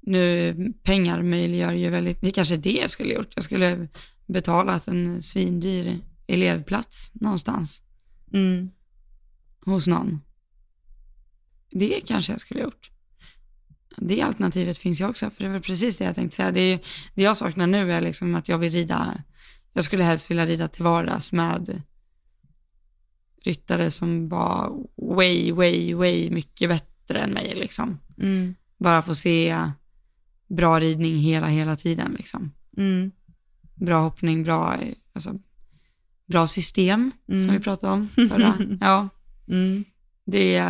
nu 0.01 0.55
pengar 0.83 1.21
möjliggör 1.21 1.71
ju 1.73 1.89
väldigt, 1.89 2.21
det 2.21 2.27
är 2.27 2.31
kanske 2.31 2.57
det 2.57 2.71
jag 2.71 2.89
skulle 2.89 3.13
gjort. 3.13 3.31
Jag 3.35 3.43
skulle 3.43 3.87
betalat 4.25 4.87
en 4.87 5.21
svindyr 5.21 5.97
elevplats 6.27 7.11
någonstans. 7.13 7.81
Mm. 8.33 8.69
hos 9.65 9.87
någon. 9.87 10.21
Det 11.71 12.01
kanske 12.07 12.33
jag 12.33 12.39
skulle 12.39 12.61
gjort. 12.61 12.91
Det 14.01 14.21
alternativet 14.21 14.77
finns 14.77 15.01
ju 15.01 15.05
också, 15.07 15.29
för 15.29 15.43
det 15.43 15.49
var 15.49 15.59
precis 15.59 15.97
det 15.97 16.03
jag 16.05 16.15
tänkte 16.15 16.35
säga. 16.35 16.51
Det, 16.51 16.59
är, 16.59 16.79
det 17.13 17.23
jag 17.23 17.37
saknar 17.37 17.67
nu 17.67 17.93
är 17.93 18.01
liksom 18.01 18.35
att 18.35 18.49
jag 18.49 18.57
vill 18.57 18.71
rida, 18.71 19.23
jag 19.73 19.83
skulle 19.83 20.03
helst 20.03 20.31
vilja 20.31 20.45
rida 20.45 20.67
till 20.67 20.83
vardags 20.83 21.31
med 21.31 21.81
ryttare 23.43 23.91
som 23.91 24.29
var 24.29 24.71
way, 25.15 25.51
way, 25.51 25.93
way 25.93 26.29
mycket 26.29 26.69
bättre 26.69 27.19
än 27.19 27.29
mig 27.31 27.53
liksom. 27.55 27.99
Mm. 28.17 28.55
Bara 28.77 29.01
få 29.01 29.15
se 29.15 29.61
bra 30.49 30.79
ridning 30.79 31.15
hela, 31.17 31.47
hela 31.47 31.75
tiden 31.75 32.11
liksom. 32.17 32.51
Mm. 32.77 33.11
Bra 33.75 34.01
hoppning, 34.01 34.43
bra, 34.43 34.79
alltså, 35.13 35.39
bra 36.25 36.47
system 36.47 37.11
Mm. 37.29 37.43
som 37.45 37.53
vi 37.53 37.59
pratade 37.59 37.93
om 37.93 38.07
förra. 38.29 38.53
Ja. 38.81 39.09
Mm. 39.47 39.83
Det, 40.25 40.63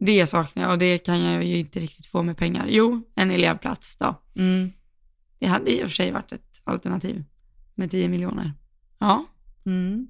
det 0.00 0.26
saknar 0.26 0.62
jag 0.62 0.72
och 0.72 0.78
det 0.78 0.98
kan 0.98 1.20
jag 1.20 1.44
ju 1.44 1.58
inte 1.58 1.78
riktigt 1.80 2.06
få 2.06 2.22
med 2.22 2.36
pengar. 2.36 2.66
Jo, 2.68 3.02
en 3.14 3.30
elevplats 3.30 3.96
då. 3.96 4.22
Mm. 4.36 4.72
Det 5.38 5.46
hade 5.46 5.70
i 5.70 5.78
och 5.84 5.88
för 5.88 5.94
sig 5.94 6.12
varit 6.12 6.32
ett 6.32 6.60
alternativ 6.64 7.24
med 7.74 7.90
10 7.90 8.08
miljoner. 8.08 8.52
Ja, 8.98 9.24
Mm. 9.66 10.08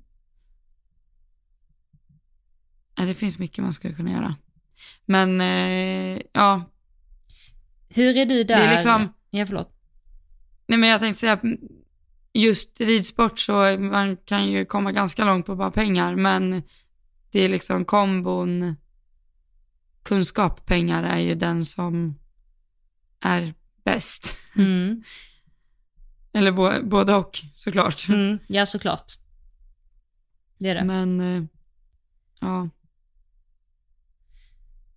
ja, 2.94 3.04
det 3.04 3.14
finns 3.14 3.38
mycket 3.38 3.64
man 3.64 3.72
skulle 3.72 3.94
kunna 3.94 4.10
göra. 4.10 4.36
Men 5.06 5.40
eh, 5.40 6.20
ja, 6.32 6.62
Hur 7.88 8.16
är 8.16 8.26
du 8.26 8.44
där? 8.44 8.56
Det 8.60 8.66
är 8.66 8.74
liksom- 8.74 9.12
Ja, 9.30 9.46
förlåt. 9.46 9.72
nej 10.66 10.78
men 10.78 10.88
jag 10.88 11.00
tänkte 11.00 11.20
säga, 11.20 11.40
just 12.32 12.80
ridsport 12.80 13.38
så 13.38 13.76
man 13.78 14.16
kan 14.16 14.50
ju 14.50 14.64
komma 14.64 14.92
ganska 14.92 15.24
långt 15.24 15.46
på 15.46 15.56
bara 15.56 15.70
pengar, 15.70 16.14
men 16.16 16.62
det 17.30 17.44
är 17.44 17.48
liksom 17.48 17.84
kombon 17.84 18.76
kunskap, 20.02 20.66
pengar 20.66 21.02
är 21.02 21.18
ju 21.18 21.34
den 21.34 21.64
som 21.64 22.18
är 23.20 23.54
bäst. 23.84 24.32
Mm. 24.56 25.02
Eller 26.32 26.52
bo, 26.52 26.70
både 26.82 27.14
och 27.14 27.40
såklart. 27.54 28.08
Mm. 28.08 28.38
Ja, 28.46 28.66
såklart. 28.66 29.12
Det 30.58 30.68
är 30.68 30.74
det. 30.74 30.84
Men 30.84 31.20
eh, 31.20 31.42
ja, 32.40 32.68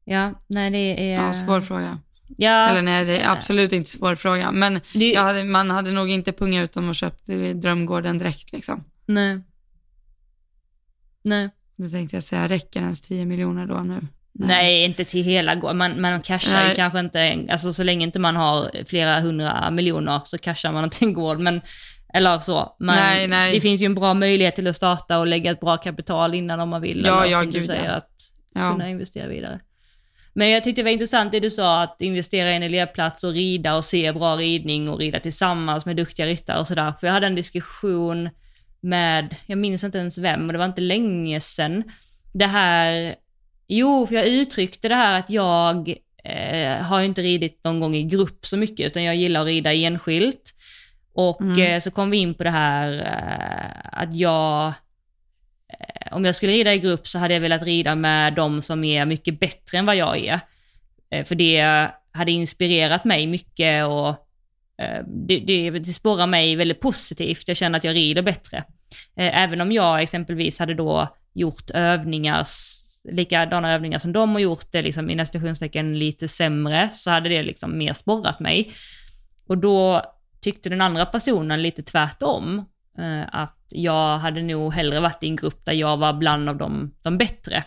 Ja, 0.06 0.43
nej 0.47 0.72
det 0.72 1.14
är... 1.14 1.26
ja, 1.26 1.34
svår 1.34 1.62
fråga. 1.62 1.99
Ja, 2.38 2.70
Eller 2.70 2.82
nej, 2.82 3.06
det 3.06 3.20
är 3.20 3.30
absolut 3.30 3.74
inte 3.74 3.89
svår 3.89 4.16
fråga. 4.16 4.51
Men 4.51 4.82
det... 4.93 5.16
hade, 5.16 5.43
man 5.43 5.70
hade 5.70 5.91
nog 5.91 6.10
inte 6.10 6.32
pungat 6.34 6.64
ut 6.64 6.72
dem 6.72 6.89
och 6.89 6.95
köpt 6.95 7.30
eh, 7.30 7.38
Drömgården 7.38 8.18
direkt 8.18 8.51
liksom. 8.51 8.84
Nej. 9.06 9.41
Nej. 11.22 11.49
Då 11.76 11.88
tänkte 11.88 12.16
jag 12.16 12.24
säga, 12.24 12.47
räcker 12.47 12.82
ens 12.82 13.01
10 13.01 13.26
miljoner 13.26 13.66
då 13.66 13.80
nu? 13.80 14.08
Nej, 14.34 14.84
inte 14.84 15.06
till 15.06 15.24
hela 15.24 15.56
gården. 15.56 15.78
Man, 15.78 16.02
man 16.02 16.22
cashar 16.22 16.70
ju 16.70 16.76
kanske 16.76 17.00
inte, 17.00 17.46
alltså 17.50 17.74
så 17.74 17.84
länge 17.84 18.06
inte 18.06 18.20
man 18.20 18.36
har 18.36 18.72
flera 18.86 19.20
hundra 19.20 19.72
miljoner 19.72 20.22
så 20.26 20.38
cashar 20.38 20.72
man 20.72 20.84
inte 20.84 21.06
en 21.06 21.14
gård. 21.14 21.40
Men, 21.40 21.62
eller 22.14 22.40
så. 22.40 22.76
Man, 22.80 22.96
Nej, 22.96 23.28
nej. 23.28 23.56
Det 23.56 23.62
finns 23.62 23.82
ju 23.82 23.86
en 23.86 23.96
bra 23.96 24.14
möjlighet 24.14 24.56
till 24.56 24.68
att 24.68 24.76
starta 24.76 25.20
och 25.20 25.28
lägga 25.28 25.52
ett 25.52 25.60
bra 25.60 25.78
kapital 25.78 26.36
innan 26.36 26.60
om 26.60 26.70
man 26.70 26.82
vill. 26.82 27.04
Ja, 27.06 27.22
eller 27.24 27.32
ja, 27.32 27.40
som 27.40 27.52
du 27.52 27.60
gud, 27.60 27.66
säger, 27.66 27.86
ja. 27.86 27.92
att 27.92 28.10
Ja. 28.56 28.72
kunna 28.72 28.90
investera 28.90 29.28
vidare. 29.28 29.60
Men 30.34 30.50
jag 30.50 30.64
tyckte 30.64 30.82
det 30.82 30.84
var 30.84 30.92
intressant 30.92 31.32
det 31.32 31.40
du 31.40 31.50
sa, 31.50 31.82
att 31.82 32.02
investera 32.02 32.52
i 32.52 32.56
en 32.56 32.64
elevplats 32.64 33.24
och 33.24 33.32
rida 33.32 33.76
och 33.76 33.86
se 33.86 34.12
bra 34.12 34.36
ridning 34.36 34.90
och 34.90 35.00
rida 35.00 35.20
tillsammans 35.20 35.86
med 35.86 35.96
duktiga 35.96 36.26
ryttare 36.26 36.60
och 36.60 36.68
sådär. 36.68 36.94
För 37.00 37.08
jag 37.08 37.14
hade 37.14 37.28
en 37.28 37.36
diskussion 37.36 38.30
med, 38.82 39.36
jag 39.46 39.58
minns 39.58 39.84
inte 39.84 39.98
ens 39.98 40.18
vem, 40.18 40.48
och 40.48 40.54
det 40.54 40.60
var 40.60 40.66
inte 40.66 40.82
länge 40.82 41.40
sedan, 41.40 41.84
det 42.34 42.46
här, 42.46 43.16
jo, 43.68 44.07
för 44.07 44.16
jag 44.16 44.28
uttryckte 44.28 44.88
det 44.89 44.95
här 44.95 45.20
att 45.20 45.30
jag 45.30 45.93
eh, 46.24 46.78
har 46.78 47.01
inte 47.01 47.22
ridit 47.22 47.64
någon 47.64 47.80
gång 47.80 47.95
i 47.95 48.03
grupp 48.03 48.45
så 48.45 48.57
mycket, 48.57 48.86
utan 48.88 49.03
jag 49.03 49.16
gillar 49.16 49.41
att 49.41 49.47
rida 49.47 49.74
enskilt. 49.74 50.53
Och 51.16 51.41
Mm. 51.41 51.59
eh, 51.61 51.80
så 51.80 51.91
kom 51.91 52.09
vi 52.09 52.18
in 52.18 52.34
på 52.34 52.43
det 52.43 52.49
här 52.49 52.93
eh, 52.99 53.99
att 54.01 54.16
jag, 54.16 54.66
eh, 55.80 56.16
om 56.16 56.26
jag 56.26 56.36
skulle 56.36 56.51
rida 56.51 56.74
i 56.74 56.80
grupp 56.80 57.07
så 57.07 57.20
hade 57.20 57.34
jag 57.34 57.41
velat 57.41 57.64
rida 57.64 57.95
med 57.95 58.34
de 58.34 58.61
som 58.61 58.84
är 58.84 59.05
mycket 59.05 59.39
bättre 59.39 59.78
än 59.78 59.86
vad 59.86 59.95
jag 59.95 60.18
är. 60.18 60.39
Eh, 61.11 61.26
för 61.26 61.36
det 61.36 61.89
hade 62.11 62.32
inspirerat 62.32 63.05
mig 63.05 63.28
mycket 63.28 63.86
och 63.86 64.09
eh, 64.84 65.03
det, 65.28 65.39
det, 65.39 65.70
det 65.70 65.93
spårar 65.93 66.28
mig 66.28 66.55
väldigt 66.55 66.80
positivt. 66.80 67.47
Jag 67.47 67.57
känner 67.57 67.78
att 67.78 67.84
jag 67.84 67.95
rider 67.95 68.22
bättre. 68.22 68.64
Även 69.16 69.61
om 69.61 69.72
jag 69.72 70.01
exempelvis 70.01 70.59
hade 70.59 70.74
då 70.74 71.16
gjort 71.34 71.70
övningar, 71.74 72.43
likadana 73.12 73.74
övningar 73.74 73.99
som 73.99 74.14
de 74.14 74.32
har 74.32 74.39
gjort 74.39 74.72
det 74.72 74.82
liksom 74.82 75.10
i 75.10 75.26
citationstecken 75.26 75.99
lite 75.99 76.28
sämre, 76.28 76.89
så 76.91 77.12
hade 77.12 77.30
det 77.30 77.43
liksom 77.43 77.78
mer 77.78 77.93
sporrat 77.93 78.39
mig. 78.39 78.72
Och 79.47 79.58
då 79.58 80.04
tyckte 80.41 80.70
den 80.70 80.82
andra 80.82 81.06
personen 81.06 81.62
lite 81.62 81.84
tvärtom. 81.84 82.66
Eh, 82.97 83.24
att 83.32 83.66
jag 83.70 84.18
hade 84.18 84.41
nog 84.41 84.74
hellre 84.74 84.99
varit 84.99 85.24
i 85.24 85.28
en 85.28 85.36
grupp 85.36 85.66
där 85.66 85.74
jag 85.74 85.97
var 85.97 86.14
bland 86.14 86.49
av 86.49 86.58
de, 86.58 86.95
de 87.04 87.18
bättre. 87.18 87.64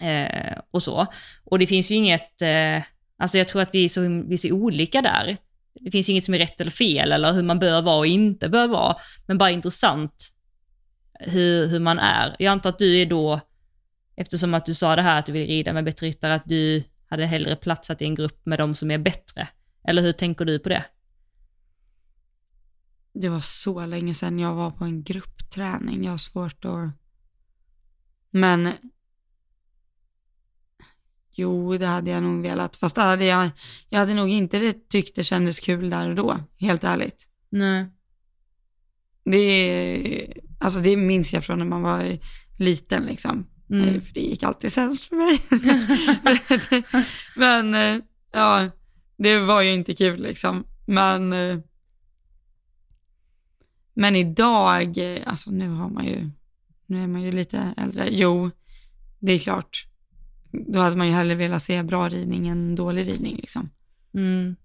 Eh, 0.00 0.58
och 0.70 0.82
så. 0.82 1.06
Och 1.44 1.58
det 1.58 1.66
finns 1.66 1.90
ju 1.90 1.94
inget, 1.94 2.42
eh, 2.42 2.82
alltså 3.18 3.38
jag 3.38 3.48
tror 3.48 3.62
att 3.62 3.70
vi 3.72 3.84
är, 3.84 3.88
så, 3.88 4.00
vi 4.00 4.32
är 4.32 4.36
så 4.36 4.52
olika 4.52 5.02
där. 5.02 5.36
Det 5.74 5.90
finns 5.90 6.08
ju 6.08 6.12
inget 6.12 6.24
som 6.24 6.34
är 6.34 6.38
rätt 6.38 6.60
eller 6.60 6.70
fel 6.70 7.12
eller 7.12 7.32
hur 7.32 7.42
man 7.42 7.58
bör 7.58 7.82
vara 7.82 7.98
och 7.98 8.06
inte 8.06 8.48
bör 8.48 8.68
vara. 8.68 8.96
Men 9.26 9.38
bara 9.38 9.50
intressant 9.50 10.30
hur, 11.20 11.66
hur 11.66 11.80
man 11.80 11.98
är. 11.98 12.36
Jag 12.38 12.50
antar 12.50 12.70
att 12.70 12.78
du 12.78 13.00
är 13.00 13.06
då, 13.06 13.40
eftersom 14.20 14.54
att 14.54 14.66
du 14.66 14.74
sa 14.74 14.96
det 14.96 15.02
här 15.02 15.18
att 15.18 15.26
du 15.26 15.32
vill 15.32 15.48
rida 15.48 15.72
med 15.72 15.84
bättre 15.84 16.06
ryttare, 16.06 16.34
att 16.34 16.44
du 16.44 16.84
hade 17.06 17.26
hellre 17.26 17.56
platsat 17.56 18.02
i 18.02 18.04
en 18.04 18.14
grupp 18.14 18.46
med 18.46 18.58
de 18.58 18.74
som 18.74 18.90
är 18.90 18.98
bättre. 18.98 19.48
Eller 19.84 20.02
hur 20.02 20.12
tänker 20.12 20.44
du 20.44 20.58
på 20.58 20.68
det? 20.68 20.84
Det 23.12 23.28
var 23.28 23.40
så 23.40 23.86
länge 23.86 24.14
sedan 24.14 24.38
jag 24.38 24.54
var 24.54 24.70
på 24.70 24.84
en 24.84 25.02
gruppträning. 25.02 26.04
Jag 26.04 26.10
har 26.10 26.18
svårt 26.18 26.64
att... 26.64 26.90
Men... 28.30 28.72
Jo, 31.32 31.76
det 31.76 31.86
hade 31.86 32.10
jag 32.10 32.22
nog 32.22 32.42
velat. 32.42 32.76
Fast 32.76 32.96
hade 32.96 33.24
jag, 33.24 33.50
jag 33.88 33.98
hade 33.98 34.14
nog 34.14 34.28
inte 34.28 34.58
det 34.58 34.88
tyckt 34.88 35.16
det 35.16 35.24
kändes 35.24 35.60
kul 35.60 35.90
där 35.90 36.08
och 36.08 36.16
då, 36.16 36.38
helt 36.58 36.84
ärligt. 36.84 37.28
Nej. 37.50 37.86
Det, 39.24 40.34
alltså 40.58 40.80
det 40.80 40.96
minns 40.96 41.32
jag 41.32 41.44
från 41.44 41.58
när 41.58 41.66
man 41.66 41.82
var 41.82 42.18
liten 42.58 43.04
liksom. 43.04 43.46
Mm. 43.70 44.00
För 44.00 44.14
det 44.14 44.20
gick 44.20 44.42
alltid 44.42 44.72
sämst 44.72 45.04
för 45.04 45.16
mig. 45.16 45.40
Men 47.36 47.74
eh, 47.74 48.02
ja, 48.32 48.70
det 49.16 49.38
var 49.38 49.62
ju 49.62 49.70
inte 49.70 49.94
kul 49.94 50.22
liksom. 50.22 50.64
Men, 50.86 51.32
eh, 51.32 51.58
men 53.94 54.16
idag, 54.16 54.98
eh, 54.98 55.22
alltså 55.26 55.50
nu 55.50 55.68
har 55.68 55.88
man 55.88 56.06
ju, 56.06 56.30
nu 56.86 57.02
är 57.02 57.06
man 57.06 57.22
ju 57.22 57.32
lite 57.32 57.74
äldre. 57.76 58.08
Jo, 58.10 58.50
det 59.18 59.32
är 59.32 59.38
klart. 59.38 59.86
Då 60.52 60.80
hade 60.80 60.96
man 60.96 61.06
ju 61.06 61.12
hellre 61.12 61.34
velat 61.34 61.62
se 61.62 61.82
bra 61.82 62.08
ridning 62.08 62.48
än 62.48 62.74
dålig 62.74 63.08
ridning 63.08 63.36
liksom. 63.36 63.70
Mm. 64.14 64.56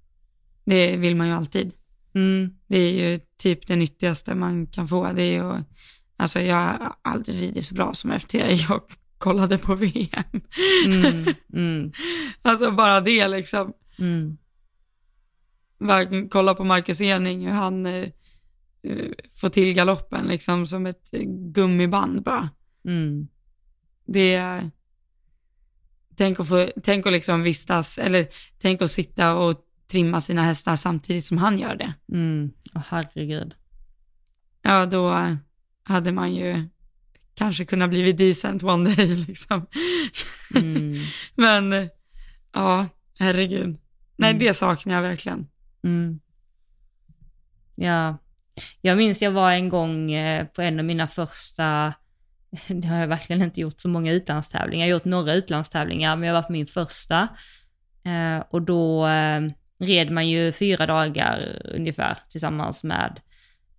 Det 0.66 0.98
vill 0.98 1.16
man 1.16 1.28
ju 1.28 1.34
alltid. 1.34 1.74
Mm. 2.16 2.54
Det 2.68 2.78
är 2.78 3.10
ju 3.10 3.20
typ 3.38 3.68
det 3.68 3.76
nyttigaste 3.76 4.36
man 4.36 4.68
kan 4.68 4.88
få. 4.88 5.12
Det 5.12 5.24
är 5.24 5.34
ju, 5.34 5.64
alltså 6.18 6.40
jag 6.40 6.56
har 6.56 6.96
aldrig 7.02 7.42
ridit 7.42 7.66
så 7.66 7.76
bra 7.76 7.94
som 7.94 8.12
efter 8.12 8.40
jag 8.70 8.82
kollade 9.18 9.58
på 9.58 9.76
VM. 9.76 10.42
Mm. 10.86 11.26
Mm. 11.54 11.92
Alltså 12.42 12.72
bara 12.72 13.02
det 13.02 13.28
liksom. 13.28 13.74
Mm. 14.00 14.38
Bara 15.80 16.28
kolla 16.30 16.56
på 16.56 16.64
Marcus 16.64 17.02
Ening 17.02 17.48
hur 17.48 17.54
han 17.54 17.86
eh, 17.86 18.08
eh, 18.84 19.12
får 19.34 19.50
till 19.50 19.74
galoppen 19.74 20.28
liksom 20.28 20.68
som 20.68 20.86
ett 20.86 21.14
eh, 21.14 21.22
gummiband 21.26 22.24
bara. 22.24 22.50
Mm. 22.86 23.28
Det 24.06 24.36
är, 24.36 24.72
tänk 26.16 26.40
att 26.40 26.50
få, 26.50 26.70
tänk 26.84 27.06
att 27.06 27.14
liksom 27.14 27.44
vistas, 27.44 27.98
eller 27.98 28.28
tänk 28.60 28.82
att 28.82 28.92
sitta 28.92 29.36
och 29.36 29.62
trimma 29.92 30.22
sina 30.22 30.44
hästar 30.44 30.76
samtidigt 30.76 31.26
som 31.26 31.38
han 31.38 31.60
gör 31.60 31.76
det. 31.76 31.94
Mm. 32.12 32.52
Åh, 32.76 32.82
herregud. 32.88 33.56
Ja, 34.62 34.86
då 34.86 35.36
hade 35.88 36.12
man 36.12 36.34
ju 36.34 36.70
kanske 37.34 37.66
kunnat 37.66 37.90
blivit 37.90 38.18
decent 38.18 38.64
one 38.64 38.96
day 38.96 39.16
liksom. 39.28 39.68
Mm. 40.56 40.94
Men 41.36 41.90
ja, 42.54 42.88
herregud. 43.20 43.78
Nej, 44.18 44.30
Mm. 44.30 44.40
det 44.40 44.54
saknar 44.54 44.96
jag 44.96 45.02
verkligen. 45.02 45.48
Mm. 45.84 46.20
Ja, 47.76 48.18
jag 48.82 48.98
minns 48.98 49.22
jag 49.22 49.32
var 49.32 49.52
en 49.52 49.70
gång 49.70 50.12
eh, 50.12 50.46
på 50.46 50.62
en 50.62 50.80
av 50.80 50.86
mina 50.86 51.08
första, 51.08 51.94
det 52.68 52.88
har 52.88 52.98
jag 52.98 53.08
verkligen 53.08 53.42
inte 53.42 53.62
gjort 53.62 53.80
så 53.80 53.90
många 53.90 54.12
utlandstävlingar, 54.12 54.86
jag 54.86 54.94
har 54.94 55.00
gjort 55.00 55.06
några 55.06 55.34
utlandstävlingar, 55.34 56.16
men 56.16 56.28
jag 56.28 56.34
var 56.34 56.44
på 56.44 56.52
min 56.52 56.68
första. 56.68 57.28
Eh, 58.06 58.44
och 58.50 58.62
då 58.62 59.08
eh, 59.08 59.42
red 59.80 60.12
man 60.12 60.30
ju 60.30 60.52
fyra 60.52 60.86
dagar 60.86 61.62
ungefär 61.76 62.18
tillsammans 62.30 62.84
med 62.84 63.20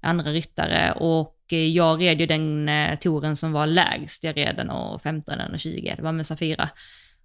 andra 0.00 0.30
ryttare 0.30 0.92
och 0.92 1.35
Eh, 1.52 1.68
jag 1.68 2.02
red 2.02 2.20
ju 2.20 2.26
den 2.26 2.68
eh, 2.68 2.98
touren 2.98 3.36
som 3.36 3.52
var 3.52 3.66
lägst, 3.66 4.24
jag 4.24 4.36
red 4.36 4.56
den 4.56 4.70
och 4.70 5.02
15 5.02 5.40
och 5.52 5.58
20, 5.58 5.94
det 5.96 6.02
var 6.02 6.12
med 6.12 6.26
Safira. 6.26 6.68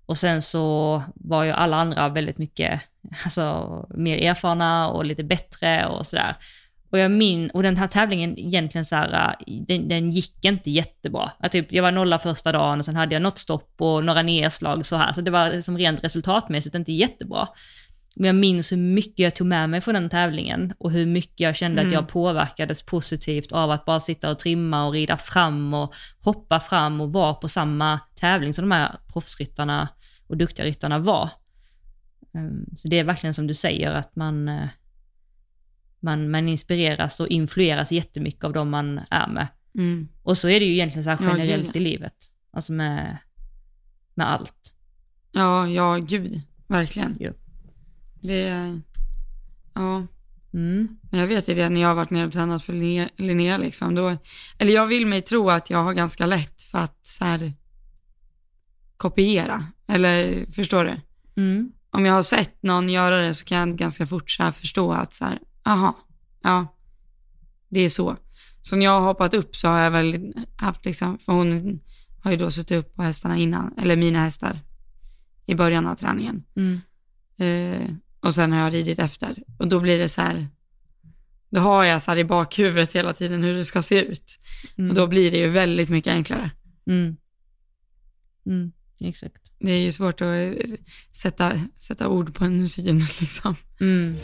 Och 0.05 0.17
sen 0.17 0.41
så 0.41 1.03
var 1.15 1.43
ju 1.43 1.51
alla 1.51 1.77
andra 1.77 2.09
väldigt 2.09 2.37
mycket, 2.37 2.81
alltså 3.23 3.85
mer 3.89 4.17
erfarna 4.17 4.89
och 4.89 5.05
lite 5.05 5.23
bättre 5.23 5.85
och 5.85 6.05
sådär. 6.05 6.35
Och 6.91 6.99
jag 6.99 7.11
min, 7.11 7.49
och 7.49 7.63
den 7.63 7.77
här 7.77 7.87
tävlingen 7.87 8.39
egentligen 8.39 8.85
så 8.85 8.95
här, 8.95 9.35
eh, 9.47 9.53
den, 9.67 9.87
den 9.87 10.11
gick 10.11 10.45
inte 10.45 10.71
jättebra. 10.71 11.31
Jag, 11.41 11.51
typ, 11.51 11.71
jag 11.71 11.83
var 11.83 11.91
nolla 11.91 12.19
första 12.19 12.51
dagen 12.51 12.79
och 12.79 12.85
sen 12.85 12.95
hade 12.95 13.15
jag 13.15 13.21
något 13.21 13.37
stopp 13.37 13.73
och 13.77 14.03
några 14.03 14.21
nedslag 14.21 14.85
så 14.85 14.95
här. 14.95 15.13
Så 15.13 15.21
det 15.21 15.31
var 15.31 15.61
som 15.61 15.77
rent 15.77 16.03
resultatmässigt 16.03 16.75
inte 16.75 16.91
jättebra. 16.91 17.47
Men 18.15 18.25
jag 18.25 18.35
minns 18.35 18.71
hur 18.71 18.77
mycket 18.77 19.19
jag 19.19 19.35
tog 19.35 19.47
med 19.47 19.69
mig 19.69 19.81
från 19.81 19.93
den 19.93 20.09
tävlingen 20.09 20.73
och 20.77 20.91
hur 20.91 21.05
mycket 21.05 21.39
jag 21.39 21.55
kände 21.55 21.81
att 21.81 21.91
jag 21.93 22.07
påverkades 22.07 22.83
positivt 22.83 23.51
av 23.51 23.71
att 23.71 23.85
bara 23.85 23.99
sitta 23.99 24.31
och 24.31 24.39
trimma 24.39 24.85
och 24.85 24.93
rida 24.93 25.17
fram 25.17 25.73
och 25.73 25.93
hoppa 26.23 26.59
fram 26.59 27.01
och 27.01 27.13
vara 27.13 27.33
på 27.33 27.47
samma 27.47 27.99
tävling 28.15 28.53
som 28.53 28.69
de 28.69 28.75
här 28.75 28.99
proffsryttarna 29.13 29.87
och 30.27 30.37
duktiga 30.37 30.65
ryttarna 30.65 30.99
var. 30.99 31.29
Ehm, 32.33 32.65
Så 32.75 32.87
det 32.87 32.99
är 32.99 33.03
verkligen 33.03 33.33
som 33.33 33.47
du 33.47 33.53
säger 33.53 33.91
att 33.91 34.15
man, 34.15 34.47
eh, 34.49 34.67
man, 35.99 36.31
man 36.31 36.49
inspireras 36.49 37.19
och 37.19 37.27
influeras 37.27 37.91
jättemycket 37.91 38.43
av 38.43 38.53
de 38.53 38.69
man 38.69 38.99
är 39.09 39.27
med. 39.27 39.47
Mm. 39.75 40.07
Och 40.23 40.37
så 40.37 40.49
är 40.49 40.59
det 40.59 40.65
ju 40.65 40.73
egentligen 40.73 41.03
så 41.03 41.09
här 41.09 41.17
Ja, 41.21 41.37
generellt 41.37 41.75
ja. 41.75 41.81
i 41.81 41.83
livet. 41.83 42.15
Alltså 42.53 42.73
med, 42.73 43.17
med 44.15 44.31
allt. 44.31 44.73
Ja, 45.31 45.67
ja, 45.67 45.97
gud, 45.97 46.41
verkligen. 46.67 47.17
Jo. 47.19 47.33
Det, 48.21 48.41
är- 48.47 48.81
ja, 49.73 50.07
Mm. 50.53 50.97
jag 51.11 51.27
vet 51.27 51.47
ju 51.47 51.53
det 51.53 51.69
när 51.69 51.81
jag 51.81 51.87
har 51.87 51.95
varit 51.95 52.09
nere 52.09 52.25
och 52.25 52.31
tränat 52.31 52.63
för 52.63 52.73
Linnea, 52.73 53.09
Linnea 53.17 53.57
liksom, 53.57 53.95
då, 53.95 54.17
eller 54.57 54.73
jag 54.73 54.87
vill 54.87 55.05
mig 55.05 55.21
tro 55.21 55.49
att 55.49 55.69
jag 55.69 55.83
har 55.83 55.93
ganska 55.93 56.25
lätt 56.25 56.61
för 56.61 56.77
att 56.77 56.99
så 57.05 57.25
här 57.25 57.53
kopiera, 58.97 59.65
eller 59.87 60.45
förstår 60.51 60.83
du? 60.85 60.95
Mm. 61.41 61.71
Om 61.91 62.05
jag 62.05 62.13
har 62.13 62.23
sett 62.23 62.63
någon 62.63 62.89
göra 62.89 63.21
det 63.21 63.33
så 63.33 63.45
kan 63.45 63.57
jag 63.69 63.77
ganska 63.77 64.07
fort 64.07 64.31
så 64.31 64.43
här 64.43 64.51
förstå 64.51 64.91
att 64.93 65.13
så 65.13 65.25
här, 65.25 65.39
aha, 65.65 65.97
ja, 66.43 66.67
det 67.69 67.79
är 67.79 67.89
så. 67.89 68.17
Så 68.61 68.75
när 68.75 68.85
jag 68.85 68.91
har 68.99 69.07
hoppat 69.07 69.33
upp 69.33 69.55
så 69.55 69.67
har 69.67 69.79
jag 69.79 69.91
väl 69.91 70.33
haft 70.55 70.85
liksom, 70.85 71.17
för 71.17 71.33
hon 71.33 71.79
har 72.23 72.31
ju 72.31 72.37
då 72.37 72.51
suttit 72.51 72.77
upp 72.77 72.95
på 72.95 73.03
hästarna 73.03 73.37
innan, 73.37 73.73
eller 73.81 73.95
mina 73.95 74.19
hästar, 74.23 74.59
i 75.45 75.55
början 75.55 75.87
av 75.87 75.95
träningen. 75.95 76.43
Mm. 76.55 76.81
Eh, 77.39 77.89
och 78.21 78.33
sen 78.33 78.51
har 78.51 78.59
jag 78.59 78.73
ridit 78.73 78.99
efter. 78.99 79.35
Och 79.57 79.67
då 79.67 79.79
blir 79.79 79.99
det 79.99 80.09
så 80.09 80.21
här, 80.21 80.47
då 81.49 81.59
har 81.59 81.83
jag 81.83 82.01
så 82.01 82.11
här 82.11 82.17
i 82.17 82.23
bakhuvudet 82.23 82.95
hela 82.95 83.13
tiden 83.13 83.43
hur 83.43 83.53
det 83.53 83.65
ska 83.65 83.81
se 83.81 84.01
ut. 84.01 84.39
Mm. 84.77 84.89
Och 84.89 84.95
då 84.95 85.07
blir 85.07 85.31
det 85.31 85.37
ju 85.37 85.49
väldigt 85.49 85.89
mycket 85.89 86.11
enklare. 86.11 86.51
Mm. 86.87 87.17
Mm. 88.45 88.71
Exakt. 88.99 89.51
Det 89.59 89.71
är 89.71 89.79
ju 89.79 89.91
svårt 89.91 90.21
att 90.21 90.27
eh, 90.27 90.53
sätta, 91.21 91.59
sätta 91.75 92.07
ord 92.07 92.35
på 92.35 92.45
en 92.45 92.67
syn 92.67 92.99
liksom. 93.19 93.55
Mm. 93.79 94.15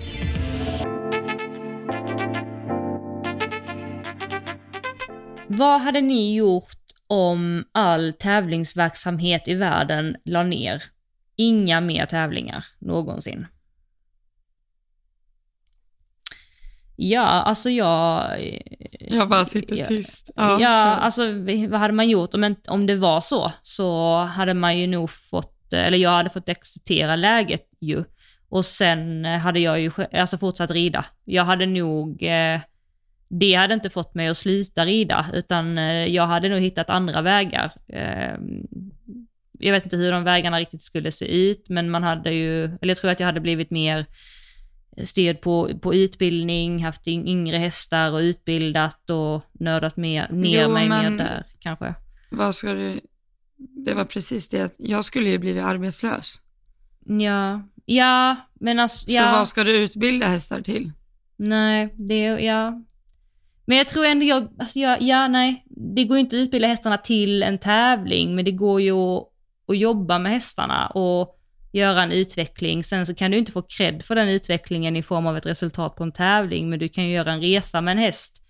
Vad 5.47 5.81
hade 5.81 6.01
ni 6.01 6.35
gjort 6.35 6.77
om 7.07 7.63
all 7.71 8.13
tävlingsverksamhet 8.13 9.47
i 9.47 9.53
världen 9.53 10.15
la 10.25 10.43
ner. 10.43 10.83
Inga 11.35 11.81
mer 11.81 12.05
tävlingar 12.05 12.65
någonsin. 12.79 13.45
Ja, 16.99 17.21
alltså 17.21 17.69
jag... 17.69 18.23
Jag 18.99 19.29
bara 19.29 19.45
sitter 19.45 19.75
Ja, 19.75 19.85
tyst. 19.85 20.31
Ja, 20.35 20.59
kör. 20.59 20.65
alltså 21.01 21.23
vad 21.69 21.79
hade 21.79 21.93
man 21.93 22.09
gjort 22.09 22.33
om, 22.33 22.55
om 22.67 22.85
det 22.85 22.95
var 22.95 23.21
så? 23.21 23.51
Så 23.61 24.17
hade 24.17 24.53
man 24.53 24.77
ju 24.77 24.87
nog 24.87 25.09
fått, 25.09 25.73
eller 25.73 25.97
jag 25.97 26.09
hade 26.09 26.29
fått 26.29 26.49
acceptera 26.49 27.15
läget 27.15 27.67
ju. 27.79 28.03
Och 28.49 28.65
sen 28.65 29.25
eh, 29.25 29.37
hade 29.39 29.59
jag 29.59 29.79
ju 29.79 29.91
alltså 30.13 30.37
fortsatt 30.37 30.71
rida. 30.71 31.05
Jag 31.25 31.45
hade 31.45 31.65
nog, 31.65 32.23
eh, 32.23 32.59
det 33.29 33.53
hade 33.53 33.73
inte 33.73 33.89
fått 33.89 34.15
mig 34.15 34.27
att 34.27 34.37
sluta 34.37 34.85
rida, 34.85 35.25
utan 35.33 35.77
eh, 35.77 36.05
jag 36.05 36.27
hade 36.27 36.49
nog 36.49 36.59
hittat 36.59 36.89
andra 36.89 37.21
vägar. 37.21 37.71
Eh, 37.87 38.37
jag 39.59 39.71
vet 39.71 39.83
inte 39.83 39.97
hur 39.97 40.11
de 40.11 40.23
vägarna 40.23 40.59
riktigt 40.59 40.81
skulle 40.81 41.11
se 41.11 41.49
ut, 41.49 41.69
men 41.69 41.89
man 41.89 42.03
hade 42.03 42.33
ju, 42.33 42.63
eller 42.63 42.87
jag 42.87 42.97
tror 42.97 43.11
att 43.11 43.19
jag 43.19 43.27
hade 43.27 43.41
blivit 43.41 43.71
mer 43.71 44.05
styrd 45.03 45.41
på, 45.41 45.79
på 45.81 45.93
utbildning, 45.95 46.83
haft 46.83 47.07
yngre 47.07 47.57
hästar 47.57 48.11
och 48.11 48.19
utbildat 48.19 49.09
och 49.09 49.43
nördat 49.59 49.97
mer, 49.97 50.29
ner 50.31 50.63
Jo, 50.63 50.69
mig 50.69 50.89
mer 50.89 51.09
där 51.11 51.45
kanske. 51.59 51.93
Vad 52.31 52.55
ska 52.55 52.73
du... 52.73 52.99
Det 53.85 53.93
var 53.93 54.05
precis 54.05 54.47
det, 54.47 54.61
att 54.61 54.75
jag 54.77 55.05
skulle 55.05 55.29
ju 55.29 55.37
blivit 55.37 55.63
arbetslös. 55.63 56.39
Ja, 57.05 57.61
ja, 57.85 58.35
men 58.59 58.79
alltså, 58.79 59.05
Så 59.05 59.11
ja, 59.11 59.31
vad 59.31 59.47
ska 59.47 59.63
du 59.63 59.77
utbilda 59.77 60.27
hästar 60.27 60.61
till? 60.61 60.91
nej, 61.37 61.93
det, 61.97 62.23
ja. 62.23 62.81
Men 63.65 63.77
jag 63.77 63.87
tror 63.87 64.05
ändå 64.05 64.25
jag, 64.25 64.47
alltså 64.59 64.79
ja, 64.79 64.97
ja, 64.99 65.27
nej, 65.27 65.65
det 65.69 66.03
går 66.03 66.17
ju 66.17 66.21
inte 66.21 66.35
att 66.35 66.39
utbilda 66.39 66.67
hästarna 66.67 66.97
till 66.97 67.43
en 67.43 67.57
tävling, 67.57 68.35
men 68.35 68.45
det 68.45 68.51
går 68.51 68.81
ju 68.81 68.91
att, 68.91 69.23
att 69.67 69.77
jobba 69.77 70.19
med 70.19 70.31
hästarna 70.31 70.87
och 70.87 71.36
göra 71.77 72.03
en 72.03 72.11
utveckling. 72.11 72.83
Sen 72.83 73.05
så 73.05 73.15
kan 73.15 73.31
du 73.31 73.37
inte 73.37 73.51
få 73.51 73.61
cred 73.61 74.03
för 74.05 74.15
den 74.15 74.29
utvecklingen 74.29 74.95
i 74.95 75.03
form 75.03 75.27
av 75.27 75.37
ett 75.37 75.45
resultat 75.45 75.95
på 75.95 76.03
en 76.03 76.11
tävling, 76.11 76.69
men 76.69 76.79
du 76.79 76.89
kan 76.89 77.03
ju 77.03 77.13
göra 77.13 77.31
en 77.31 77.41
resa 77.41 77.81
med 77.81 77.91
en 77.91 77.97
häst. 77.97 78.43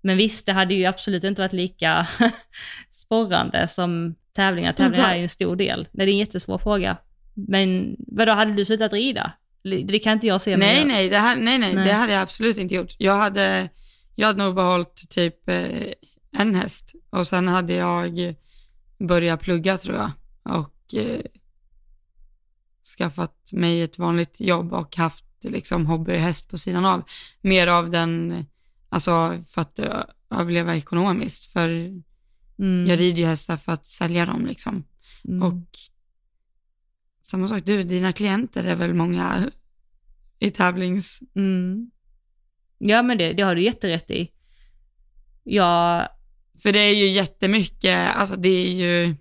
Men 0.00 0.16
visst, 0.16 0.46
det 0.46 0.52
hade 0.52 0.74
ju 0.74 0.84
absolut 0.84 1.24
inte 1.24 1.42
varit 1.42 1.52
lika 1.52 2.06
sporrande 2.90 3.68
som 3.68 4.14
tävlingar. 4.32 4.72
Tävlingar 4.72 5.10
är 5.10 5.16
ju 5.16 5.22
en 5.22 5.28
stor 5.28 5.56
del. 5.56 5.88
Det 5.92 6.02
är 6.02 6.08
en 6.08 6.18
jättesvår 6.18 6.58
fråga. 6.58 6.96
Men 7.34 7.96
vadå, 7.98 8.32
hade 8.32 8.52
du 8.52 8.64
slutat 8.64 8.92
rida? 8.92 9.32
Det 9.84 9.98
kan 9.98 10.12
inte 10.12 10.26
jag 10.26 10.40
se. 10.40 10.56
Nej, 10.56 10.84
nej, 10.84 11.08
det 11.08 11.18
här, 11.18 11.36
nej, 11.36 11.58
nej, 11.58 11.74
Nej. 11.74 11.84
det 11.84 11.92
hade 11.92 12.12
jag 12.12 12.22
absolut 12.22 12.58
inte 12.58 12.74
gjort. 12.74 12.94
Jag 12.98 13.16
hade, 13.16 13.68
jag 14.14 14.26
hade 14.26 14.44
nog 14.44 14.54
behållit 14.54 15.10
typ 15.10 15.48
eh, 15.48 15.66
en 16.38 16.54
häst 16.54 16.92
och 17.10 17.26
sen 17.26 17.48
hade 17.48 17.72
jag 17.74 18.34
börjat 18.98 19.40
plugga 19.40 19.78
tror 19.78 19.96
jag 19.96 20.10
och 20.60 20.94
eh, 20.94 21.20
skaffat 22.98 23.50
mig 23.52 23.82
ett 23.82 23.98
vanligt 23.98 24.40
jobb 24.40 24.72
och 24.72 24.96
haft 24.96 25.24
liksom 25.44 25.86
hobbyhäst 25.86 26.50
på 26.50 26.58
sidan 26.58 26.84
av. 26.84 27.02
Mer 27.40 27.66
av 27.66 27.90
den, 27.90 28.44
alltså 28.88 29.42
för 29.48 29.60
att 29.60 29.78
överleva 30.30 30.76
ekonomiskt, 30.76 31.52
för 31.52 31.90
Mm, 32.58 32.86
jag 32.86 33.00
rider 33.00 33.18
ju 33.18 33.26
hästar 33.26 33.56
för 33.56 33.72
att 33.72 33.86
sälja 33.86 34.26
dem 34.26 34.46
liksom. 34.46 34.84
mm. 35.28 35.42
Och 35.42 35.68
samma 37.22 37.48
sak, 37.48 37.62
du, 37.64 37.82
dina 37.82 38.12
klienter 38.12 38.64
är 38.64 38.76
väl 38.76 38.94
många 38.94 39.50
i 40.38 40.50
tävlings... 40.50 41.20
Mm. 41.34 41.90
Ja, 42.78 43.02
men 43.02 43.18
det, 43.18 43.32
det 43.32 43.42
har 43.42 43.54
du 43.54 43.62
jätterätt 43.62 44.10
i. 44.10 44.30
Ja, 45.42 46.08
För 46.62 46.72
det 46.72 46.78
är 46.78 46.94
ju 46.94 47.08
jättemycket, 47.08 48.16
alltså 48.16 48.36
det 48.36 48.48
är 48.48 48.72
ju 48.72 49.16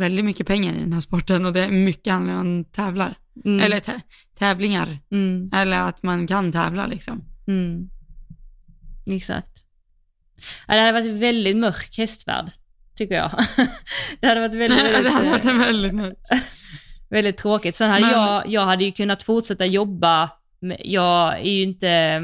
väldigt 0.00 0.24
mycket 0.24 0.46
pengar 0.46 0.74
i 0.74 0.78
den 0.80 0.92
här 0.92 1.00
sporten 1.00 1.46
och 1.46 1.52
det 1.52 1.60
är 1.64 1.70
mycket 1.70 2.12
handlar 2.12 2.34
om 2.40 2.64
tävlar. 2.64 3.14
mm, 3.44 3.60
Eller 3.60 3.80
tä- 3.80 4.00
tävlingar. 4.38 4.98
mm, 5.12 5.50
Eller 5.54 5.78
att 5.80 6.02
man 6.02 6.26
kan 6.26 6.52
tävla 6.52 6.86
liksom. 6.86 7.24
mm. 7.48 7.88
Exakt. 9.06 9.64
Ja, 10.68 10.74
det 10.74 10.80
hade 10.80 10.92
varit 10.92 11.06
en 11.06 11.18
väldigt 11.18 11.56
mörk 11.56 11.98
hästvärld, 11.98 12.50
tycker 12.96 13.14
jag. 13.14 13.30
det 14.20 14.26
hade 14.26 14.40
varit 14.40 14.54
väldigt, 14.54 14.82
väldigt, 14.84 15.02
det 15.04 15.10
hade 15.10 15.30
varit 15.30 15.44
väldigt 15.68 15.94
mörkt. 15.94 16.28
väldigt 17.10 17.36
tråkigt. 17.36 17.76
Sen 17.76 17.90
hade 17.90 18.00
Men- 18.06 18.10
jag, 18.12 18.48
jag 18.48 18.64
hade 18.66 18.84
ju 18.84 18.92
kunnat 18.92 19.22
fortsätta 19.22 19.66
jobba, 19.66 20.30
jag 20.84 21.34
är 21.40 21.50
ju 21.50 21.62
inte, 21.62 22.20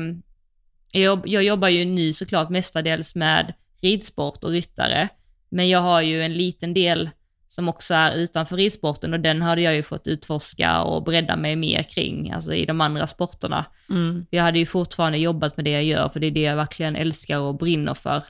jag, 0.93 1.29
jag 1.29 1.43
jobbar 1.43 1.69
ju 1.69 1.85
nu 1.85 2.13
såklart 2.13 2.51
mestadels 2.51 3.15
med 3.15 3.55
ridsport 3.83 4.45
och 4.45 4.51
ryttare, 4.51 5.09
men 5.51 5.69
jag 5.69 5.81
har 5.81 6.01
ju 6.03 6.23
en 6.23 6.33
liten 6.35 6.75
del 6.75 7.11
som 7.57 7.69
också 7.69 7.95
är 7.95 8.13
utanför 8.17 8.57
ridsporten 8.57 9.15
och 9.15 9.21
den 9.21 9.43
hade 9.43 9.61
jag 9.61 9.75
ju 9.75 9.83
fått 9.83 10.07
utforska 10.07 10.83
och 10.83 11.03
bredda 11.03 11.37
mig 11.37 11.57
mer 11.57 11.83
kring, 11.83 12.33
alltså 12.33 12.55
i 12.55 12.67
de 12.67 12.81
andra 12.81 13.07
sporterna. 13.07 13.65
Mm. 13.91 14.27
Jag 14.31 14.43
hade 14.43 14.59
ju 14.59 14.67
fortfarande 14.67 15.19
jobbat 15.19 15.57
med 15.57 15.65
det 15.65 15.71
jag 15.71 15.85
gör, 15.85 16.09
för 16.09 16.21
det 16.21 16.27
är 16.27 16.31
det 16.31 16.41
jag 16.41 16.57
verkligen 16.57 16.97
älskar 16.97 17.39
och 17.39 17.59
brinner 17.59 17.95
för. 17.95 18.23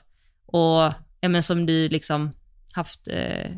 Och 0.45 0.93
ja, 1.21 1.29
men 1.29 1.43
som 1.43 1.65
du 1.65 1.89
liksom 1.89 2.31
haft, 2.73 3.07
eh, 3.07 3.51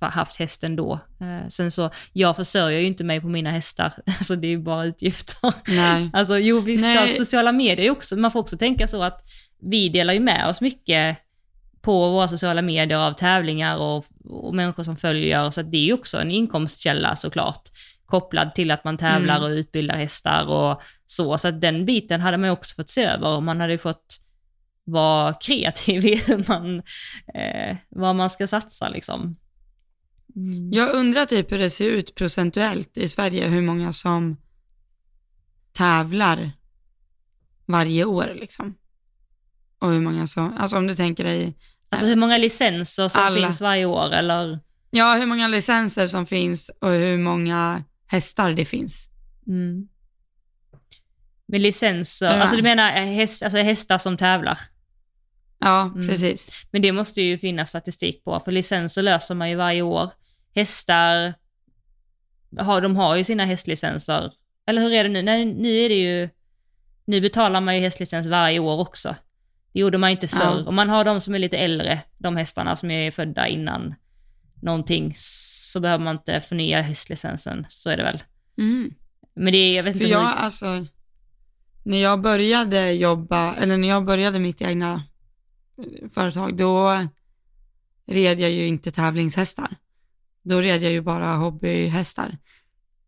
haft 0.00 0.36
hästen 0.36 0.76
då. 0.76 0.92
Eh, 1.20 1.48
sen 1.48 1.70
så, 1.70 1.90
jag 2.12 2.36
försörjer 2.36 2.80
ju 2.80 2.86
inte 2.86 3.04
mig 3.04 3.20
på 3.20 3.28
mina 3.28 3.50
hästar, 3.50 3.92
alltså 4.06 4.36
det 4.36 4.46
är 4.46 4.50
ju 4.50 4.62
bara 4.62 4.84
utgifter. 4.84 5.54
Nej. 5.66 6.10
Alltså 6.12 6.38
jo 6.38 6.60
visst, 6.60 6.84
Nej. 6.84 6.98
alltså, 6.98 7.16
sociala 7.16 7.52
medier 7.52 7.90
också, 7.90 8.16
man 8.16 8.30
får 8.30 8.40
också 8.40 8.56
tänka 8.56 8.86
så 8.86 9.02
att 9.02 9.20
vi 9.60 9.88
delar 9.88 10.14
ju 10.14 10.20
med 10.20 10.48
oss 10.48 10.60
mycket 10.60 11.18
på 11.82 12.10
våra 12.10 12.28
sociala 12.28 12.62
medier 12.62 12.98
av 12.98 13.12
tävlingar 13.12 13.76
och, 13.76 14.04
och 14.24 14.54
människor 14.54 14.82
som 14.82 14.96
följer, 14.96 15.50
så 15.50 15.62
det 15.62 15.90
är 15.90 15.94
också 15.94 16.18
en 16.20 16.30
inkomstkälla 16.30 17.16
såklart, 17.16 17.68
kopplad 18.06 18.54
till 18.54 18.70
att 18.70 18.84
man 18.84 18.96
tävlar 18.96 19.36
Mm. 19.36 19.50
och 19.50 19.56
utbildar 19.56 19.96
hästar 19.96 20.46
och 20.46 20.82
så, 21.06 21.38
så 21.38 21.50
den 21.50 21.86
biten 21.86 22.20
hade 22.20 22.38
man 22.38 22.48
ju 22.48 22.52
också 22.52 22.74
fått 22.74 22.90
se 22.90 23.04
över 23.04 23.28
och 23.28 23.42
man 23.42 23.60
hade 23.60 23.72
ju 23.72 23.78
fått 23.78 24.20
vara 24.84 25.32
kreativ 25.32 26.06
i 26.06 26.16
hur 26.26 26.44
man, 26.48 26.82
eh, 27.34 27.76
vad 27.88 28.16
man 28.16 28.30
ska 28.30 28.46
satsa 28.46 28.88
liksom. 28.88 29.34
Mm. 30.36 30.72
Jag 30.72 30.94
undrar 30.94 31.24
typ 31.24 31.52
hur 31.52 31.58
det 31.58 31.70
ser 31.70 31.88
ut 31.90 32.14
procentuellt 32.14 32.96
i 32.98 33.08
Sverige, 33.08 33.48
hur 33.48 33.62
många 33.62 33.92
som 33.92 34.36
tävlar 35.72 36.50
varje 37.66 38.04
år 38.04 38.32
liksom. 38.34 38.74
Och 39.82 39.90
hur 39.90 40.00
många 40.00 40.26
som, 40.26 40.56
alltså 40.58 40.76
om 40.76 40.86
du 40.86 40.94
tänker 40.94 41.24
dig, 41.24 41.56
Alltså 41.88 42.06
hur 42.06 42.16
många 42.16 42.38
licenser 42.38 43.08
som 43.08 43.20
Alla. 43.22 43.46
finns 43.46 43.60
varje 43.60 43.84
år 43.84 44.12
eller? 44.12 44.60
ja 44.90 45.14
hur 45.14 45.26
många 45.26 45.48
licenser 45.48 46.06
som 46.06 46.26
finns 46.26 46.70
och 46.80 46.90
hur 46.90 47.18
många 47.18 47.84
hästar 48.06 48.52
det 48.52 48.64
finns. 48.64 49.08
Mm. 49.46 49.88
Med 51.46 51.62
licenser, 51.62 52.26
Ja. 52.26 52.32
alltså 52.32 52.56
du 52.56 52.62
menar 52.62 52.88
eh, 52.96 53.04
häst, 53.04 53.42
alltså 53.42 53.58
hästar 53.58 53.98
som 53.98 54.16
tävlar? 54.16 54.58
Ja, 55.58 55.82
Mm. 55.94 56.08
precis. 56.08 56.50
Men 56.70 56.82
det 56.82 56.92
måste 56.92 57.22
ju 57.22 57.38
finnas 57.38 57.68
statistik 57.68 58.24
på, 58.24 58.40
för 58.40 58.52
licenser 58.52 59.02
löser 59.02 59.34
man 59.34 59.50
ju 59.50 59.56
varje 59.56 59.82
år. 59.82 60.10
Hästar, 60.54 61.34
har, 62.58 62.80
de 62.80 62.96
har 62.96 63.16
ju 63.16 63.24
sina 63.24 63.44
hästlicenser. 63.44 64.32
Eller 64.66 64.82
hur 64.82 64.92
är 64.92 65.04
det 65.04 65.10
nu? 65.10 65.22
Nej, 65.22 65.44
nu 65.44 65.68
är 65.78 65.88
det 65.88 65.94
ju, 66.00 66.28
nu 67.04 67.20
betalar 67.20 67.60
man 67.60 67.74
ju 67.76 67.80
hästlicens 67.80 68.26
varje 68.26 68.58
år 68.58 68.80
också. 68.80 69.16
Det 69.72 69.80
gjorde 69.80 69.98
man 69.98 70.10
inte 70.10 70.28
förr. 70.28 70.58
Ja. 70.58 70.64
Om 70.66 70.74
man 70.74 70.88
har 70.88 71.04
de 71.04 71.20
som 71.20 71.34
är 71.34 71.38
lite 71.38 71.58
äldre, 71.58 72.00
de 72.18 72.36
hästarna 72.36 72.76
som 72.76 72.90
är 72.90 73.10
födda 73.10 73.48
innan 73.48 73.94
någonting, 74.62 75.12
så 75.16 75.80
behöver 75.80 76.04
man 76.04 76.16
inte 76.16 76.40
förnya 76.40 76.80
hästlicensen, 76.80 77.66
så 77.68 77.90
är 77.90 77.96
det 77.96 78.02
väl. 78.02 78.22
Mm. 78.58 78.94
Men 79.34 79.52
det 79.52 79.58
är, 79.58 79.76
jag 79.76 79.82
vet 79.82 79.96
För 79.96 80.04
inte 80.04 80.12
jag, 80.12 80.20
hur... 80.20 80.28
alltså, 80.28 80.86
när 81.84 81.98
jag 81.98 82.20
började 82.22 82.92
jobba, 82.92 83.54
eller 83.54 83.76
när 83.76 83.88
jag 83.88 84.04
började 84.04 84.38
mitt 84.38 84.62
egna 84.62 85.04
eh, 85.78 86.08
företag, 86.08 86.56
då 86.56 86.90
red 88.06 88.40
jag 88.40 88.50
ju 88.50 88.66
inte 88.66 88.90
tävlingshästar. 88.90 89.76
Då 90.42 90.60
red 90.60 90.82
jag 90.82 90.92
ju 90.92 91.00
bara 91.00 91.34
hobbyhästar. 91.36 92.38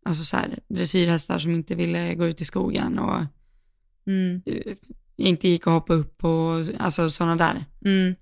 Alltså 0.05 0.23
så 0.23 0.37
här, 0.37 0.59
dressyrhästar 0.67 1.39
som 1.39 1.51
inte 1.51 1.75
ville 1.75 2.15
gå 2.15 2.25
ut 2.25 2.41
i 2.41 2.45
skogen 2.45 2.99
och 2.99 3.21
Mm, 4.07 4.41
eh, 4.45 4.75
inte 5.17 5.47
gick 5.47 5.67
att 5.67 5.73
hoppa 5.73 5.93
upp 5.93 6.17
på, 6.17 6.63
alltså 6.79 7.09
sådana 7.09 7.35
där. 7.35 7.65
mm, 7.85 8.15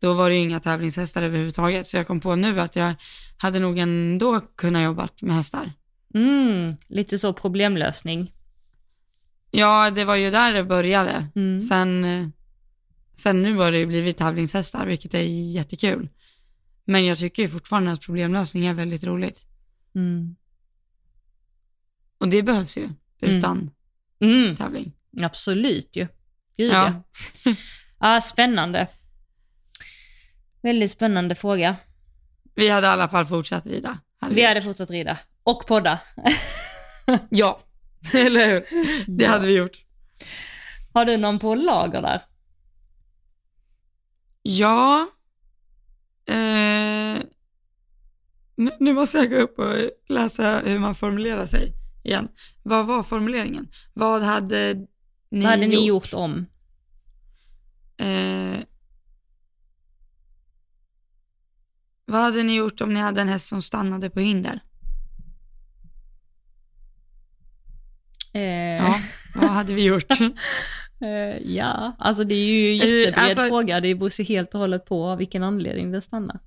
Då 0.00 0.14
var 0.14 0.28
det 0.28 0.34
ju 0.36 0.40
inga 0.42 0.60
tävlingshästar 0.60 1.22
överhuvudtaget, 1.22 1.86
så 1.86 1.96
jag 1.96 2.06
kom 2.06 2.20
på 2.20 2.36
nu 2.36 2.60
att 2.60 2.76
jag 2.76 2.94
hade 3.36 3.58
nog 3.58 3.78
ändå 3.78 4.40
kunnat 4.40 4.82
jobbat 4.82 5.22
med 5.22 5.36
hästar. 5.36 5.72
mm, 6.14 6.76
lite 6.88 7.18
så 7.18 7.32
problemlösning. 7.32 8.32
Ja, 9.50 9.90
det 9.90 10.04
var 10.04 10.16
ju 10.16 10.30
där 10.30 10.52
det 10.52 10.64
började. 10.64 11.28
Mm. 11.34 11.60
Sen, 11.60 12.06
sen 13.16 13.42
nu 13.42 13.56
har 13.56 13.72
det 13.72 13.78
ju 13.78 13.86
blivit 13.86 14.16
tävlingshästar, 14.16 14.86
vilket 14.86 15.14
är 15.14 15.52
jättekul. 15.54 16.08
Men 16.84 17.06
jag 17.06 17.18
tycker 17.18 17.42
ju 17.42 17.48
fortfarande 17.48 17.92
att 17.92 18.00
problemlösning 18.00 18.66
är 18.66 18.74
väldigt 18.74 19.04
roligt. 19.04 19.46
Mm. 19.94 20.36
Och 22.18 22.28
det 22.28 22.42
behövs 22.42 22.78
ju 22.78 22.88
utan 23.20 23.70
Mm, 24.20 24.56
tävling. 24.56 24.92
absolut 25.22 25.96
ju. 25.96 26.06
Gud 26.58 26.72
Ja. 26.72 27.02
ja. 28.00 28.20
spännande. 28.20 28.86
Väldigt 30.62 30.90
spännande 30.90 31.34
fråga. 31.34 31.76
Vi 32.54 32.68
hade 32.68 32.86
i 32.86 32.90
alla 32.90 33.08
fall 33.08 33.26
fortsatt 33.26 33.66
rida. 33.66 33.98
Hade 34.20 34.34
Vi 34.34 34.44
hade 34.44 34.62
fortsatt 34.62 34.90
rida. 34.90 35.18
Och 35.42 35.66
podda. 35.66 35.98
Ja, 37.30 37.60
eller 38.14 38.48
hur? 38.48 38.64
Det 39.16 39.24
Ja. 39.24 39.30
hade 39.30 39.46
vi 39.46 39.56
gjort. 39.56 39.76
Har 40.94 41.04
du 41.04 41.16
någon 41.16 41.38
på 41.38 41.54
lager 41.54 42.02
där? 42.02 42.22
Ja. 44.42 45.08
Eh, 46.28 47.18
nu, 48.56 48.70
nu 48.80 48.92
måste 48.92 49.18
jag 49.18 49.30
gå 49.30 49.36
upp 49.36 49.58
och 49.58 49.74
läsa 50.08 50.58
hur 50.64 50.78
man 50.78 50.94
formulerar 50.94 51.46
sig 51.46 51.72
igen. 52.04 52.28
Vad 52.62 52.86
var 52.86 53.02
formuleringen? 53.02 53.68
Vad 53.94 54.22
hade 54.22 54.74
ni 55.30 55.40
Vad 55.44 55.50
hade 55.50 55.64
gjort? 55.66 55.74
ni 55.80 55.86
gjort 55.86 56.14
om? 56.14 56.46
Eh, 57.96 58.60
vad 62.04 62.20
hade 62.22 62.42
ni 62.42 62.56
gjort 62.56 62.80
om 62.80 62.94
ni 62.94 63.00
hade 63.00 63.20
en 63.20 63.28
häst 63.28 63.46
som 63.48 63.62
stannade 63.62 64.10
på 64.10 64.20
hinder? 64.20 64.60
Eh, 68.32 68.76
Ja, 68.76 69.00
vad 69.34 69.50
hade 69.50 69.72
vi 69.74 69.84
gjort? 69.84 70.10
eh, 71.00 71.38
ja, 71.54 71.96
alltså 71.98 72.24
det 72.24 72.34
är 72.34 72.46
ju 72.46 72.70
en 72.70 72.76
jättebred 72.76 73.18
alltså- 73.24 73.48
fråga. 73.48 73.80
Det 73.80 73.94
beror 73.94 74.20
ju 74.20 74.24
helt 74.24 74.54
och 74.54 74.60
hållet 74.60 74.84
på 74.84 75.06
av 75.06 75.18
vilken 75.18 75.42
anledning 75.42 75.92
det 75.92 76.02
stannar. 76.02 76.38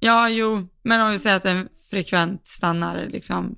Ja, 0.00 0.28
jo, 0.28 0.68
men 0.82 1.00
om 1.00 1.10
vi 1.10 1.18
säger 1.18 1.36
att 1.36 1.42
den 1.42 1.68
frekvent 1.90 2.46
stannar 2.46 3.06
liksom. 3.06 3.56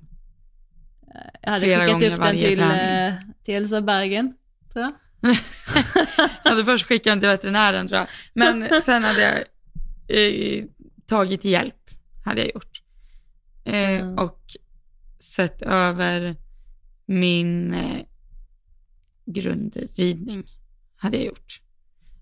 Jag 1.41 1.51
hade 1.51 1.65
Flera 1.65 1.85
skickat 1.85 2.13
upp 2.13 2.23
den 2.23 2.37
till, 2.37 2.61
eh, 2.61 3.13
till 3.43 3.55
Elsa 3.55 3.81
Bergen, 3.81 4.33
tror 4.73 4.85
jag. 4.85 4.93
Jag 6.43 6.49
hade 6.51 6.65
först 6.65 6.85
skickat 6.85 7.03
den 7.11 7.19
till 7.19 7.29
veterinären 7.29 7.87
tror 7.87 7.99
jag, 7.99 8.07
men 8.33 8.81
sen 8.81 9.03
hade 9.03 9.21
jag 9.21 9.37
eh, 10.17 10.65
tagit 11.07 11.45
hjälp, 11.45 11.89
hade 12.25 12.41
jag 12.41 12.53
gjort. 12.53 12.81
Eh, 13.65 13.89
Mm. 14.01 14.17
Och 14.17 14.41
sett 15.19 15.61
över 15.61 16.35
min 17.05 17.73
eh, 17.73 18.01
grundridning, 19.25 20.43
hade 20.95 21.17
jag 21.17 21.25
gjort. 21.25 21.61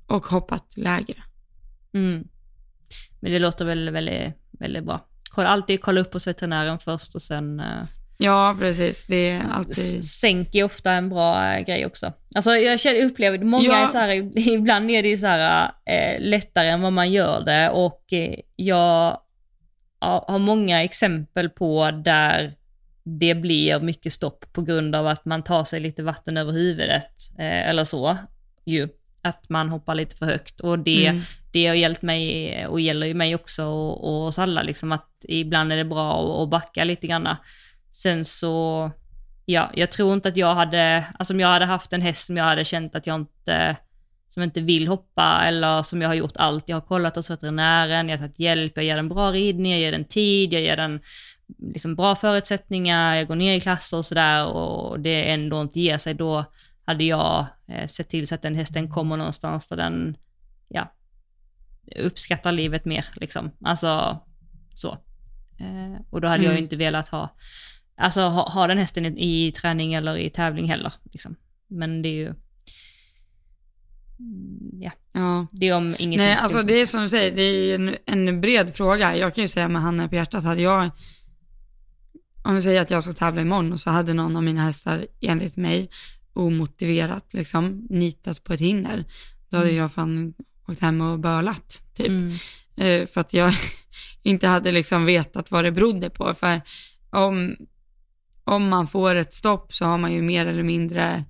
Och 0.07 0.25
hoppat 0.25 0.77
lägre. 0.77 1.23
Mm. 1.93 2.27
Men 3.19 3.31
det 3.31 3.39
låter 3.39 3.65
väl 3.65 3.89
väldigt, 3.89 4.33
väldigt 4.51 4.83
bra. 4.85 5.07
Kolla, 5.29 5.47
alltid 5.49 5.81
kolla 5.81 6.01
upp 6.01 6.13
hos 6.13 6.27
veterinären 6.27 6.79
först 6.79 7.15
och 7.15 7.21
sen 7.21 7.59
eh, 7.59 7.83
Ja, 8.17 8.55
precis. 8.59 9.05
Det 9.05 9.29
är 9.29 9.43
alltid... 9.51 10.05
Sänk 10.05 10.55
är 10.55 10.63
ofta 10.63 10.91
en 10.91 11.09
bra 11.09 11.53
eh, 11.53 11.65
grej 11.65 11.85
också. 11.85 12.13
Alltså 12.35 12.51
jag 12.55 12.79
känner, 12.79 13.05
upplever, 13.05 13.37
många 13.39 13.63
Ja. 13.65 13.83
är 13.83 13.87
så 13.87 13.97
här, 13.97 14.37
ibland 14.49 14.91
är 14.91 15.03
det 15.03 15.17
så 15.17 15.25
här 15.25 15.71
eh, 15.85 16.15
lättare 16.21 16.67
än 16.69 16.81
vad 16.81 16.93
man 16.93 17.11
gör 17.11 17.41
det 17.45 17.69
och 17.69 18.13
eh, 18.13 18.35
jag 18.55 19.19
ja, 20.01 20.25
har 20.27 20.39
många 20.39 20.83
exempel 20.83 21.49
på 21.49 21.91
där 21.91 22.53
det 23.03 23.35
blir 23.35 23.79
mycket 23.79 24.13
stopp 24.13 24.45
på 24.53 24.61
grund 24.61 24.95
av 24.95 25.07
att 25.07 25.25
man 25.25 25.43
tar 25.43 25.63
sig 25.63 25.79
lite 25.79 26.03
vatten 26.03 26.37
över 26.37 26.51
huvudet 26.51 27.11
eh, 27.39 27.69
eller 27.69 27.83
så. 27.83 28.17
Ju, 28.65 28.87
att 29.21 29.49
man 29.49 29.69
hoppar 29.69 29.95
lite 29.95 30.15
för 30.15 30.25
högt 30.25 30.59
och 30.59 30.79
det, 30.79 31.07
Mm. 31.07 31.21
det 31.51 31.67
har 31.67 31.75
hjälpt 31.75 32.01
mig 32.01 32.67
och 32.67 32.79
gäller 32.81 33.07
ju 33.07 33.13
mig 33.13 33.35
också 33.35 33.65
och, 33.65 34.03
och 34.03 34.25
oss 34.27 34.39
alla 34.39 34.61
liksom 34.63 34.91
att 34.91 35.09
ibland 35.27 35.71
är 35.73 35.77
det 35.77 35.85
bra 35.85 36.19
att, 36.23 36.43
att 36.43 36.49
backa 36.49 36.83
lite 36.83 37.07
granna. 37.07 37.37
Sen 38.03 38.25
så, 38.25 38.91
ja, 39.45 39.71
jag 39.73 39.91
tror 39.91 40.13
inte 40.13 40.29
att 40.29 40.37
jag 40.37 40.55
hade, 40.55 41.05
alltså 41.19 41.33
om 41.33 41.39
jag 41.39 41.47
hade 41.47 41.65
haft 41.65 41.93
en 41.93 42.01
häst 42.01 42.25
som 42.25 42.37
jag 42.37 42.43
hade 42.43 42.65
känt 42.65 42.95
att 42.95 43.07
jag 43.07 43.15
inte, 43.15 43.75
som 44.29 44.43
inte 44.43 44.61
vill 44.61 44.87
hoppa 44.87 45.41
eller 45.45 45.83
som 45.83 46.01
jag 46.01 46.09
har 46.09 46.15
gjort 46.15 46.37
allt, 46.37 46.69
jag 46.69 46.75
har 46.75 46.81
kollat 46.81 47.15
hos 47.15 47.29
veterinären, 47.29 48.09
jag 48.09 48.17
har 48.17 48.27
tagit 48.27 48.39
hjälp, 48.39 48.73
jag 48.75 48.85
ger 48.85 48.95
den 48.95 49.09
bra 49.09 49.31
ridning, 49.31 49.71
jag 49.71 49.81
ger 49.81 49.91
den 49.91 50.05
tid, 50.05 50.53
jag 50.53 50.61
ger 50.61 50.77
den 50.77 50.99
liksom 51.73 51.95
bra 51.95 52.15
förutsättningar, 52.15 53.15
jag 53.15 53.27
går 53.27 53.35
ner 53.35 53.53
i 53.53 53.59
klasser 53.61 53.97
och 53.97 54.05
sådär 54.05 54.45
och 54.45 54.99
det 54.99 55.31
ändå 55.31 55.61
inte 55.61 55.79
ger 55.79 55.97
sig, 55.97 56.13
då 56.13 56.45
hade 56.85 57.03
jag 57.03 57.45
eh, 57.67 57.87
sett 57.87 58.09
till 58.09 58.27
så 58.27 58.35
att 58.35 58.41
den 58.41 58.55
hästen 58.55 58.89
kommer 58.89 59.17
någonstans 59.17 59.67
där 59.67 59.77
den, 59.77 60.17
ja, 60.67 60.93
uppskattar 61.95 62.51
livet 62.51 62.85
mer 62.85 63.05
liksom. 63.15 63.51
Alltså, 63.63 64.19
så. 64.73 64.97
Eh, 65.59 66.01
och 66.09 66.21
då 66.21 66.27
hade 66.27 66.43
jag 66.43 66.51
ju 66.51 66.57
Mm. 66.57 66.63
inte 66.63 66.75
velat 66.75 67.07
ha, 67.07 67.35
alltså 67.97 68.21
ha, 68.21 68.49
ha 68.49 68.67
den 68.67 68.77
hästen 68.77 69.05
i, 69.17 69.47
i 69.47 69.51
träning 69.51 69.93
eller 69.93 70.17
i 70.17 70.29
tävling 70.29 70.69
heller. 70.69 70.93
Liksom. 71.11 71.35
Men 71.67 72.01
det 72.01 72.09
är 72.09 72.13
ju, 72.13 72.33
Mm, 74.19 74.81
ja, 74.81 74.91
Ja. 75.13 75.47
det 75.51 75.67
är 75.67 75.75
om 75.75 75.85
ingenting 75.87 76.17
Nej, 76.17 76.35
alltså 76.35 76.63
det 76.63 76.73
är 76.81 76.85
som 76.85 77.01
du 77.01 77.09
säger, 77.09 77.35
det 77.35 77.41
är 77.41 77.75
en, 77.75 77.95
en 78.05 78.41
bred 78.41 78.75
fråga. 78.75 79.17
Jag 79.17 79.35
kan 79.35 79.41
ju 79.43 79.47
säga 79.47 79.67
med 79.67 79.81
handen 79.81 80.09
på 80.09 80.15
hjärtat, 80.15 80.43
hade 80.43 80.61
jag, 80.61 80.89
om 82.43 82.55
vi 82.55 82.61
säger 82.61 82.81
att 82.81 82.89
jag 82.91 83.03
ska 83.03 83.13
tävla 83.13 83.41
imorgon 83.41 83.73
och 83.73 83.79
så 83.79 83.89
hade 83.89 84.13
någon 84.13 84.35
av 84.37 84.43
mina 84.43 84.61
hästar 84.61 85.07
enligt 85.21 85.55
mig 85.55 85.89
omotiverat 86.33 87.33
liksom 87.33 87.87
nitat 87.89 88.43
på 88.43 88.53
ett 88.53 88.59
hinder, 88.59 89.05
då 89.49 89.57
hade 89.57 89.69
Mm. 89.69 89.81
jag 89.81 89.91
fan 89.91 90.33
åkt 90.67 90.79
hem 90.79 91.01
och 91.01 91.19
bölat 91.19 91.81
typ. 91.93 92.07
Mm, 92.07 92.33
Eh, 92.79 93.07
för 93.07 93.21
att 93.21 93.33
jag 93.33 93.53
inte 94.23 94.47
hade 94.47 94.71
liksom 94.71 95.05
vetat 95.05 95.51
vad 95.51 95.63
det 95.63 95.71
berodde 95.71 96.09
på. 96.09 96.33
För 96.33 96.61
om, 97.09 97.55
om 98.47 98.69
man 98.69 98.87
får 98.87 99.15
ett 99.15 99.33
stopp 99.33 99.73
så 99.73 99.85
har 99.85 99.97
man 99.97 100.11
ju 100.13 100.21
mer 100.21 100.45
eller 100.45 100.63
mindre, 100.63 101.25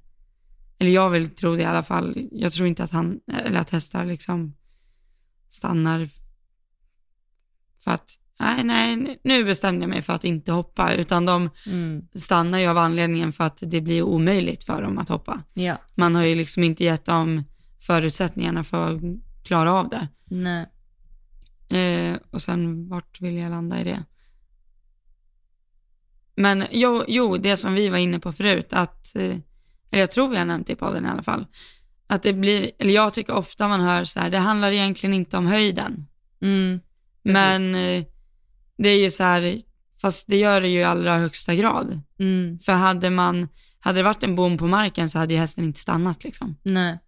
eller 0.79 0.91
jag 0.91 1.09
vill 1.09 1.29
tro 1.35 1.55
det 1.55 1.61
i 1.61 1.65
alla 1.65 1.83
fall, 1.83 2.27
jag 2.31 2.53
tror 2.53 2.67
inte 2.67 2.83
att 2.83 2.91
han, 2.91 3.19
eller 3.45 3.59
att 3.59 3.69
hästar 3.69 4.05
liksom 4.05 4.55
stannar 5.49 6.09
för 7.83 7.91
att, 7.91 8.09
nej, 8.39 8.63
nej, 8.63 9.19
nu 9.23 9.43
bestämde 9.43 9.81
jag 9.83 9.89
mig 9.89 10.01
för 10.01 10.13
att 10.13 10.23
inte 10.23 10.51
hoppa, 10.51 10.93
utan 10.93 11.25
de 11.25 11.49
mm, 11.65 12.07
stannar 12.15 12.59
ju 12.59 12.67
av 12.67 12.77
anledningen 12.77 13.33
för 13.33 13.43
att 13.43 13.63
det 13.65 13.81
blir 13.81 14.01
omöjligt 14.01 14.63
för 14.63 14.81
dem 14.81 14.97
att 14.97 15.09
hoppa. 15.09 15.43
ja, 15.53 15.77
Man 15.95 16.15
har 16.15 16.23
ju 16.23 16.35
liksom 16.35 16.63
inte 16.63 16.83
gett 16.83 17.05
dem 17.05 17.43
förutsättningarna 17.79 18.63
för 18.63 18.95
att 18.95 19.01
klara 19.43 19.73
av 19.73 19.89
det. 19.89 20.07
nej, 20.25 20.65
Eh, 21.69 22.15
och 22.31 22.41
sen 22.41 22.89
vart 22.89 23.21
vill 23.21 23.37
jag 23.37 23.49
landa 23.49 23.81
i 23.81 23.83
det? 23.83 24.03
Men 26.37 26.65
jo, 26.71 27.03
jo, 27.07 27.37
det 27.37 27.57
som 27.57 27.73
vi 27.73 27.89
var 27.89 27.97
inne 27.97 28.19
på 28.19 28.31
förut, 28.31 28.67
att, 28.69 29.15
eh, 29.15 29.35
eller 29.91 29.99
jag 29.99 30.11
tror 30.11 30.29
vi 30.29 30.37
har 30.37 30.45
nämnt 30.45 30.67
det 30.67 30.73
i 30.73 30.75
podden 30.75 31.05
i 31.05 31.09
alla 31.09 31.23
fall, 31.23 31.45
att 32.07 32.23
det 32.23 32.33
blir, 32.33 32.71
eller 32.79 32.93
jag 32.93 33.13
tycker 33.13 33.33
ofta 33.33 33.67
man 33.67 33.81
hör 33.81 34.03
så 34.03 34.19
här, 34.19 34.29
det 34.29 34.37
handlar 34.37 34.71
egentligen 34.71 35.13
inte 35.13 35.37
om 35.37 35.47
höjden, 35.47 36.05
mm, 36.41 36.79
men 37.23 37.75
eh, 37.75 38.03
det 38.77 38.89
är 38.89 38.99
ju 38.99 39.09
så 39.09 39.23
här, 39.23 39.57
fast 40.01 40.27
det 40.27 40.37
gör 40.37 40.61
det 40.61 40.67
ju 40.67 40.79
i 40.79 40.83
allra 40.83 41.17
högsta 41.17 41.55
grad. 41.55 42.01
mm, 42.19 42.59
För 42.59 42.71
hade 42.71 43.09
man, 43.09 43.47
hade 43.79 43.99
det 43.99 44.03
varit 44.03 44.23
en 44.23 44.35
bom 44.35 44.57
på 44.57 44.67
marken 44.67 45.09
så 45.09 45.19
hade 45.19 45.33
ju 45.33 45.39
hästen 45.39 45.63
inte 45.63 45.79
stannat 45.79 46.23
liksom. 46.23 46.55
nej, 46.63 46.99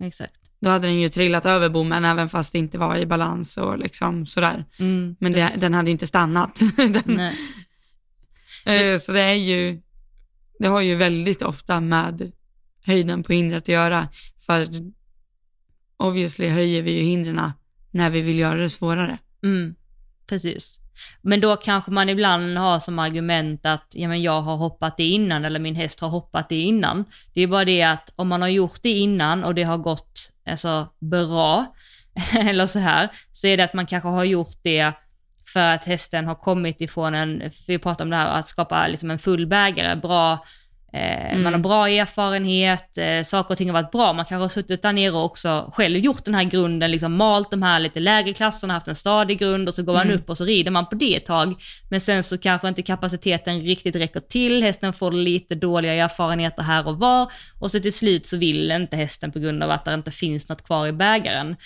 exakt. 0.00 0.40
Då 0.60 0.70
hade 0.70 0.86
den 0.86 1.00
ju 1.00 1.08
trillat 1.08 1.46
över 1.46 1.68
bommen 1.68 2.04
även 2.04 2.28
fast 2.28 2.52
det 2.52 2.58
inte 2.58 2.78
var 2.78 2.96
i 2.96 3.06
balans 3.06 3.56
och 3.56 3.78
liksom 3.78 4.26
sådär. 4.26 4.64
Mm, 4.78 5.16
Men 5.20 5.32
det, 5.32 5.52
den 5.56 5.74
hade 5.74 5.88
ju 5.88 5.92
inte 5.92 6.06
stannat. 6.06 6.60
den, 6.76 7.02
Nej, 7.06 7.38
Så 9.00 9.12
det 9.12 9.20
är 9.20 9.34
ju, 9.34 9.80
det 10.58 10.68
har 10.68 10.80
ju 10.80 10.94
väldigt 10.94 11.42
ofta 11.42 11.80
med 11.80 12.32
höjden 12.84 13.22
på 13.22 13.32
hindret 13.32 13.62
att 13.62 13.68
göra. 13.68 14.08
För 14.46 14.66
obviously 15.96 16.48
höjer 16.48 16.82
vi 16.82 16.90
ju 16.90 17.02
hindren 17.02 17.52
när 17.90 18.10
vi 18.10 18.20
vill 18.20 18.38
göra 18.38 18.58
det 18.58 18.70
svårare. 18.70 19.18
Mm, 19.42 19.74
precis. 20.28 20.80
Men 21.22 21.40
då 21.40 21.56
kanske 21.56 21.90
man 21.90 22.08
ibland 22.08 22.58
har 22.58 22.78
som 22.78 22.98
argument 22.98 23.66
att 23.66 23.92
ja, 23.94 24.08
men 24.08 24.22
jag 24.22 24.40
har 24.40 24.56
hoppat 24.56 24.96
det 24.96 25.04
innan 25.04 25.44
eller 25.44 25.60
min 25.60 25.74
häst 25.74 26.00
har 26.00 26.08
hoppat 26.08 26.48
det 26.48 26.60
innan. 26.60 27.04
Det 27.34 27.42
är 27.42 27.46
bara 27.46 27.64
det 27.64 27.82
att 27.82 28.12
om 28.16 28.28
man 28.28 28.42
har 28.42 28.48
gjort 28.48 28.82
det 28.82 28.90
innan 28.90 29.44
och 29.44 29.54
det 29.54 29.62
har 29.62 29.78
gått 29.78 30.32
alltså, 30.46 30.88
bra, 30.98 31.74
eller 32.38 32.66
så 32.66 32.78
här, 32.78 33.08
så 33.32 33.46
är 33.46 33.56
det 33.56 33.64
att 33.64 33.74
man 33.74 33.86
kanske 33.86 34.08
har 34.08 34.24
gjort 34.24 34.58
det 34.62 34.92
för 35.56 35.74
att 35.74 35.84
hästen 35.84 36.26
har 36.26 36.34
kommit 36.34 36.80
ifrån 36.80 37.14
en, 37.14 37.42
vi 37.66 37.78
pratar 37.78 38.04
om 38.04 38.10
det 38.10 38.16
här 38.16 38.38
att 38.38 38.48
skapa 38.48 38.88
liksom 38.88 39.10
en 39.10 39.18
full 39.18 39.46
bägare, 39.46 39.96
bra, 39.96 40.44
eh, 40.92 41.38
man 41.38 41.52
har 41.52 41.60
bra 41.60 41.88
erfarenhet, 41.88 42.98
eh, 42.98 43.22
saker 43.22 43.54
och 43.54 43.58
ting 43.58 43.68
har 43.68 43.82
varit 43.82 43.90
bra, 43.90 44.12
man 44.12 44.24
kanske 44.24 44.44
har 44.44 44.48
suttit 44.48 44.82
där 44.82 44.92
nere 44.92 45.12
och 45.12 45.24
också 45.24 45.72
själv 45.74 45.96
gjort 45.96 46.24
den 46.24 46.34
här 46.34 46.44
grunden, 46.44 46.90
liksom 46.90 47.16
malt 47.16 47.50
de 47.50 47.62
här 47.62 47.80
lite 47.80 48.00
lägre 48.00 48.32
klasserna, 48.32 48.74
haft 48.74 48.88
en 48.88 48.94
stadig 48.94 49.38
grund 49.38 49.68
och 49.68 49.74
så 49.74 49.82
går 49.82 49.92
man 49.92 50.10
upp 50.10 50.30
och 50.30 50.36
så 50.36 50.44
rider 50.44 50.70
man 50.70 50.86
på 50.86 50.94
det 50.94 51.16
ett 51.16 51.26
tag, 51.26 51.54
men 51.90 52.00
sen 52.00 52.22
så 52.22 52.38
kanske 52.38 52.68
inte 52.68 52.82
kapaciteten 52.82 53.60
riktigt 53.60 53.96
räcker 53.96 54.20
till, 54.20 54.62
hästen 54.62 54.92
får 54.92 55.12
lite 55.12 55.54
dåliga 55.54 55.92
erfarenheter 55.92 56.62
här 56.62 56.86
och 56.86 56.98
var. 56.98 57.32
Och 57.60 57.70
så 57.70 57.80
till 57.80 57.92
slut 57.92 58.26
så 58.26 58.36
vill 58.36 58.70
inte 58.70 58.96
hästen 58.96 59.32
på 59.32 59.38
grund 59.38 59.62
av 59.62 59.70
att 59.70 59.84
det 59.84 59.94
inte 59.94 60.10
finns 60.10 60.48
något 60.48 60.64
kvar 60.64 60.86
i 60.86 60.92
bägaren. 60.92 61.56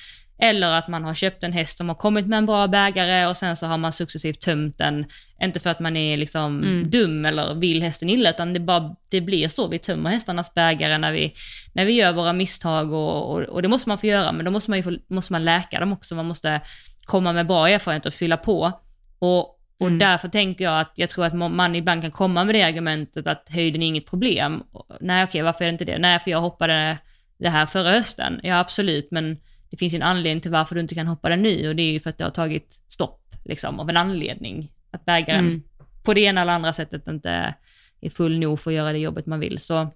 Eller 0.43 0.73
att 0.73 0.89
man 0.89 1.05
har 1.05 1.15
köpt 1.15 1.45
en 1.45 1.53
häst 1.53 1.79
som 1.79 1.89
har 1.89 1.97
kommit 1.97 2.27
med 2.27 2.37
en 2.37 2.47
bra 2.47 2.67
bägare 2.67 3.27
och 3.27 3.37
sen 3.37 3.57
så 3.57 3.67
har 3.67 3.77
man 3.79 3.93
successivt 3.93 4.41
tömt 4.41 4.79
den. 4.79 5.07
Inte 5.43 5.61
för 5.61 5.71
att 5.71 5.81
man 5.81 5.97
är 5.97 6.17
liksom 6.17 6.63
Mm. 6.63 6.91
dum 6.91 7.25
eller 7.25 7.55
vill 7.55 7.83
hästen 7.83 8.11
illa, 8.11 8.31
utan 8.31 8.53
det, 8.53 8.61
bara, 8.61 8.97
det 9.11 9.21
blir 9.21 9.49
så. 9.49 9.69
Vi 9.69 9.79
tömmer 9.79 10.11
hästarnas 10.11 10.55
bägare 10.55 10.99
när 10.99 11.13
vi, 11.13 11.35
när 11.73 11.85
vi 11.85 11.93
gör 11.93 12.13
våra 12.13 12.33
misstag 12.33 12.93
och, 12.93 13.31
och, 13.35 13.41
och 13.43 13.63
det 13.63 13.69
måste 13.69 13.89
man 13.89 13.99
få 13.99 14.07
göra, 14.07 14.33
men 14.33 14.45
då 14.45 14.51
måste 14.51 14.71
man, 14.71 14.83
få, 14.83 14.97
måste 15.09 15.33
man 15.33 15.45
läka 15.45 15.81
dem 15.81 15.93
också. 15.93 16.15
Man 16.15 16.27
måste 16.27 16.61
komma 17.05 17.33
med 17.33 17.47
bra 17.47 17.69
erfarenhet 17.69 18.07
och 18.07 18.15
fylla 18.15 18.37
på. 18.37 18.73
Och, 19.19 19.39
och 19.81 19.87
Mm. 19.87 19.99
därför 19.99 20.29
tänker 20.29 20.65
jag 20.65 20.81
att 20.81 20.93
jag 20.95 21.11
tror 21.11 21.25
att 21.27 21.35
man 21.35 21.75
ibland 21.77 22.03
kan 22.03 22.11
komma 22.11 22.45
med 22.45 22.55
det 22.55 22.63
argumentet 22.63 23.27
att 23.27 23.49
höjden 23.51 23.83
är 23.83 23.87
inget 23.87 24.07
problem. 24.07 24.63
Nej 25.01 25.25
okej, 25.25 25.43
varför 25.43 25.65
är 25.65 25.69
det 25.69 25.73
inte 25.73 25.85
det? 25.85 25.99
Nej, 25.99 26.19
för 26.19 26.31
jag 26.31 26.41
hoppade 26.41 26.99
det 27.39 27.49
här 27.49 27.67
förra 27.67 27.91
hösten. 27.91 28.41
Ja 28.43 28.59
absolut, 28.59 29.09
men 29.11 29.39
det 29.71 29.77
finns 29.77 29.95
ju 29.95 29.97
en 29.97 30.03
anledning 30.03 30.41
till 30.41 30.51
varför 30.51 30.75
du 30.75 30.81
inte 30.81 30.95
kan 30.95 31.07
hoppa 31.07 31.29
den 31.29 31.43
nu 31.43 31.69
och 31.69 31.77
det 31.77 31.83
är 31.83 31.93
ju 31.93 32.01
för 32.01 32.11
att 32.11 32.19
det 32.19 32.25
har 32.25 32.31
tagit 32.31 32.83
stopp 32.89 33.35
liksom, 33.45 33.81
av 33.81 33.91
en 33.91 33.97
anledning. 33.97 34.73
Att 34.91 35.05
bägaren 35.05 35.47
Mm. 35.47 35.63
på 36.03 36.15
det 36.15 36.21
ena 36.21 36.43
eller 36.43 36.53
andra 36.53 36.73
sättet 36.73 37.09
inte 37.09 37.55
är 38.01 38.11
full 38.11 38.39
nog 38.39 38.61
för 38.61 38.71
att 38.71 38.75
göra 38.75 38.93
det 38.93 38.99
jobbet 38.99 39.27
man 39.27 39.41
vill. 39.41 39.59
Så 39.59 39.91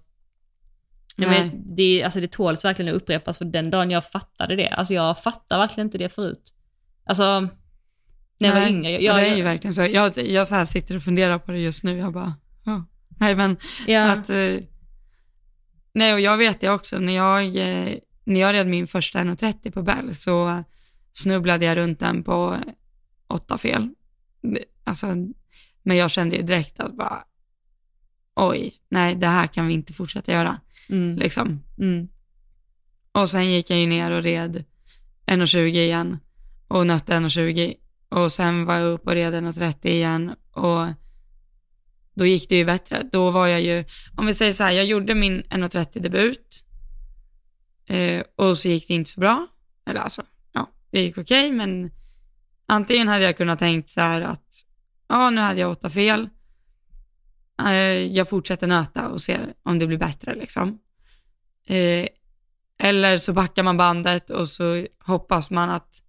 vet, 1.17 1.51
det, 1.77 2.03
alltså 2.03 2.19
det 2.19 2.31
tåls 2.31 2.65
verkligen 2.65 2.95
att 2.95 3.01
upprepas 3.01 3.37
för 3.37 3.45
den 3.45 3.69
dagen 3.69 3.91
jag 3.91 4.09
fattade 4.11 4.55
det, 4.55 4.67
alltså 4.67 4.93
jag 4.93 5.19
fattar 5.23 5.57
verkligen 5.57 5.87
inte 5.87 5.97
det 5.97 6.09
förut. 6.09 6.53
Alltså, 7.05 7.49
när 8.39 8.47
jag 8.47 8.53
var 8.53 8.61
Nej, 8.61 8.71
yngre. 8.71 8.91
Jag, 8.91 9.01
jag, 9.01 9.15
det 9.15 9.27
är 9.27 9.35
ju 9.35 9.43
verkligen 9.43 9.73
så. 9.73 9.81
Jag, 9.85 10.17
jag 10.17 10.47
så 10.47 10.55
här 10.55 10.65
sitter 10.65 10.95
och 10.95 11.03
funderar 11.03 11.39
på 11.39 11.51
det 11.51 11.59
just 11.59 11.83
nu. 11.83 11.97
Jag 11.97 12.13
bara, 12.13 12.33
ja. 12.65 12.85
Nej 13.19 13.35
men 13.35 13.57
ja, 13.87 14.11
att, 14.11 14.29
eh, 14.29 14.55
nej 15.93 16.13
och 16.13 16.19
jag 16.19 16.37
vet 16.37 16.61
det 16.61 16.69
också. 16.69 16.99
När 16.99 17.15
jag, 17.15 17.45
eh, 17.55 17.93
när 18.25 18.39
jag 18.39 18.53
red 18.53 18.67
min 18.67 18.87
första 18.87 19.19
1.30 19.19 19.71
på 19.71 19.81
Bell 19.81 20.15
så 20.15 20.63
snubblade 21.11 21.65
jag 21.65 21.77
runt 21.77 21.99
den 21.99 22.23
på 22.23 22.57
åtta 23.27 23.57
fel. 23.57 23.89
Alltså, 24.83 25.07
men 25.83 25.97
jag 25.97 26.11
kände 26.11 26.35
ju 26.35 26.41
direkt 26.41 26.79
att 26.79 26.97
bara, 26.97 27.23
oj, 28.35 28.73
nej 28.89 29.15
det 29.15 29.27
här 29.27 29.47
kan 29.47 29.67
vi 29.67 29.73
inte 29.73 29.93
fortsätta 29.93 30.31
göra. 30.31 30.59
mm, 30.89 31.17
Liksom. 31.17 31.63
mm, 31.77 32.07
Och 33.11 33.29
sen 33.29 33.51
gick 33.51 33.69
jag 33.69 33.79
ju 33.79 33.87
ner 33.87 34.11
och 34.11 34.23
red 34.23 34.63
1,20 35.25 35.65
igen 35.67 36.19
och 36.67 36.87
nötte 36.87 37.13
1,20 37.13 37.73
och 38.09 38.31
sen 38.31 38.65
var 38.65 38.75
jag 38.75 38.93
upp 38.93 39.07
och 39.07 39.13
red 39.13 39.33
1,30 39.33 39.87
igen 39.87 40.35
och 40.51 40.87
då 42.13 42.25
gick 42.25 42.49
det 42.49 42.55
ju 42.55 42.65
bättre. 42.65 43.03
Då 43.11 43.31
var 43.31 43.47
jag 43.47 43.61
ju, 43.61 43.85
om 44.17 44.25
vi 44.25 44.33
säger 44.33 44.53
så 44.53 44.63
här, 44.63 44.71
jag 44.71 44.85
gjorde 44.85 45.15
min 45.15 45.43
1,30 45.43 45.99
debut 45.99 46.64
eh, 47.89 48.23
och 48.35 48.57
så 48.57 48.67
gick 48.69 48.87
det 48.87 48.93
inte 48.93 49.09
så 49.09 49.19
bra. 49.19 49.47
Eller 49.89 49.99
alltså, 49.99 50.23
ja, 50.53 50.69
det 50.91 51.01
gick 51.01 51.17
okej, 51.17 51.51
men 51.51 51.91
antingen 52.67 53.07
hade 53.07 53.23
jag 53.23 53.37
kunnat 53.37 53.59
tänkt 53.59 53.89
så 53.89 54.01
här 54.01 54.21
att, 54.21 54.47
ja, 55.09 55.29
nu 55.29 55.41
hade 55.41 55.59
jag 55.59 55.71
åtta 55.71 55.89
fel. 55.89 56.29
Eh, 57.65 57.73
jag 58.15 58.29
fortsätter 58.29 58.67
nöta 58.67 59.07
och 59.09 59.21
ser 59.21 59.53
om 59.63 59.79
det 59.79 59.87
blir 59.87 59.97
bättre 59.97 60.35
liksom. 60.35 60.79
Eh, 61.67 62.07
eller 62.79 63.17
så 63.17 63.33
backar 63.33 63.63
man 63.63 63.77
bandet 63.77 64.29
och 64.29 64.47
så 64.47 64.85
hoppas 64.99 65.49
man 65.49 65.69
att 65.69 66.01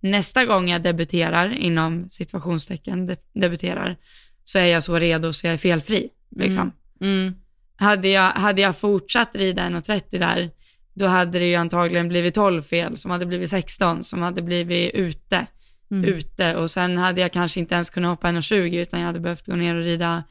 nästa 0.00 0.44
gång 0.44 0.68
jag 0.70 0.82
debuterar, 0.82 1.48
inom 1.58 2.10
situationstecken 2.10 3.06
de- 3.06 3.16
debuterar, 3.40 3.96
så 4.44 4.58
är 4.58 4.66
jag 4.66 4.82
så 4.82 4.98
redo 4.98 5.32
så 5.32 5.46
jag 5.46 5.54
är 5.54 5.58
felfri. 5.58 6.08
Liksom. 6.36 6.72
mm, 7.00 7.34
Hade, 7.76 8.08
jag, 8.08 8.30
hade 8.32 8.62
jag 8.62 8.76
fortsatt 8.78 9.34
rida 9.34 9.62
1,30 9.62 10.18
där, 10.18 10.50
då 10.96 11.06
hade 11.06 11.38
det 11.38 11.46
ju 11.46 11.54
antagligen 11.54 12.08
blivit 12.08 12.34
12 12.34 12.62
fel, 12.62 12.96
som 12.96 13.10
hade 13.10 13.26
blivit 13.26 13.50
16, 13.50 14.04
som 14.04 14.22
hade 14.22 14.42
blivit 14.42 14.94
ute, 14.94 15.46
mm, 15.90 16.04
ute 16.04 16.56
och 16.56 16.70
sen 16.70 16.98
hade 16.98 17.20
jag 17.20 17.32
kanske 17.32 17.60
inte 17.60 17.74
ens 17.74 17.90
kunnat 17.90 18.10
hoppa 18.10 18.28
1,20 18.28 18.82
utan 18.82 19.00
jag 19.00 19.06
hade 19.06 19.20
behövt 19.20 19.46
gå 19.46 19.56
ner 19.56 19.74
och 19.74 19.82
rida 19.82 20.24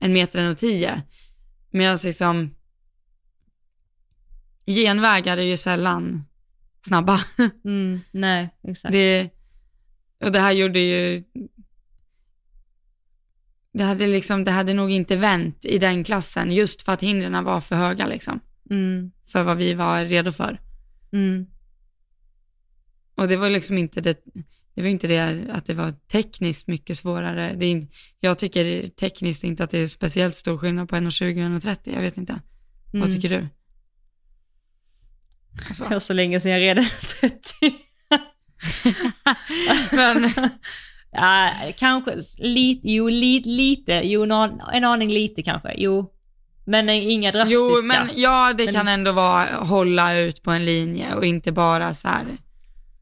en 0.00 0.12
meter 0.12 0.38
1,10. 0.38 1.00
Medan 1.70 1.98
liksom 2.04 2.54
genvägar 4.66 5.36
är 5.36 5.42
ju 5.42 5.56
sällan 5.56 6.24
snabba. 6.86 7.20
mm, 7.64 8.00
nej, 8.10 8.48
exakt. 8.68 8.92
Det, 8.92 9.30
och 10.24 10.32
det 10.32 10.40
här 10.40 10.52
gjorde 10.52 10.80
ju, 10.80 11.24
det 13.72 13.84
hade 13.84 14.06
liksom, 14.06 14.44
det 14.44 14.50
hade 14.50 14.74
nog 14.74 14.90
inte 14.90 15.16
vänt 15.16 15.64
i 15.64 15.78
den 15.78 16.04
klassen 16.04 16.52
just 16.52 16.82
för 16.82 16.92
att 16.92 17.02
hindren 17.02 17.44
var 17.44 17.60
för 17.60 17.76
höga 17.76 18.06
liksom, 18.06 18.40
Mm, 18.70 19.10
för 19.32 19.42
vad 19.42 19.56
vi 19.56 19.74
var 19.74 20.04
redo 20.04 20.32
för. 20.32 20.60
mm, 21.12 21.46
Och 23.16 23.28
det 23.28 23.36
var 23.36 23.50
liksom 23.50 23.78
inte 23.78 24.00
det, 24.00 24.24
det 24.74 24.82
var 24.82 24.88
inte 24.88 25.06
det 25.06 25.46
att 25.50 25.66
det 25.66 25.74
var 25.74 25.94
tekniskt 26.12 26.66
mycket 26.66 26.98
svårare. 26.98 27.54
Det 27.56 27.66
är, 27.66 27.86
jag 28.20 28.38
tycker 28.38 28.86
tekniskt 28.86 29.44
inte 29.44 29.64
att 29.64 29.70
det 29.70 29.78
är 29.78 29.86
speciellt 29.86 30.34
stor 30.34 30.58
skillnad 30.58 30.88
på 30.88 30.96
1,20 30.96 31.54
och 31.54 31.60
1,30, 31.60 31.94
jag 31.94 32.00
vet 32.00 32.16
inte. 32.16 32.40
Vad 32.92 33.02
mm. 33.02 33.14
tycker 33.14 33.28
du? 33.28 33.48
Alltså, 35.68 35.84
Det 35.84 35.90
var 35.90 36.00
så 36.00 36.12
länge 36.12 36.40
sedan 36.40 36.52
jag 36.52 36.60
red 36.60 36.86
30. 37.20 37.38
men, 39.92 40.32
ja, 41.12 41.52
kanske 41.76 42.16
lite, 42.38 42.90
jo 42.90 43.08
lite, 43.08 43.48
lite, 43.48 44.00
jo 44.04 44.22
en 44.72 44.84
aning 44.84 45.10
lite 45.10 45.42
kanske, 45.42 45.74
jo. 45.78 46.15
Men 46.66 46.88
inga 46.88 47.32
drastiska. 47.32 47.54
jo, 47.54 47.82
men 47.82 48.10
ja, 48.14 48.52
det 48.58 48.64
Men- 48.64 48.74
kan 48.74 48.88
ändå 48.88 49.12
vara 49.12 49.44
hålla 49.46 50.16
ut 50.18 50.42
på 50.42 50.50
en 50.50 50.64
linje 50.64 51.14
och 51.14 51.24
inte 51.24 51.52
bara 51.52 51.94
så 51.94 52.08
här. 52.08 52.24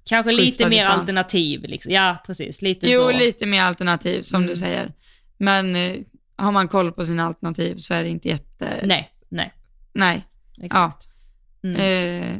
kanske 0.05 0.33
lite 0.33 0.65
mer 0.69 0.71
distans. 0.77 1.01
alternativ 1.01 1.63
liksom. 1.65 1.93
Ja, 1.93 2.17
precis. 2.27 2.63
Lite 2.63 2.91
Jo, 2.91 3.01
så. 3.01 3.13
lite 3.13 3.47
mer 3.47 3.63
alternativ 3.63 4.23
som 4.23 4.37
Mm. 4.43 4.49
du 4.49 4.57
säger. 4.57 4.93
Men 5.39 5.77
eh, 5.77 5.97
har 6.37 6.53
man 6.53 6.69
koll 6.69 6.93
på 6.93 7.05
sina 7.05 7.25
alternativ 7.27 7.77
så 7.77 7.95
är 7.95 8.03
det 8.03 8.09
inte 8.09 8.29
jätte... 8.29 8.81
Nej, 8.83 9.11
nej. 9.29 9.53
Nej. 9.93 10.25
Exakt. 10.63 11.09
Mm. 11.65 11.77
Eh, 11.81 12.37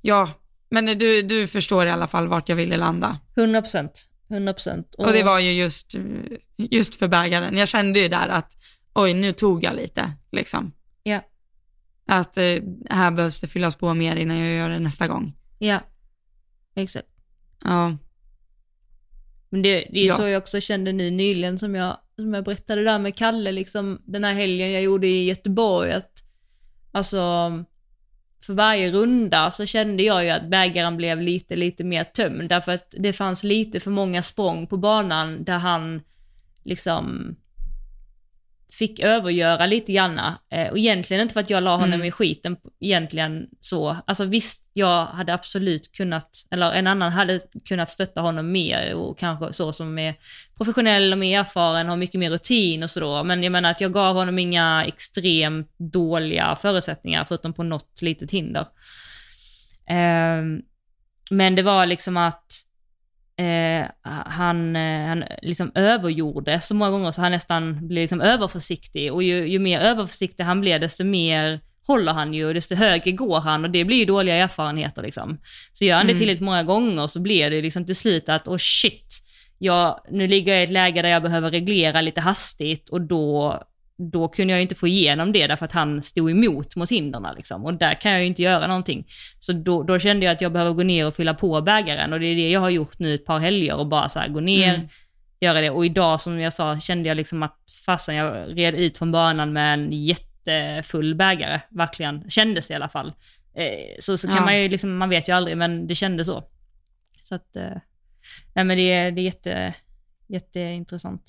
ja, 0.00 0.30
men 0.70 0.86
du, 0.98 1.22
du 1.22 1.46
förstår 1.46 1.86
i 1.86 1.90
alla 1.90 2.06
fall 2.06 2.28
vart 2.28 2.48
jag 2.48 2.56
ville 2.56 2.76
landa. 2.76 3.18
100 3.36 3.62
procent. 3.62 4.08
100 4.34 4.52
procent. 4.52 4.94
Och 4.94 5.12
det 5.12 5.22
var 5.22 5.38
ju 5.40 5.52
just, 5.52 5.94
just 6.56 6.94
för 6.94 7.08
bägaren. 7.08 7.56
Jag 7.56 7.68
kände 7.68 7.98
ju 7.98 8.08
där 8.08 8.28
att 8.28 8.56
oj, 8.94 9.14
nu 9.14 9.32
tog 9.32 9.64
jag 9.64 9.76
lite 9.76 10.12
liksom. 10.32 10.72
Ja, 11.02 11.20
Att 12.06 12.36
eh, 12.36 12.42
här 12.90 13.10
behövs 13.10 13.40
det 13.40 13.46
fyllas 13.46 13.76
på 13.76 13.94
mer 13.94 14.16
innan 14.16 14.38
jag 14.38 14.54
gör 14.56 14.68
det 14.68 14.78
nästa 14.78 15.08
gång. 15.08 15.32
ja. 15.58 15.80
Exakt. 16.76 17.08
Ja, 17.64 17.96
Men 19.48 19.62
det, 19.62 19.88
det 19.92 20.00
är 20.00 20.06
Ja. 20.06 20.16
så 20.16 20.22
jag 20.28 20.38
också 20.42 20.60
kände 20.60 20.92
nu 20.92 21.10
nyligen 21.10 21.58
som 21.58 21.74
jag, 21.74 21.96
som 22.16 22.34
jag 22.34 22.44
berättade 22.44 22.84
där 22.84 22.98
med 22.98 23.16
Kalle, 23.16 23.52
liksom 23.52 24.02
den 24.04 24.24
här 24.24 24.32
helgen 24.34 24.72
jag 24.72 24.82
gjorde 24.82 25.06
i 25.06 25.24
Göteborg, 25.24 25.92
att 25.92 26.12
alltså 26.92 27.18
för 28.46 28.54
varje 28.54 28.92
runda 28.92 29.50
så 29.50 29.66
kände 29.66 30.02
jag 30.02 30.24
ju 30.24 30.30
att 30.30 30.50
bägaren 30.50 30.96
blev 30.96 31.20
lite, 31.20 31.56
lite 31.56 31.84
mer 31.84 32.04
tömd, 32.04 32.48
därför 32.48 32.72
att 32.72 32.94
det 32.98 33.12
fanns 33.12 33.44
lite 33.44 33.80
för 33.80 33.90
många 33.90 34.22
språng 34.22 34.66
på 34.66 34.76
banan 34.76 35.44
där 35.44 35.58
han 35.58 36.02
liksom 36.64 37.36
fick 38.74 39.00
övergöra 39.00 39.66
lite 39.66 39.92
granna. 39.92 40.38
Eh, 40.50 40.70
och 40.70 40.78
egentligen 40.78 41.22
inte 41.22 41.32
för 41.32 41.40
att 41.40 41.50
jag 41.50 41.62
la 41.62 41.76
honom 41.76 41.94
Mm. 41.94 42.06
i 42.06 42.10
skiten, 42.10 42.56
egentligen 42.80 43.48
så. 43.60 43.96
Alltså 44.06 44.24
visst, 44.24 44.70
jag 44.72 45.06
hade 45.06 45.34
absolut 45.34 45.92
kunnat, 45.92 46.46
eller 46.50 46.72
en 46.72 46.86
annan 46.86 47.12
hade 47.12 47.40
kunnat 47.64 47.90
stötta 47.90 48.20
honom 48.20 48.52
mer 48.52 48.94
och 48.94 49.18
kanske 49.18 49.52
så 49.52 49.72
som 49.72 49.98
är 49.98 50.14
professionell 50.56 51.12
och 51.12 51.18
mer 51.18 51.40
erfaren, 51.40 51.88
har 51.88 51.96
mycket 51.96 52.20
mer 52.20 52.30
rutin 52.30 52.82
och 52.82 52.90
så 52.90 53.24
Men 53.24 53.42
jag 53.42 53.52
menar 53.52 53.70
att 53.70 53.80
jag 53.80 53.92
gav 53.92 54.16
honom 54.16 54.38
inga 54.38 54.84
extremt 54.86 55.74
dåliga 55.78 56.56
förutsättningar 56.62 57.24
förutom 57.24 57.52
på 57.52 57.62
något 57.62 58.02
litet 58.02 58.30
hinder. 58.30 58.66
Ehm, 59.88 60.62
men 61.30 61.54
det 61.54 61.62
var 61.62 61.86
liksom 61.86 62.16
att 62.16 62.63
eh, 63.38 63.86
han, 64.26 64.76
eh, 64.76 65.06
han 65.06 65.24
liksom 65.42 65.72
övergjorde 65.74 66.60
så 66.60 66.74
många 66.74 66.90
gånger 66.90 67.12
så 67.12 67.20
han 67.20 67.32
nästan 67.32 67.88
blev 67.88 68.02
liksom 68.02 68.20
överförsiktig 68.20 69.12
och 69.12 69.22
ju, 69.22 69.48
ju 69.48 69.58
mer 69.58 69.80
överförsiktig 69.80 70.44
han 70.44 70.60
blev 70.60 70.80
desto 70.80 71.04
mer 71.04 71.60
håller 71.86 72.12
han 72.12 72.34
ju 72.34 72.52
desto 72.52 72.74
högre 72.74 73.10
går 73.10 73.40
han 73.40 73.64
och 73.64 73.70
det 73.70 73.84
blir 73.84 73.96
ju 73.96 74.04
dåliga 74.04 74.34
erfarenheter 74.36 75.02
liksom. 75.02 75.38
Så 75.72 75.84
gör 75.84 75.96
han 75.96 76.06
det 76.06 76.12
Mm. 76.12 76.20
tillräckligt 76.20 76.44
många 76.44 76.62
gånger 76.62 77.06
så 77.06 77.20
blir 77.20 77.50
det 77.50 77.62
liksom 77.62 77.86
till 77.86 77.96
slut 77.96 78.28
att 78.28 78.48
oh 78.48 78.58
shit, 78.58 79.20
jag, 79.58 80.00
nu 80.10 80.26
ligger 80.26 80.52
jag 80.52 80.60
i 80.60 80.64
ett 80.64 80.70
läge 80.70 81.02
där 81.02 81.08
jag 81.08 81.22
behöver 81.22 81.50
reglera 81.50 82.00
lite 82.00 82.20
hastigt 82.20 82.88
och 82.88 83.00
då, 83.00 83.62
då 84.12 84.28
kunde 84.28 84.52
jag 84.52 84.62
inte 84.62 84.74
få 84.74 84.86
igenom 84.88 85.32
det 85.32 85.46
därför 85.46 85.64
att 85.64 85.72
han 85.72 86.02
stod 86.02 86.30
emot 86.30 86.76
mot 86.76 86.90
hindren 86.90 87.26
liksom. 87.36 87.64
Och 87.64 87.74
där 87.74 87.94
kan 88.00 88.12
jag 88.12 88.20
ju 88.20 88.26
inte 88.26 88.42
göra 88.42 88.66
någonting. 88.66 89.06
Så 89.38 89.52
då, 89.52 89.82
då 89.82 89.98
kände 89.98 90.26
jag 90.26 90.32
att 90.32 90.40
jag 90.40 90.52
behöver 90.52 90.72
gå 90.72 90.82
ner 90.82 91.06
och 91.06 91.14
fylla 91.16 91.34
på 91.34 91.60
bägaren 91.60 92.12
och 92.12 92.20
det 92.20 92.26
är 92.26 92.36
det 92.36 92.50
jag 92.50 92.60
har 92.60 92.70
gjort 92.70 92.98
nu 92.98 93.14
ett 93.14 93.24
par 93.26 93.38
helger 93.38 93.76
och 93.76 93.86
bara 93.86 94.08
så 94.08 94.18
här 94.18 94.28
gå 94.28 94.40
ner, 94.40 94.74
Mm. 94.74 94.88
göra 95.40 95.60
det. 95.60 95.70
Och 95.70 95.86
idag 95.86 96.20
som 96.20 96.40
jag 96.40 96.52
sa 96.52 96.80
kände 96.80 97.08
jag 97.08 97.16
liksom 97.16 97.42
att 97.42 97.58
fasen 97.86 98.14
jag 98.14 98.58
red 98.58 98.74
ut 98.74 98.98
från 98.98 99.12
banan 99.12 99.52
med 99.52 99.74
en 99.74 99.92
jättefull 99.92 101.14
bägare, 101.14 101.60
verkligen. 101.70 102.30
Kändes 102.30 102.70
i 102.70 102.74
alla 102.74 102.88
fall. 102.88 103.12
Eh, 103.56 103.96
så 104.00 104.16
så 104.16 104.26
kan 104.26 104.36
Ja. 104.36 104.44
man 104.44 104.62
ju 104.62 104.68
liksom, 104.68 104.96
man 104.96 105.08
vet 105.08 105.28
ju 105.28 105.32
aldrig, 105.32 105.56
men 105.56 105.86
det 105.86 105.94
kändes 105.94 106.26
så. 106.26 106.44
Så 107.22 107.34
att, 107.34 107.56
eh, 107.56 107.76
nej 108.54 108.64
men 108.64 108.76
det 108.76 108.92
är, 108.92 109.10
det 109.10 109.20
är 109.20 109.24
jätte, 109.24 109.74
jätteintressant. 110.28 111.22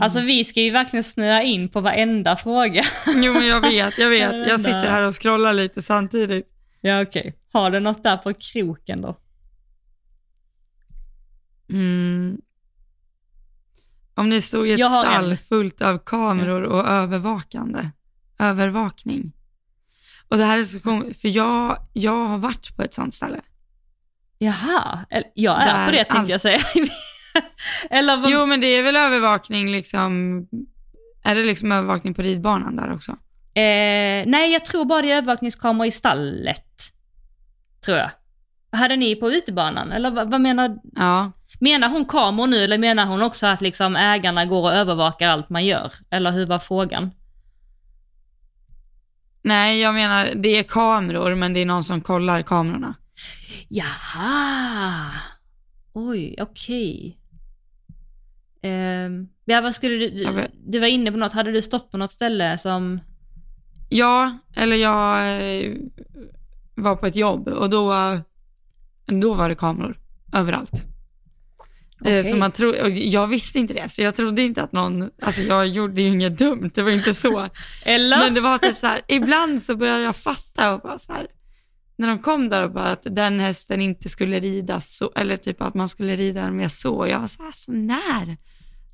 Alltså 0.00 0.20
vi 0.20 0.44
ska 0.44 0.60
ju 0.60 0.70
verkligen 0.70 1.04
snöa 1.04 1.42
in 1.42 1.68
på 1.68 1.80
varenda 1.80 2.36
fråga. 2.36 2.82
Jo 3.06 3.32
men 3.32 3.46
jag 3.46 3.60
vet, 3.60 3.98
jag 3.98 4.10
vet. 4.10 4.48
Jag 4.48 4.60
sitter 4.60 4.90
här 4.90 5.02
och 5.02 5.22
scrollar 5.22 5.52
lite 5.52 5.82
samtidigt. 5.82 6.46
Ja 6.80 7.02
okej. 7.02 7.34
Har 7.52 7.70
du 7.70 7.80
något 7.80 8.02
där 8.02 8.16
på 8.16 8.34
kroken 8.34 9.00
då? 9.02 9.18
Mm. 11.70 12.38
Om 14.14 14.28
ni 14.28 14.40
stod 14.40 14.68
i 14.68 14.72
ett 14.72 14.78
stall 14.90 15.30
en. 15.30 15.36
fullt 15.38 15.80
av 15.82 15.98
kameror 15.98 16.62
och 16.62 16.88
övervakande, 16.88 17.90
övervakning. 18.38 19.32
Och 20.28 20.38
det 20.38 20.44
här 20.44 20.58
är 20.58 20.62
så 20.64 20.80
kom- 20.80 21.14
för 21.14 21.28
jag, 21.28 21.78
jag 21.92 22.26
har 22.26 22.38
varit 22.38 22.76
på 22.76 22.82
ett 22.82 22.94
sånt 22.94 23.14
ställe. 23.14 23.40
Jaha, 24.38 25.06
jag 25.34 25.62
är 25.62 25.66
Där 25.66 25.84
på 25.86 25.90
det 25.90 25.96
tänkte 25.96 26.16
allt- 26.16 26.28
jag 26.28 26.40
säga. 26.40 26.58
eller 27.90 28.16
vad? 28.16 28.30
Jo 28.30 28.46
men 28.46 28.60
det 28.60 28.66
är 28.66 28.82
väl 28.82 28.96
övervakning 28.96 29.70
liksom, 29.70 30.42
är 31.24 31.34
det 31.34 31.44
liksom 31.44 31.72
övervakning 31.72 32.14
på 32.14 32.22
ridbanan 32.22 32.76
där 32.76 32.92
också? 32.92 33.12
Eh, 33.54 34.24
nej, 34.26 34.52
jag 34.52 34.64
tror 34.64 34.84
bara 34.84 35.02
det 35.02 35.12
är 35.12 35.16
övervakningskameror 35.16 35.86
i 35.86 35.90
stallet. 35.90 36.64
Tror 37.84 37.96
jag. 37.96 38.10
Hade 38.72 38.96
ni 38.96 39.16
på 39.16 39.30
utebanan? 39.30 39.92
Eller 39.92 40.10
vad, 40.10 40.30
vad 40.30 40.40
menar, 40.40 40.76
Ja. 40.94 41.32
menar 41.60 41.88
hon 41.88 42.04
kameror 42.04 42.46
nu 42.46 42.64
eller 42.64 42.78
menar 42.78 43.04
hon 43.06 43.22
också 43.22 43.46
att 43.46 43.60
liksom 43.60 43.96
ägarna 43.96 44.44
går 44.44 44.62
och 44.62 44.72
övervakar 44.72 45.28
allt 45.28 45.50
man 45.50 45.66
gör? 45.66 45.92
Eller 46.10 46.30
hur 46.30 46.46
var 46.46 46.58
frågan? 46.58 47.10
Nej 49.42 49.80
jag 49.80 49.94
menar, 49.94 50.32
det 50.36 50.48
är 50.58 50.62
kameror 50.62 51.34
men 51.34 51.54
det 51.54 51.60
är 51.60 51.66
någon 51.66 51.84
som 51.84 52.00
kollar 52.00 52.42
kamerorna. 52.42 52.94
Jaha! 53.68 55.10
Oj, 55.98 56.34
okej. 56.40 57.18
Ehm, 58.62 59.28
ja, 59.44 59.60
vad 59.60 59.74
skulle 59.74 59.94
du... 59.94 60.10
Du, 60.10 60.48
du 60.66 60.78
var 60.78 60.86
inne 60.86 61.12
på 61.12 61.18
något, 61.18 61.32
hade 61.32 61.52
du 61.52 61.62
stått 61.62 61.90
på 61.90 61.96
något 61.96 62.12
ställe 62.12 62.58
som... 62.58 63.00
Ja, 63.88 64.38
eller 64.56 64.76
jag 64.76 65.28
eh, 65.62 65.72
var 66.74 66.96
på 66.96 67.06
ett 67.06 67.16
jobb 67.16 67.48
och 67.48 67.70
då, 67.70 67.92
eh, 67.92 68.20
då 69.06 69.34
var 69.34 69.48
det 69.48 69.54
kameror 69.54 69.98
överallt. 70.34 70.72
Eh, 70.74 72.00
Okej. 72.00 72.24
Så 72.24 72.36
man 72.36 72.52
och 72.82 72.90
jag 72.90 73.26
visste 73.26 73.58
inte 73.58 73.74
det, 73.74 73.88
så 73.88 74.02
jag 74.02 74.14
trodde 74.14 74.42
inte 74.42 74.62
att 74.62 74.72
någon, 74.72 75.10
alltså 75.22 75.40
jag 75.40 75.66
gjorde 75.66 76.02
ju 76.02 76.08
inget 76.08 76.38
dumt, 76.38 76.70
det 76.74 76.82
var 76.82 76.90
inte 76.90 77.14
så. 77.14 77.48
Eller? 77.84 78.18
Men 78.18 78.34
det 78.34 78.40
var 78.40 78.58
typ 78.58 78.78
så 78.78 78.86
här, 78.86 79.00
ibland 79.08 79.62
så 79.62 79.76
började 79.76 80.02
jag 80.02 80.16
fatta 80.16 80.74
och 80.74 80.80
bara 80.80 80.98
så 80.98 81.12
här, 81.12 81.26
när 81.98 82.08
de 82.08 82.18
kom 82.18 82.48
där 82.48 82.62
och 82.62 82.72
bara 82.72 82.90
att 82.90 83.06
den 83.10 83.40
hästen 83.40 83.80
inte 83.80 84.08
skulle 84.08 84.40
ridas 84.40 84.96
så, 84.96 85.12
eller 85.16 85.36
typ 85.36 85.62
att 85.62 85.74
man 85.74 85.88
skulle 85.88 86.16
rida 86.16 86.42
den 86.42 86.56
med 86.56 86.72
så, 86.72 87.06
jag 87.06 87.20
var 87.20 87.26
så 87.26 87.42
här, 87.42 87.52
så 87.54 87.72
när? 87.72 88.26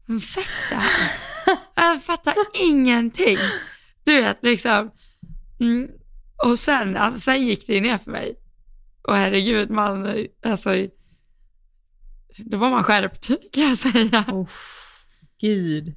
Har 0.07 0.14
de 0.14 0.20
sett 0.20 0.44
det 0.70 0.74
här? 0.74 1.11
Jag 1.76 2.02
fattar 2.02 2.34
ingenting. 2.62 3.38
Du 4.05 4.20
vet, 4.20 4.38
liksom. 4.42 4.90
Mm. 5.61 5.88
Och 6.44 6.59
sen, 6.59 6.96
alltså, 6.96 7.20
sen 7.20 7.46
gick 7.46 7.66
det 7.66 7.74
ju 7.74 7.80
ner 7.80 7.98
för 7.98 8.11
mig. 8.11 8.34
Och 9.02 9.16
herregud, 9.16 9.70
man, 9.70 10.16
alltså, 10.46 10.70
då 12.38 12.57
var 12.57 12.70
man 12.70 12.84
skärpt 12.84 13.30
kan 13.52 13.68
jag 13.68 13.78
säga. 13.78 14.24
Oh, 14.28 14.48
gud. 15.40 15.94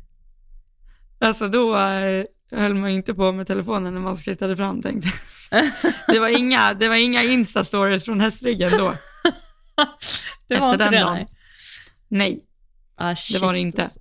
Alltså 1.20 1.48
då 1.48 1.78
eh, 1.78 2.26
höll 2.52 2.76
man 2.76 2.90
inte 2.90 3.14
på 3.14 3.32
med 3.32 3.48
telefonen 3.48 3.94
när 3.94 4.02
man 4.02 4.18
skrittade 4.18 4.56
fram 4.56 4.82
tänkte. 4.82 5.10
Det 6.08 6.20
var 6.20 6.28
inga, 6.38 6.74
det 6.74 6.88
var 6.90 6.96
inga 6.96 7.24
instastories 7.24 8.06
från 8.06 8.22
hästryggen 8.22 8.72
då. 8.72 8.94
Det 10.48 10.60
var 10.60 10.74
Efter 10.74 10.74
inte 10.74 10.84
den 10.84 10.92
det, 10.94 11.00
dagen. 11.00 11.14
nej. 11.16 11.28
Nej, 12.10 12.44
Ah, 13.00 13.16
det 13.32 13.40
var 13.40 13.54
det 13.54 13.60
inte. 13.60 13.84
alltså. 13.84 14.00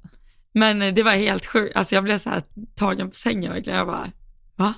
Men 0.55 0.83
eh, 0.83 0.95
det 0.95 1.03
var 1.03 1.13
helt 1.13 1.47
sjukt. 1.47 1.77
Alltså 1.77 1.95
jag 1.95 2.05
blev 2.05 2.19
så 2.19 2.31
här 2.31 2.43
tagen 2.75 3.09
på 3.09 3.15
sängen 3.15 3.53
verkligen. 3.53 3.79
Jag 3.79 3.87
bara, 3.87 4.11
va? 4.57 4.75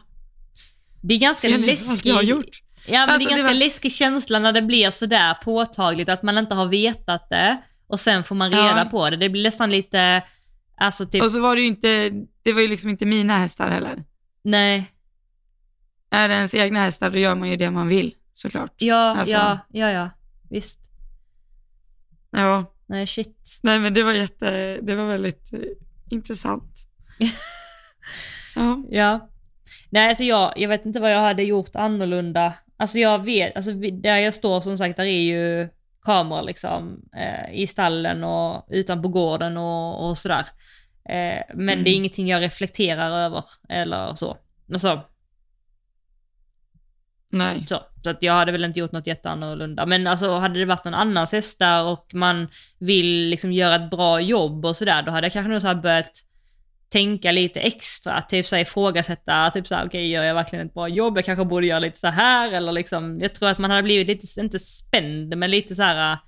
Det 1.03 1.15
är 1.15 1.19
ganska 1.19 1.49
läskigt. 1.49 1.89
allt 1.91 2.05
jag 2.05 2.15
har 2.15 2.23
gjort? 2.23 2.45
Ja, 2.87 2.93
men 2.93 3.01
Alltså, 3.03 3.19
det 3.19 3.25
är 3.25 3.29
det 3.29 3.31
ganska 3.43 3.47
var- 3.47 3.55
läskig 3.55 3.93
känsla 3.93 4.39
när 4.39 4.53
det 4.53 4.63
blir 4.63 4.91
sådär 4.91 5.35
påtagligt 5.35 6.09
att 6.09 6.23
man 6.23 6.39
inte 6.39 6.55
har 6.55 6.67
vetat 6.67 7.27
det 7.31 7.63
och 7.87 8.01
sen 8.01 8.25
får 8.25 8.35
man 8.35 8.51
reda 8.51 8.79
Ja. 8.79 8.85
på 8.91 9.11
det. 9.11 9.17
Det 9.17 9.29
blir 9.29 9.43
nästan 9.43 9.71
lite, 9.71 10.23
alltså 10.77 11.07
typ, 11.07 11.23
Och 11.23 11.31
så 11.31 11.41
var 11.41 11.57
det 11.57 11.61
ju 11.63 11.67
inte, 11.69 12.11
det 12.43 12.53
var 12.53 12.61
ju 12.61 12.69
liksom 12.69 12.91
inte 12.91 13.07
mina 13.07 13.39
hästar 13.39 13.71
heller. 13.71 14.05
nej, 14.45 14.85
Är 16.11 16.29
det 16.29 16.35
ens 16.35 16.55
egna 16.55 16.81
hästar 16.81 17.11
då 17.11 17.19
gör 17.19 17.35
man 17.35 17.49
ju 17.51 17.57
det 17.57 17.71
man 17.71 17.89
vill 17.89 18.15
såklart. 18.33 18.73
ja, 18.79 19.17
Alltså. 19.19 19.35
ja, 19.35 19.59
ja, 19.69 19.91
ja, 19.91 20.11
visst. 20.51 20.81
Ja, 22.31 22.75
Nej, 22.87 23.07
shit. 23.07 23.59
nej 23.63 23.81
men 23.81 23.95
det 23.95 24.03
var 24.03 24.13
jätte, 24.13 24.79
det 24.83 24.95
var 24.95 25.07
väldigt 25.07 25.53
eh, 25.53 25.61
intressant. 26.11 26.75
ja. 28.57 28.83
Ja. 28.91 29.29
Nej, 29.91 30.09
alltså 30.09 30.25
jag, 30.25 30.53
jag 30.57 30.69
vet 30.69 30.87
inte 30.87 31.01
vad 31.01 31.13
jag 31.13 31.21
hade 31.21 31.43
gjort 31.43 31.77
annorlunda. 31.77 32.53
Alltså 32.77 32.99
jag 32.99 33.25
vet, 33.25 33.57
alltså 33.57 33.73
där 33.93 34.17
jag 34.17 34.35
står 34.35 34.61
som 34.61 34.79
sagt, 34.79 34.97
där 34.97 35.05
är 35.05 35.21
ju 35.23 35.69
kameror 36.03 36.43
liksom 36.43 37.01
eh, 37.17 37.61
i 37.61 37.67
stallen 37.67 38.25
och 38.25 38.67
utanpå 38.71 39.09
gården 39.09 39.57
och, 39.57 40.09
och 40.09 40.19
sådär. 40.19 40.47
Eh, 41.09 41.43
men 41.55 41.69
Mm. 41.69 41.85
det 41.85 41.91
är 41.91 41.95
ingenting 41.95 42.29
jag 42.29 42.43
reflekterar 42.43 43.11
över 43.19 43.45
eller 43.69 44.15
så. 44.15 44.37
Alltså, 44.73 45.01
Nej. 47.31 47.65
så. 47.69 47.83
Så 48.03 48.11
att 48.11 48.23
jag 48.23 48.33
hade 48.33 48.53
väl 48.53 48.65
inte 48.65 48.81
gjort 48.81 48.93
något 48.93 49.07
jätteannorlunda. 49.07 49.87
Men 49.87 50.07
alltså 50.07 50.39
hade 50.39 50.59
det 50.59 50.65
varit 50.65 50.85
någon 50.85 50.95
annans 50.95 51.33
hästar 51.33 51.85
och 51.85 52.11
man 52.15 52.49
vill 52.79 53.29
liksom 53.29 53.53
göra 53.53 53.75
ett 53.75 53.91
bra 53.91 54.21
jobb 54.21 54.65
och 54.65 54.77
sådär, 54.77 55.03
då 55.03 55.13
hade 55.13 55.25
jag 55.25 55.33
kanske 55.33 55.53
nog 55.53 55.61
så 55.61 55.67
här 55.67 55.75
börjat 55.75 56.13
tänka 56.89 57.33
lite 57.33 57.61
extra, 57.61 58.23
typ 58.23 58.47
så 58.47 58.57
här 58.57 58.63
ifrågasätta, 58.63 59.51
typ 59.51 59.67
så 59.67 59.75
här, 59.75 59.87
okej 59.87 60.11
gör 60.11 60.23
jag 60.23 60.35
verkligen 60.35 60.67
ett 60.67 60.75
bra 60.75 60.89
jobb? 60.89 61.17
Jag 61.17 61.25
kanske 61.25 61.45
borde 61.45 61.67
göra 61.67 61.79
lite 61.79 61.99
så 61.99 62.07
här 62.07 62.53
eller 62.53 62.73
liksom, 62.73 63.19
jag 63.21 63.35
tror 63.35 63.49
att 63.49 63.59
man 63.59 63.71
hade 63.71 63.83
blivit 63.83 64.09
lite, 64.09 64.41
inte 64.41 64.59
spänd, 64.59 65.37
men 65.37 65.51
lite 65.51 65.75
så 65.75 65.83
här, 65.83 66.19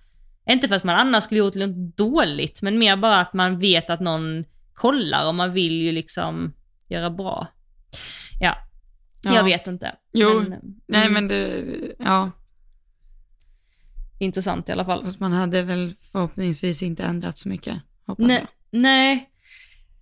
inte 0.51 0.69
för 0.69 0.75
att 0.75 0.85
man 0.85 0.97
annars 0.97 1.25
skulle 1.25 1.39
gjort 1.39 1.55
något 1.55 1.97
dåligt, 1.97 2.63
men 2.63 2.79
mer 2.79 2.97
bara 2.97 3.21
att 3.21 3.33
man 3.33 3.59
vet 3.59 3.91
att 3.91 4.01
någon 4.01 4.45
kollar 4.75 5.27
och 5.27 5.35
man 5.35 5.53
vill 5.53 5.73
ju 5.73 5.93
liksom 5.93 6.55
göra 6.89 7.11
bra. 7.11 7.47
Ja, 8.41 8.57
Ja. 9.23 9.35
jag 9.35 9.45
vet 9.45 9.67
inte. 9.67 9.95
Jo, 10.13 10.41
Men, 10.41 10.61
Nej 10.89 11.01
mm, 11.01 11.13
men 11.13 11.29
det, 11.29 11.63
ja. 11.99 12.31
Intressant 14.19 14.69
i 14.69 14.73
alla 14.73 14.85
fall. 14.85 15.03
Fast 15.03 15.21
man 15.21 15.33
hade 15.33 15.63
väl 15.63 15.95
förhoppningsvis 16.13 16.83
inte 16.83 17.03
ändrat 17.03 17.39
så 17.39 17.49
mycket, 17.49 17.77
hoppas 18.07 18.27
Nej, 18.27 18.37
jag. 18.71 18.81
nej, 18.81 19.31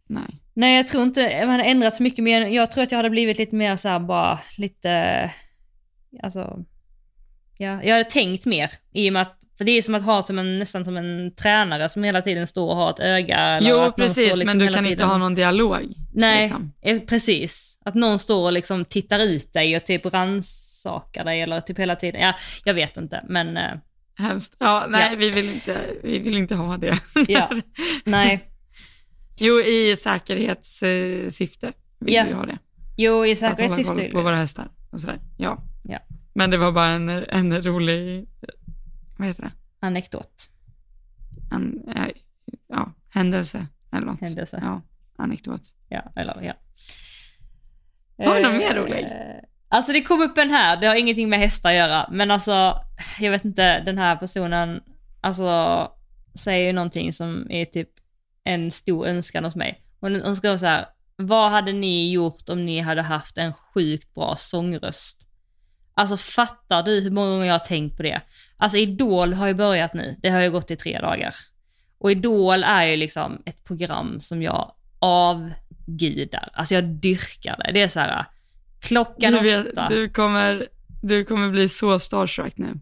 Nej. 0.06 0.40
nej, 0.54 0.76
jag 0.76 0.86
tror 0.86 1.02
inte 1.02 1.46
man 1.46 1.54
har 1.60 1.64
ändrat 1.66 1.96
så 1.96 2.02
mycket 2.02 2.24
mer. 2.24 2.46
Jag 2.46 2.70
tror 2.70 2.84
att 2.84 2.90
jag 2.92 2.98
hade 2.98 3.10
blivit 3.10 3.38
lite 3.38 3.56
mer 3.56 3.76
så 3.76 3.88
här 3.88 3.98
bara 4.00 4.38
lite, 4.58 5.30
alltså, 6.22 6.64
ja, 7.58 7.82
jag 7.84 7.92
hade 7.96 8.10
tänkt 8.10 8.46
mer 8.46 8.70
i 8.92 9.08
och 9.08 9.12
med 9.12 9.22
att, 9.22 9.38
för 9.58 9.64
det 9.64 9.72
är 9.72 9.82
som 9.82 9.94
att 9.94 10.02
ha 10.02 10.22
som 10.22 10.38
en, 10.38 10.58
nästan 10.58 10.84
som 10.84 10.96
en 10.96 11.34
tränare 11.34 11.88
som 11.88 12.02
hela 12.04 12.22
tiden 12.22 12.46
står 12.46 12.68
och 12.68 12.76
har 12.76 12.90
ett 12.90 13.00
öga. 13.00 13.38
eller 13.38 13.70
Jo, 13.70 13.92
precis, 13.96 14.12
står 14.28 14.36
liksom 14.36 14.44
men 14.46 14.58
du 14.58 14.68
kan 14.74 14.84
inte 14.86 14.96
tiden- 14.96 15.08
ha 15.08 15.18
någon 15.18 15.34
dialog. 15.34 15.94
Nej, 16.14 16.40
Liksom. 16.42 16.72
eh, 16.82 17.00
precis. 17.00 17.77
Att 17.88 17.94
någon 17.94 18.18
står 18.18 18.44
och 18.44 18.52
liksom 18.52 18.84
tittar 18.84 19.18
ut 19.20 19.52
dig 19.52 19.76
och 19.76 19.86
typ 19.86 20.06
rannsakar 20.06 21.24
dig 21.24 21.40
eller 21.42 21.60
typ 21.60 21.78
hela 21.78 21.96
tiden. 21.96 22.20
Ja, 22.20 22.34
jag 22.64 22.74
vet 22.74 22.96
inte, 22.96 23.24
men 23.28 23.56
eh, 23.56 23.70
Hemskt. 24.18 24.54
Ja, 24.58 24.86
nej, 24.88 25.08
Ja. 25.12 25.16
Vi, 25.18 25.30
vill 25.30 25.48
inte, 25.54 25.80
vi 26.02 26.18
vill 26.18 26.36
inte 26.36 26.54
ha 26.54 26.76
det. 26.76 26.98
ja, 27.28 27.50
nej. 28.04 28.50
Jo, 29.40 29.54
i 29.60 29.96
säkerhetssyfte 29.96 31.72
vill 31.98 32.14
Ja. 32.14 32.24
vi 32.28 32.32
ha 32.32 32.46
det. 32.46 32.58
Jo, 32.96 33.26
i 33.26 33.32
Att 33.32 33.40
hålla 33.40 33.50
säkerhetssyfte. 33.56 33.94
koll 33.94 34.10
på 34.10 34.22
våra 34.22 34.36
hästar 34.36 34.68
och 34.90 35.00
sådär. 35.00 35.18
Ja. 35.36 35.58
Ja. 35.84 35.98
Men 36.32 36.50
det 36.50 36.56
var 36.56 36.72
bara 36.72 36.90
en, 36.90 37.08
en 37.08 37.62
rolig, 37.62 38.28
vad 39.18 39.28
heter 39.28 39.42
det? 39.42 39.52
Anekdot, 39.86 40.48
En, 41.52 41.88
eh, 41.96 42.02
ja, 42.68 42.92
händelse 43.08 43.66
eller 43.92 44.06
något. 44.06 44.20
händelse. 44.20 44.58
Ja, 44.62 44.82
anekdot. 45.18 45.62
Ja, 45.88 46.12
eller 46.16 46.38
ja. 46.42 46.52
Har 48.18 48.34
vi 48.34 48.42
någon 48.42 48.52
Eh, 48.52 48.58
mer 48.58 48.74
rolig? 48.74 49.06
Alltså 49.68 49.92
det 49.92 50.02
kom 50.02 50.22
upp 50.22 50.38
en 50.38 50.50
här, 50.50 50.76
det 50.76 50.86
har 50.86 50.94
ingenting 50.94 51.28
med 51.28 51.38
hästar 51.38 51.70
att 51.70 51.76
göra, 51.76 52.08
men 52.10 52.30
alltså 52.30 52.80
jag 53.20 53.30
vet 53.30 53.44
inte, 53.44 53.80
den 53.80 53.98
här 53.98 54.16
personen 54.16 54.80
alltså 55.20 55.88
säger 56.34 56.66
ju 56.66 56.72
någonting 56.72 57.12
som 57.12 57.46
är 57.50 57.64
typ 57.64 57.88
en 58.44 58.70
stor 58.70 59.06
önskan 59.06 59.44
hos 59.44 59.56
mig. 59.56 59.84
Hon, 60.00 60.14
hon 60.14 60.36
vara 60.42 60.58
så 60.58 60.66
här, 60.66 60.86
vad 61.16 61.50
hade 61.50 61.72
ni 61.72 62.10
gjort 62.10 62.48
om 62.48 62.66
ni 62.66 62.80
hade 62.80 63.02
haft 63.02 63.38
en 63.38 63.52
sjukt 63.52 64.14
bra 64.14 64.36
sångröst? 64.36 65.28
Alltså 65.94 66.16
fattar 66.16 66.82
du 66.82 67.00
hur 67.00 67.10
många 67.10 67.30
gånger 67.30 67.46
jag 67.46 67.54
har 67.54 67.58
tänkt 67.58 67.96
på 67.96 68.02
det? 68.02 68.20
Alltså 68.56 68.78
Idol 68.78 69.32
har 69.34 69.46
ju 69.46 69.54
börjat 69.54 69.94
nu, 69.94 70.16
det 70.22 70.30
har 70.30 70.40
ju 70.40 70.50
gått 70.50 70.70
i 70.70 70.76
tre 70.76 71.00
dagar. 71.00 71.34
Och 71.98 72.10
Idol 72.10 72.64
är 72.64 72.82
ju 72.84 72.96
liksom 72.96 73.42
ett 73.46 73.64
program 73.64 74.20
som 74.20 74.42
jag 74.42 74.74
avgudar, 75.88 76.48
alltså 76.52 76.74
jag 76.74 76.84
dyrkar 76.84 77.56
det. 77.64 77.72
Det 77.72 77.80
är 77.80 77.88
så 77.88 78.00
här, 78.00 78.24
klockan 78.80 79.32
Du, 79.32 79.40
vet, 79.40 79.72
åtta. 79.72 79.86
du 79.88 80.08
kommer 80.08 80.68
Du 81.02 81.24
kommer 81.24 81.50
bli 81.50 81.68
så 81.68 81.98
starstruck 81.98 82.56
nu. 82.56 82.74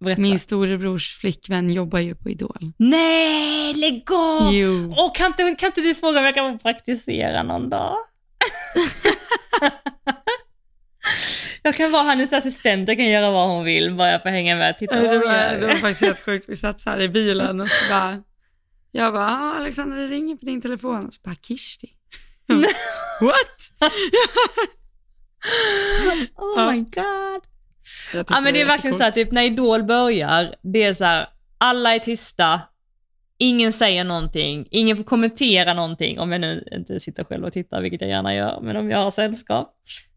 Berätta. 0.00 0.22
Min 0.22 0.38
storebrors 0.38 1.16
flickvän 1.16 1.70
jobbar 1.70 1.98
ju 1.98 2.14
på 2.14 2.30
Idol. 2.30 2.72
Nej, 2.76 3.74
lägg 3.74 4.12
av! 4.12 4.52
Jo. 4.52 4.94
Åh, 4.96 5.12
kan, 5.14 5.26
inte, 5.26 5.54
kan 5.58 5.66
inte 5.66 5.80
du 5.80 5.94
fråga 5.94 6.18
om 6.18 6.24
jag 6.24 6.34
kan 6.34 6.52
få 6.52 6.58
praktisera 6.62 7.42
någon 7.42 7.70
dag? 7.70 7.92
jag 11.62 11.74
kan 11.74 11.92
vara 11.92 12.02
hennes 12.02 12.32
assistent, 12.32 12.88
jag 12.88 12.96
kan 12.96 13.06
göra 13.08 13.30
vad 13.30 13.48
hon 13.48 13.64
vill, 13.64 13.94
bara 13.94 14.10
jag 14.10 14.22
får 14.22 14.28
hänga 14.28 14.56
med 14.56 14.70
och 14.70 14.78
titta 14.78 15.02
Det 15.02 15.18
var, 15.18 15.60
det 15.60 15.66
var 15.66 15.74
faktiskt 15.74 16.00
helt 16.00 16.20
sjukt. 16.20 16.44
Vi 16.48 16.56
satt 16.56 16.80
så 16.80 16.90
här 16.90 17.00
i 17.00 17.08
bilen 17.08 17.60
och 17.60 17.68
så 17.68 17.88
bara, 17.90 18.22
jag 18.92 19.12
bara, 19.12 19.26
ah, 19.26 19.54
Alexandra 19.56 19.96
det 19.96 20.06
ringer 20.06 20.36
på 20.36 20.44
din 20.44 20.60
telefon. 20.60 21.06
Och 21.06 21.14
så 21.14 21.20
bara, 21.24 21.34
Kirsti. 21.42 21.90
What? 23.20 23.92
Oh 26.36 26.54
Ja. 26.56 26.72
my 26.72 26.78
god. 26.78 27.42
Ja 28.12 28.40
men 28.40 28.54
det 28.54 28.60
är 28.60 28.66
verkligen 28.66 28.96
så 28.96 29.02
här, 29.02 29.10
typ 29.10 29.32
när 29.32 29.42
Idol 29.42 29.82
börjar, 29.84 30.54
det 30.62 30.82
är 30.82 30.94
så 30.94 31.04
här, 31.04 31.28
alla 31.58 31.94
är 31.94 31.98
tysta, 31.98 32.60
ingen 33.38 33.72
säger 33.72 34.04
någonting, 34.04 34.68
ingen 34.70 34.96
får 34.96 35.04
kommentera 35.04 35.74
någonting 35.74 36.18
om 36.18 36.32
jag 36.32 36.40
nu 36.40 36.68
inte 36.72 37.00
sitter 37.00 37.24
själv 37.24 37.44
och 37.44 37.52
tittar, 37.52 37.80
vilket 37.82 38.00
jag 38.00 38.10
gärna 38.10 38.34
gör, 38.34 38.60
men 38.60 38.76
om 38.76 38.90
jag 38.90 38.98
har 38.98 39.10
sällskap. 39.10 39.74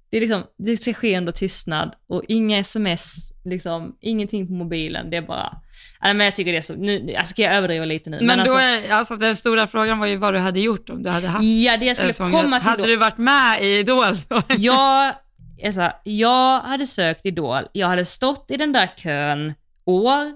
Det 0.10 0.18
är 0.18 0.22
liksom, 0.22 0.44
det 0.58 0.78
ska 0.78 0.94
ske 0.94 1.18
under 1.18 1.32
tystnad 1.32 1.96
och 2.08 2.24
inga 2.28 2.60
sms, 2.60 3.34
liksom 3.46 3.96
ingenting 4.02 4.48
på 4.48 4.54
mobilen, 4.54 5.10
det 5.10 5.18
är 5.18 5.22
bara, 5.22 5.62
nej 6.02 6.14
men 6.14 6.26
jag 6.26 6.36
tycker 6.36 6.52
det 6.52 6.58
är 6.58 6.62
så, 6.62 6.76
nu, 6.76 7.14
alltså 7.18 7.32
ska 7.32 7.42
jag 7.42 7.56
överdriva 7.56 7.86
lite 7.86 8.10
nu? 8.10 8.20
Men, 8.22 8.38
då 8.38 8.42
alltså, 8.56 8.58
är, 8.58 8.92
alltså 8.94 9.16
den 9.16 9.36
stora 9.36 9.68
frågan 9.68 10.00
var 10.00 10.08
ju 10.08 10.18
vad 10.18 10.34
du 10.34 10.40
hade 10.40 10.60
gjort 10.60 10.90
om 10.90 11.04
du 11.04 11.10
hade 11.10 11.28
haft 11.28 11.44
ja 11.46 11.78
det 11.78 11.86
jag 11.86 11.98
skulle 11.98 12.14
sångröst. 12.14 12.44
komma 12.44 12.60
till 12.60 12.70
Hade 12.70 12.84
då, 12.84 12.88
du 12.88 12.96
varit 12.96 13.18
med 13.18 13.62
i 13.62 13.80
Idol 13.80 14.16
då? 14.30 14.42
jag, 14.58 15.14
är 15.60 15.72
så 15.72 15.82
här, 15.82 15.94
jag 16.04 16.60
hade 16.60 16.88
sökt 16.88 17.26
Idol, 17.26 17.64
jag 17.74 17.88
hade 17.88 18.06
stått 18.06 18.52
i 18.52 18.58
den 18.58 18.74
där 18.74 18.90
kön 18.98 19.54
år 19.86 20.32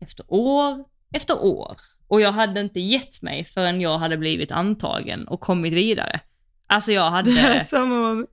efter 0.00 0.24
år 0.28 0.84
efter 1.14 1.44
år 1.44 1.76
och 2.08 2.20
jag 2.20 2.32
hade 2.32 2.60
inte 2.60 2.80
gett 2.80 3.22
mig 3.22 3.44
förrän 3.44 3.80
jag 3.80 3.98
hade 3.98 4.16
blivit 4.16 4.52
antagen 4.52 5.28
och 5.28 5.40
kommit 5.40 5.72
vidare. 5.72 6.20
Alltså 6.66 6.92
jag 6.92 7.24
Det 7.24 7.30
är 7.30 7.42
hade, 7.48 7.64
som 7.68 7.90
hon, 7.90 8.26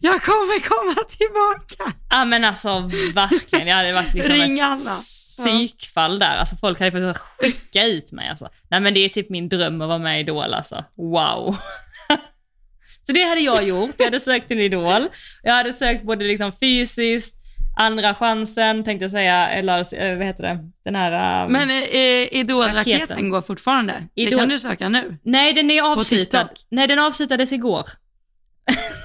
jag 0.00 0.22
kommer 0.22 0.60
komma 0.60 1.04
tillbaka. 1.08 1.98
ja 2.10 2.24
men 2.24 2.44
alltså 2.44 2.90
verkligen, 3.14 3.66
jag 3.68 3.76
hade 3.76 3.92
varit 3.92 4.14
liksom 4.14 4.32
Ring 4.32 4.58
ett 4.58 4.64
Anna. 4.64 4.90
psykfall 4.90 6.18
där. 6.18 6.36
Alltså 6.36 6.56
folk 6.56 6.80
hade 6.80 7.14
fått 7.14 7.18
skicka 7.18 7.84
ut 7.86 8.12
mig 8.12 8.28
alltså. 8.28 8.48
Nej 8.70 8.80
men 8.80 8.94
det 8.94 9.00
är 9.00 9.08
typ 9.08 9.30
min 9.30 9.48
dröm 9.48 9.80
att 9.82 9.88
vara 9.88 9.98
med 9.98 10.16
i 10.16 10.20
Idol 10.20 10.54
alltså. 10.54 10.84
Wow. 10.96 11.56
Så 13.06 13.12
det 13.12 13.22
hade 13.22 13.40
jag 13.40 13.62
gjort. 13.68 13.94
Jag 13.98 14.04
hade 14.04 14.20
sökt 14.20 14.48
till 14.48 14.60
Idol. 14.60 15.08
Jag 15.42 15.52
hade 15.54 15.72
sökt 15.72 16.02
både 16.02 16.24
liksom 16.24 16.52
fysiskt, 16.60 17.34
andra 17.78 18.14
chansen 18.14 18.84
tänkte 18.84 19.04
jag 19.04 19.10
säga, 19.12 19.48
eller 19.48 19.78
eh, 20.02 20.16
vad 20.16 20.26
heter 20.26 20.42
det, 20.42 20.58
den 20.84 20.96
här... 20.96 21.44
um, 21.46 21.52
Men 21.52 21.70
eh, 21.70 22.34
Idol-raketen 22.36 23.00
Raketen. 23.00 23.30
går 23.30 23.42
fortfarande. 23.42 23.92
Det 24.14 24.22
Idol- 24.22 24.38
kan 24.38 24.48
du 24.48 24.58
söka 24.58 24.88
nu. 24.88 25.18
Nej, 25.22 25.52
den 25.52 25.70
är 25.70 25.82
avslutad. 25.92 26.48
Nej, 26.70 26.86
den 26.88 26.98
avslutades 26.98 27.52
igår. 27.52 27.86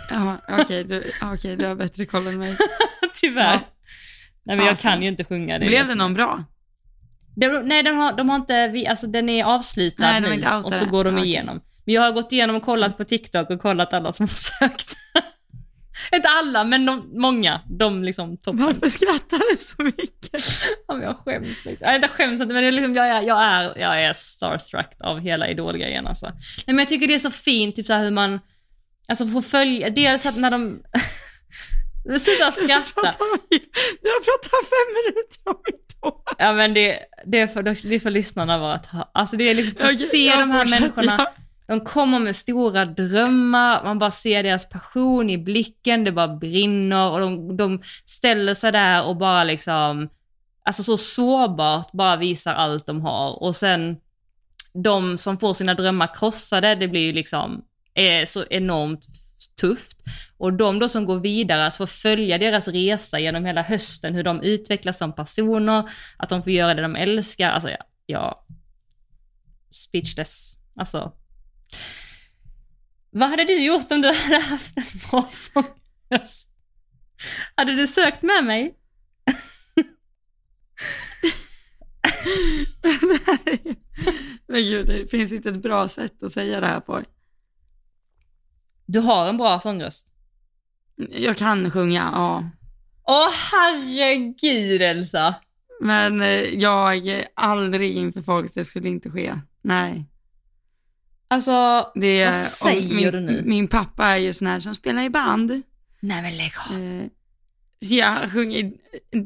Ja, 0.10 0.38
Okej, 0.50 0.84
du, 0.84 1.04
okej, 1.22 1.56
du 1.56 1.66
har 1.66 1.76
bättre 1.76 2.06
koll 2.06 2.28
än 2.28 2.38
mig. 2.38 2.58
Tyvärr. 3.22 3.54
Ja. 3.54 3.60
Nej 4.44 4.58
men 4.58 4.66
jag 4.66 4.80
kan 4.80 5.02
ju 5.02 5.08
inte 5.08 5.24
sjunga. 5.24 5.60
Det 5.60 5.66
är 5.66 5.68
Blev 5.68 5.88
det 5.88 5.96
någon 5.96 6.14
bra? 6.14 6.44
De, 7.36 7.48
nej, 7.48 7.84
de 7.84 7.98
har, 7.98 8.14
de 8.14 8.30
har 8.30 8.36
inte, 8.36 8.68
vi, 8.68 8.88
alltså 8.88 9.08
den 9.08 9.30
är 9.30 9.44
avslutad 9.44 10.04
Nej, 10.04 10.22
nu 10.22 10.34
inte 10.34 10.56
outat 10.56 10.66
och 10.66 10.74
så 10.74 10.86
går 10.86 11.04
de 11.04 11.18
igenom. 11.18 11.62
Men 11.86 11.96
jag 11.96 12.02
har 12.02 12.12
gått 12.12 12.32
igenom 12.32 12.56
och 12.56 12.64
kollat 12.64 12.98
på 12.98 13.04
TikTok 13.04 13.50
och 13.50 13.62
kollat 13.62 13.94
alla 13.94 14.14
som 14.14 14.24
har 14.24 14.68
sökt. 14.68 14.98
inte 16.16 16.28
alla, 16.28 16.64
men 16.64 16.86
de, 16.86 17.12
många. 17.14 17.62
De 17.80 18.04
liksom 18.04 18.38
toppen. 18.38 18.66
Varför 18.66 18.90
skrattar 18.90 19.52
du 19.52 19.58
så 19.58 19.84
mycket? 19.84 20.44
Ja, 20.88 20.94
men 20.94 21.04
jag 21.04 21.18
skäms 21.18 21.66
lite. 21.66 21.86
Jag 21.86 22.10
skäms 22.10 22.42
inte, 22.42 22.54
men 22.54 22.64
det 22.64 22.68
är 22.68 22.72
liksom, 22.72 22.94
jag, 22.96 23.08
är, 23.08 23.22
jag, 23.22 23.44
är, 23.44 23.78
jag 23.78 24.04
är 24.04 24.14
starstruck 24.14 24.92
av 25.00 25.20
hela 25.20 25.48
Idol-grejen 25.48 26.08
alltså. 26.08 26.26
Nej, 26.26 26.64
men 26.66 26.78
jag 26.78 26.88
tycker 26.88 27.08
det 27.08 27.14
är 27.14 27.20
så 27.20 27.32
fint, 27.32 27.76
typ 27.76 27.86
så 27.86 27.94
hur 27.96 28.12
man, 28.12 28.40
alltså 29.12 29.28
får 29.28 29.42
följa, 29.42 29.90
dels 29.90 30.26
att 30.26 30.38
när 30.38 30.52
de, 30.52 30.82
sluta 32.20 32.52
skratta. 32.52 33.14
Du 34.02 34.08
har 34.10 34.24
pratat 34.24 34.70
fem 34.70 34.90
minuter 34.98 35.40
om 35.46 35.56
Idol. 35.68 36.36
Ja 36.38 36.54
men 36.54 36.74
det, 36.74 37.00
det, 37.26 37.40
är 37.40 37.48
för, 37.48 37.64
det 37.64 37.96
är 37.96 38.00
för 38.00 38.10
lyssnarna 38.10 38.60
bara 38.60 38.74
att 38.74 38.86
ha, 38.86 39.12
alltså 39.14 39.38
det 39.38 39.50
är 39.50 39.56
liksom 39.56 39.76
för 39.76 39.86
att 39.86 39.94
Okej, 39.94 40.08
se 40.08 40.26
jag 40.26 40.40
de 40.40 40.52
här 40.52 40.66
människorna, 40.66 41.16
ja. 41.20 41.34
de 41.68 41.80
kommer 41.80 42.20
med 42.20 42.36
stora 42.36 42.86
drömmar, 42.86 43.84
man 43.84 44.00
bara 44.00 44.12
ser 44.12 44.44
deras 44.44 44.70
passion 44.70 45.30
i 45.30 45.38
blicken, 45.38 46.04
det 46.04 46.12
bara 46.12 46.36
brinner 46.36 47.12
och 47.12 47.20
de, 47.20 47.58
de 47.58 47.82
ställer 48.06 48.54
sig 48.54 48.72
där 48.72 49.06
och 49.06 49.18
bara 49.18 49.44
liksom, 49.44 50.10
alltså 50.66 50.84
så 50.84 50.98
sårbart 50.98 51.92
bara 51.92 52.16
visar 52.16 52.54
allt 52.54 52.86
de 52.86 53.02
har 53.02 53.44
och 53.44 53.56
sen 53.56 53.98
de 54.74 55.18
som 55.18 55.38
får 55.38 55.54
sina 55.54 55.74
drömmar 55.74 56.16
krossade, 56.16 56.76
det 56.76 56.88
blir 56.88 57.02
ju 57.02 57.14
liksom 57.14 57.64
är 57.94 58.26
så 58.26 58.46
enormt 58.50 59.06
tufft. 59.62 59.98
Och 60.38 60.54
de 60.54 60.80
då 60.80 60.90
som 60.90 61.06
går 61.06 61.20
vidare, 61.20 61.66
att 61.66 61.76
få 61.76 61.88
följa 61.88 62.38
deras 62.38 62.68
resa 62.68 63.20
genom 63.20 63.46
hela 63.46 63.62
hösten, 63.62 64.16
hur 64.16 64.24
de 64.24 64.42
utvecklas 64.42 64.98
som 64.98 65.16
personer, 65.16 65.90
att 66.18 66.30
de 66.30 66.44
får 66.44 66.52
göra 66.52 66.74
det 66.74 66.82
de 66.82 66.96
älskar. 66.96 67.50
Alltså, 67.50 67.70
jag, 67.70 67.84
Ja, 68.12 68.46
speechless. 69.70 70.58
Alltså. 70.76 71.14
Vad 73.10 73.30
hade 73.30 73.44
du 73.44 73.66
gjort 73.66 73.92
om 73.92 74.02
du 74.02 74.08
hade 74.08 74.40
haft 74.40 74.78
en 74.78 74.84
bra 75.12 75.30
helst? 76.10 76.50
Hade 77.56 77.76
du 77.76 77.88
sökt 77.88 78.22
med 78.22 78.46
mig? 78.46 78.76
Men 84.48 84.64
gud, 84.64 84.88
det 84.88 85.12
finns 85.12 85.32
inte 85.32 85.50
ett 85.50 85.62
bra 85.62 85.88
sätt 85.88 86.24
att 86.24 86.32
säga 86.32 86.60
det 86.60 86.68
här 86.68 86.80
på. 86.80 87.02
Du 88.92 89.00
har 89.00 89.28
en 89.28 89.38
bra 89.38 89.60
sångröst. 89.60 90.08
Jag 91.12 91.38
kan 91.38 91.72
sjunga, 91.72 92.10
ja. 92.14 92.50
Åh 93.08 93.30
herregud 93.52 94.82
Elsa! 94.82 95.36
Men 95.82 96.22
eh, 96.22 96.28
jag, 96.44 97.24
aldrig 97.36 97.96
inför 97.98 98.22
folk, 98.22 98.54
det 98.54 98.66
skulle 98.66 98.90
inte 98.90 99.10
ske. 99.10 99.34
Nej. 99.62 100.06
Alltså, 101.28 101.92
Det, 101.96 102.26
Vad 102.26 102.36
säger 102.36 102.96
min, 102.96 103.12
du 103.12 103.20
nu? 103.20 103.42
Min 103.46 103.68
pappa 103.68 104.06
är 104.06 104.18
ju 104.18 104.34
sån 104.34 104.48
här 104.48 104.60
som 104.60 104.76
spelar 104.76 105.04
i 105.04 105.10
band. 105.10 105.62
nej 106.00 106.22
men 106.22 106.38
lägg 106.38 106.54
av. 106.70 106.76
Eh, 106.82 107.06
så 107.88 107.94
jag 107.94 108.32
sjunger 108.32 108.64
eh, 108.66 109.22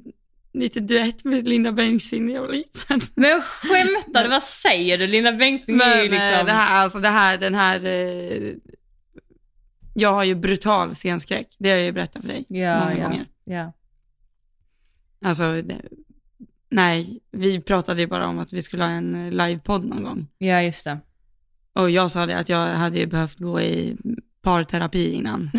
lite 0.53 0.79
duett 0.79 1.23
med 1.23 1.47
Linda 1.47 1.71
Bengtzing 1.71 2.25
när 2.25 2.33
jag 2.33 2.41
var 2.41 2.49
liten. 2.49 3.01
Men 3.15 3.41
skämtar 3.41 4.23
du? 4.23 4.29
Vad 4.29 4.43
säger 4.43 4.97
du? 4.97 5.07
Linda 5.07 5.31
Bengtzing 5.31 5.79
är 5.81 5.95
ju 6.03 6.09
liksom... 6.09 6.45
det 6.45 6.51
här, 6.51 6.83
alltså 6.83 6.99
det 6.99 7.09
här, 7.09 7.37
den 7.37 7.55
här, 7.55 7.85
eh, 7.85 8.53
jag 9.97 10.13
har 10.13 10.23
ju 10.23 10.35
brutal 10.35 10.95
scenskräck. 10.95 11.55
Det 11.59 11.69
har 11.69 11.77
jag 11.77 11.85
ju 11.85 11.91
berättat 11.91 12.21
för 12.21 12.29
dig 12.29 12.45
Ja, 12.49 12.79
många 12.79 12.97
ja, 12.97 13.03
gånger. 13.07 13.25
ja. 13.43 13.73
Alltså, 15.25 15.61
det, 15.61 15.81
nej, 16.69 17.19
vi 17.31 17.61
pratade 17.61 18.01
ju 18.01 18.07
bara 18.07 18.27
om 18.27 18.39
att 18.39 18.53
vi 18.53 18.61
skulle 18.61 18.83
ha 18.83 18.91
en 18.91 19.15
eh, 19.25 19.31
livepodd 19.47 19.85
någon 19.85 20.03
gång. 20.03 20.27
Ja, 20.37 20.61
just 20.61 20.83
det. 20.85 20.99
Och 21.73 21.89
jag 21.89 22.11
sa 22.11 22.25
det 22.25 22.37
att 22.37 22.49
jag 22.49 22.67
hade 22.67 22.97
ju 22.97 23.05
behövt 23.05 23.39
gå 23.39 23.61
i 23.61 23.97
parterapi 24.41 25.13
innan. 25.13 25.51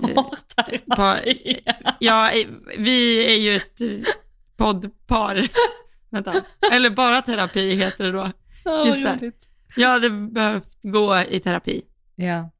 Parterapi. 0.14 1.60
Ja, 1.98 2.30
eh, 2.32 2.46
vi 2.78 3.26
är 3.34 3.40
ju 3.40 3.56
ett 3.56 3.80
eh, 3.80 3.88
poddpar. 4.56 5.48
Vänta, 6.10 6.34
eller 6.72 6.90
bara 6.90 7.22
terapi 7.22 7.70
heter 7.76 8.04
det 8.04 8.12
då. 8.12 8.30
Ja, 8.64 8.86
Just 8.86 9.04
det. 9.04 9.32
Jag 9.76 9.88
hade 9.88 10.10
behövt 10.10 10.78
gå 10.82 11.18
i 11.30 11.40
terapi. 11.40 11.82
Ja. 12.16 12.50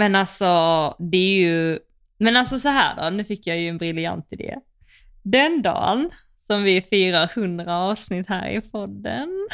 Men 0.00 0.14
alltså, 0.14 0.94
det 0.98 1.16
är 1.16 1.38
ju... 1.38 1.78
Men 2.18 2.36
alltså 2.36 2.58
så 2.58 2.68
här 2.68 2.96
då, 2.96 3.16
nu 3.16 3.24
fick 3.24 3.46
jag 3.46 3.58
ju 3.58 3.68
en 3.68 3.78
briljant 3.78 4.26
idé. 4.30 4.56
Den 5.22 5.62
dagen 5.62 6.10
som 6.46 6.62
vi 6.62 6.82
firar 6.82 7.30
100 7.34 7.76
avsnitt 7.76 8.28
här 8.28 8.48
i 8.48 8.60
podden. 8.60 9.48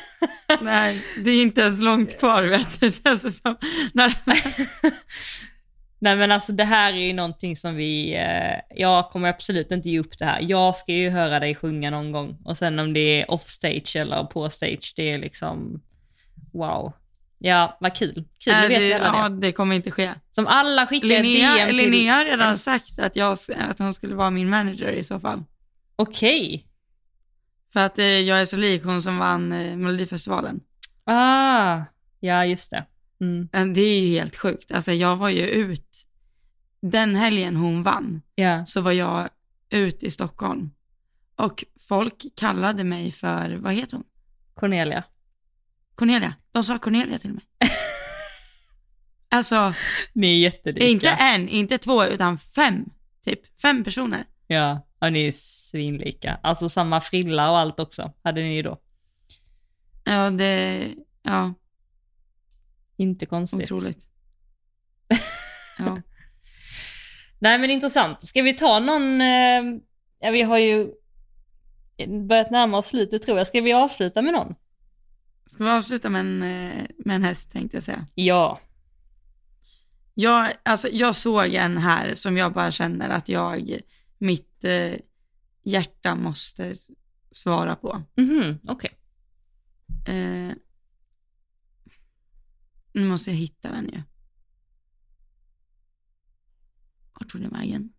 Nej, 0.60 1.04
det 1.24 1.30
är 1.30 1.42
inte 1.42 1.60
ens 1.60 1.80
långt 1.80 2.18
kvar 2.18 2.42
vet 2.42 2.80
du, 2.80 2.90
känns 2.90 3.22
det 3.22 3.32
som. 3.32 3.56
När, 3.92 4.14
Nej 5.98 6.16
men 6.16 6.32
alltså 6.32 6.52
det 6.52 6.64
här 6.64 6.92
är 6.92 7.06
ju 7.06 7.12
någonting 7.12 7.56
som 7.56 7.76
vi, 7.76 8.14
eh, 8.14 8.60
jag 8.80 9.10
kommer 9.10 9.28
absolut 9.28 9.72
inte 9.72 9.90
ge 9.90 9.98
upp 9.98 10.18
det 10.18 10.24
här. 10.24 10.40
Jag 10.42 10.76
ska 10.76 10.92
ju 10.92 11.10
höra 11.10 11.40
dig 11.40 11.54
sjunga 11.54 11.90
någon 11.90 12.12
gång 12.12 12.38
och 12.44 12.58
sen 12.58 12.78
om 12.78 12.92
det 12.92 13.00
är 13.00 13.30
off 13.30 13.48
stage 13.48 13.96
eller 13.96 14.24
på 14.24 14.50
stage, 14.50 14.92
det 14.96 15.10
är 15.10 15.18
liksom 15.18 15.82
wow. 16.52 16.92
Ja, 17.42 17.76
vad 17.80 17.96
kul. 17.96 18.24
Kul, 18.44 18.52
äh, 18.52 18.60
det 18.60 18.68
vet 18.68 18.78
det, 18.78 18.94
alla 19.08 19.18
ja, 19.18 19.28
det. 19.28 19.36
det 19.40 19.52
kommer 19.52 19.76
inte 19.76 19.90
ske. 19.90 20.14
Som 20.30 20.46
alla 20.46 20.86
skickar 20.86 21.08
Linnea, 21.08 21.54
DM 21.54 21.66
till... 21.66 21.76
Linnea 21.76 22.14
har 22.14 22.24
redan 22.24 22.58
sagt 22.58 22.98
att, 22.98 23.16
jag, 23.16 23.38
att 23.58 23.78
hon 23.78 23.94
skulle 23.94 24.14
vara 24.14 24.30
min 24.30 24.50
manager 24.50 24.92
i 24.92 25.04
så 25.04 25.20
fall. 25.20 25.44
Okej. 25.96 26.66
För 27.72 27.80
att 27.80 27.98
eh, 27.98 28.04
jag 28.06 28.40
är 28.40 28.44
så 28.44 28.56
lik 28.56 28.84
hon 28.84 29.02
som 29.02 29.18
vann 29.18 29.52
eh, 29.52 29.76
Melodifestivalen. 29.76 30.60
Ah, 31.04 31.82
ja 32.20 32.44
just 32.46 32.70
det. 32.70 32.84
Mm. 33.20 33.72
Det 33.74 33.80
är 33.80 34.00
ju 34.00 34.14
helt 34.14 34.36
sjukt. 34.36 34.72
Alltså 34.72 34.92
jag 34.92 35.16
var 35.16 35.28
ju 35.28 35.46
ut 35.46 36.06
den 36.82 37.16
helgen 37.16 37.56
hon 37.56 37.82
vann 37.82 38.22
Ja. 38.34 38.66
så 38.66 38.80
var 38.80 38.92
jag 38.92 39.28
ute 39.70 40.06
i 40.06 40.10
Stockholm 40.10 40.70
och 41.36 41.64
folk 41.88 42.24
kallade 42.36 42.84
mig 42.84 43.12
för, 43.12 43.56
vad 43.56 43.72
heter 43.74 43.96
hon? 43.96 44.06
Cornelia. 44.54 45.04
Cornelia. 46.00 46.34
De 46.52 46.62
sa 46.62 46.78
Cornelia 46.78 47.18
till 47.18 47.32
mig. 47.32 47.42
alltså, 49.30 49.74
Ni 50.12 50.34
är 50.34 50.38
jättelika. 50.38 50.86
inte 50.86 51.08
en, 51.08 51.48
inte 51.48 51.78
två, 51.78 52.04
utan 52.04 52.38
fem, 52.38 52.84
typ. 53.24 53.60
Fem 53.60 53.84
personer. 53.84 54.24
Ja, 54.46 54.86
och 55.00 55.12
ni 55.12 55.26
är 55.26 55.32
svinlika. 55.36 56.40
Alltså 56.42 56.68
samma 56.68 57.00
frilla 57.00 57.50
och 57.50 57.58
allt 57.58 57.80
också, 57.80 58.12
hade 58.22 58.40
ni 58.42 58.54
ju 58.54 58.62
då. 58.62 58.78
Ja, 60.04 60.30
det, 60.30 60.86
ja, 61.22 61.54
Inte 62.96 63.26
konstigt. 63.26 63.72
otroligt. 63.72 64.08
Ja. 65.78 66.02
Nej 67.38 67.58
men 67.58 67.70
intressant. 67.70 68.22
Ska 68.26 68.42
vi 68.42 68.52
ta 68.52 68.78
någon, 68.78 69.20
eh, 69.20 69.62
ja 70.20 70.30
vi 70.30 70.42
har 70.42 70.58
ju 70.58 70.88
börjat 72.28 72.50
närma 72.50 72.78
oss 72.78 72.86
slutet 72.86 73.22
tror 73.22 73.38
jag. 73.38 73.46
Ska 73.46 73.60
vi 73.60 73.72
avsluta 73.72 74.22
med 74.22 74.32
någon? 74.32 74.54
Ska 75.46 75.64
vi 75.64 75.70
avsluta 75.70 76.10
med 76.10 76.20
en, 76.20 76.42
eh, 76.42 76.86
med 76.98 77.16
en 77.16 77.22
häst 77.22 77.52
tänkte 77.52 77.76
jag 77.76 77.84
säga. 77.84 78.06
Ja. 78.14 78.60
Jag, 80.14 80.52
alltså, 80.62 80.88
jag 80.88 81.16
såg 81.16 81.54
en 81.54 81.78
här 81.78 82.14
som 82.14 82.36
jag 82.36 82.52
bara 82.52 82.70
känner 82.70 83.08
att 83.10 83.28
jag, 83.28 83.80
mitt 84.18 84.64
eh, 84.64 84.92
hjärta 85.64 86.14
måste 86.14 86.74
svara 87.30 87.76
på. 87.76 88.02
Mhm, 88.16 88.58
okej. 88.68 88.90
Eh, 90.06 90.52
nu 92.92 93.04
måste 93.08 93.30
jag 93.30 93.36
hitta 93.36 93.70
den 93.72 93.84
ju. 93.84 94.02
Vart 97.12 97.28
tog 97.28 97.40
den 97.40 97.50
vägen? 97.50 97.92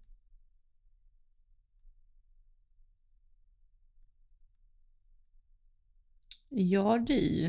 Ja 6.52 6.98
du. 6.98 7.46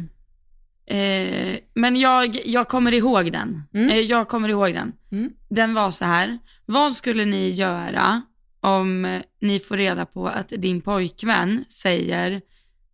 Eh, 0.86 1.58
men 1.74 1.96
jag, 1.96 2.36
jag 2.44 2.68
kommer 2.68 2.92
ihåg 2.92 3.32
den. 3.32 3.62
Mm. 3.74 3.88
Eh, 3.88 3.98
jag 3.98 4.28
kommer 4.28 4.48
ihåg 4.48 4.74
den. 4.74 4.92
Mm. 5.12 5.32
Den 5.48 5.74
var 5.74 5.90
så 5.90 6.04
här. 6.04 6.38
Vad 6.66 6.96
skulle 6.96 7.24
ni 7.24 7.50
göra 7.50 8.22
om 8.60 9.20
ni 9.40 9.60
får 9.60 9.76
reda 9.76 10.06
på 10.06 10.28
att 10.28 10.48
din 10.48 10.80
pojkvän 10.80 11.64
säger 11.68 12.40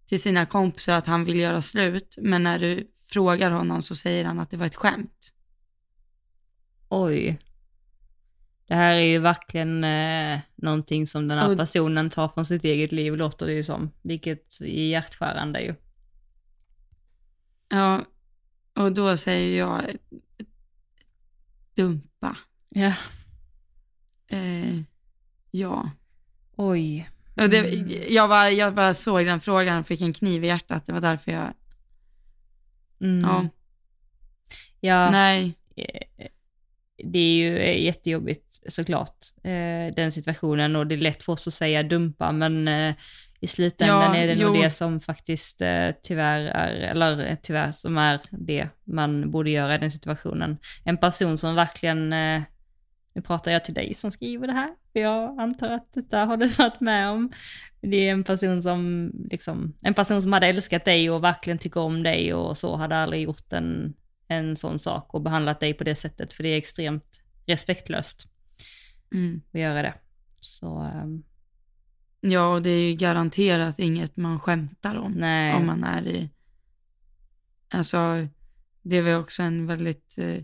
till 0.07 0.23
sina 0.23 0.47
kompisar 0.47 0.93
att 0.93 1.07
han 1.07 1.25
vill 1.25 1.39
göra 1.39 1.63
slut, 1.63 2.15
men 2.19 2.43
när 2.43 2.59
du 2.59 2.91
frågar 3.07 3.51
honom 3.51 3.83
så 3.83 3.95
säger 3.95 4.25
han 4.25 4.41
att 4.41 4.51
det 4.51 4.57
var 4.57 4.67
ett 4.67 4.75
skämt. 4.75 5.33
Oj. 6.89 7.39
Det 8.69 8.75
här 8.75 8.97
är 8.97 9.07
ju 9.07 9.19
verkligen 9.19 9.85
eh, 9.85 10.39
någonting 10.57 11.07
som 11.07 11.29
den 11.29 11.39
här 11.39 11.57
personen 11.57 12.11
tar 12.11 12.29
från 12.29 12.45
sitt 12.45 12.65
eget 12.65 12.93
liv, 12.93 13.17
låter 13.17 13.47
det 13.47 13.53
ju 13.53 13.63
som. 13.63 13.91
Vilket 14.03 14.61
är 14.61 14.89
hjärtskärande 14.89 15.61
ju. 15.61 15.75
Ja, 17.69 18.05
och 18.75 18.93
då 18.93 19.16
säger 19.16 19.59
jag 19.59 19.83
dumpa. 21.77 22.37
Ja. 22.69 22.93
Eh, 24.31 24.81
ja. 25.51 25.91
Oj. 26.57 27.11
Och 27.37 27.49
det, 27.49 27.59
Mm. 27.59 27.89
jag, 28.09 28.29
bara, 28.29 28.51
jag 28.51 28.75
bara 28.75 28.95
såg 28.95 29.27
den 29.27 29.41
frågan 29.41 29.79
och 29.81 29.87
fick 29.87 30.01
en 30.01 30.12
kniv 30.12 30.45
i 30.45 30.47
hjärtat. 30.47 30.87
Det 30.87 30.93
var 30.93 31.01
därför 31.01 31.33
jag, 31.33 31.53
Mm. 33.01 33.21
ja, 33.31 33.49
Ja. 34.81 35.11
nej. 35.11 35.55
eh, 35.77 36.27
det 37.05 37.19
är 37.19 37.33
ju 37.37 37.59
eh, 37.59 37.83
jättejobbigt 37.85 38.61
såklart, 38.69 39.16
eh, 39.45 39.95
den 39.97 40.12
situationen 40.12 40.77
och 40.77 40.87
det 40.87 40.95
är 40.95 40.97
lätt 40.99 41.23
för 41.23 41.33
oss 41.33 41.47
att 41.49 41.55
säga 41.55 41.83
dumpa, 41.83 42.33
men 42.33 42.69
i 43.41 43.47
slutändan 43.47 44.14
Ja, 44.14 44.16
är 44.16 44.26
det 44.26 44.45
nog 44.45 44.62
det 44.62 44.70
som 44.70 45.01
faktiskt 45.01 45.62
eh, 45.62 45.91
tyvärr 46.03 46.41
är, 46.41 46.70
eller 46.70 47.26
eh, 47.26 47.36
tyvärr 47.43 47.72
som 47.72 47.99
är 47.99 48.20
det 48.30 48.68
man 48.84 49.30
borde 49.30 49.51
göra 49.51 49.74
i 49.74 49.78
den 49.78 49.91
situationen. 49.91 50.59
En 50.84 50.97
person 50.97 51.39
som 51.39 51.55
verkligen, 51.55 52.12
eh, 52.12 52.43
nu 53.14 53.22
pratar 53.22 53.51
jag 53.51 53.64
till 53.64 53.74
dig 53.74 53.95
som 53.95 54.11
skriver 54.11 54.47
det 54.47 54.53
här, 54.53 54.70
för 54.93 55.01
jag 55.01 55.41
antar 55.41 55.70
att 55.70 55.93
detta 55.93 56.24
har 56.24 56.36
du 56.36 56.49
varit 56.49 56.80
med 56.80 57.11
om. 57.11 57.32
Det 57.80 57.97
är 57.97 58.12
en 58.12 58.24
person 58.24 58.62
som, 58.62 59.11
liksom, 59.30 59.74
en 59.82 59.95
person 59.95 60.22
som 60.22 60.32
hade 60.32 60.47
älskat 60.47 60.84
dig 60.84 61.11
och 61.11 61.24
verkligen 61.24 61.59
tycker 61.59 61.80
om 61.80 62.03
dig 62.03 62.34
och 62.34 62.57
så 62.57 62.76
hade 62.76 62.97
aldrig 62.97 63.22
gjort 63.22 63.53
en, 63.53 63.95
en 64.28 64.57
sån 64.57 64.78
sak 64.78 65.14
och 65.14 65.22
behandlat 65.22 65.61
dig 65.61 65.74
på 65.74 65.84
det 65.84 65.95
sättet, 65.95 66.32
för 66.32 66.43
det 66.43 66.49
är 66.49 66.59
extremt 66.59 67.22
respektlöst 67.47 68.28
Mm. 69.14 69.41
att 69.53 69.61
göra 69.61 69.82
det. 69.82 69.95
Så 70.41 70.78
ehm, 70.78 71.22
Ja, 72.31 72.55
och 72.55 72.62
det 72.62 72.70
är 72.70 72.89
ju 72.91 72.95
garanterat 72.97 73.79
inget 73.79 74.16
man 74.16 74.41
skämtar 74.41 74.95
om. 74.97 75.12
nej, 75.12 75.55
Om 75.55 75.66
man 75.66 75.85
är 75.85 76.07
i, 76.07 76.31
alltså, 77.70 78.26
det 78.83 79.01
var 79.03 79.18
också 79.18 79.43
en 79.43 79.66
väldigt 79.66 80.14
eh, 80.18 80.43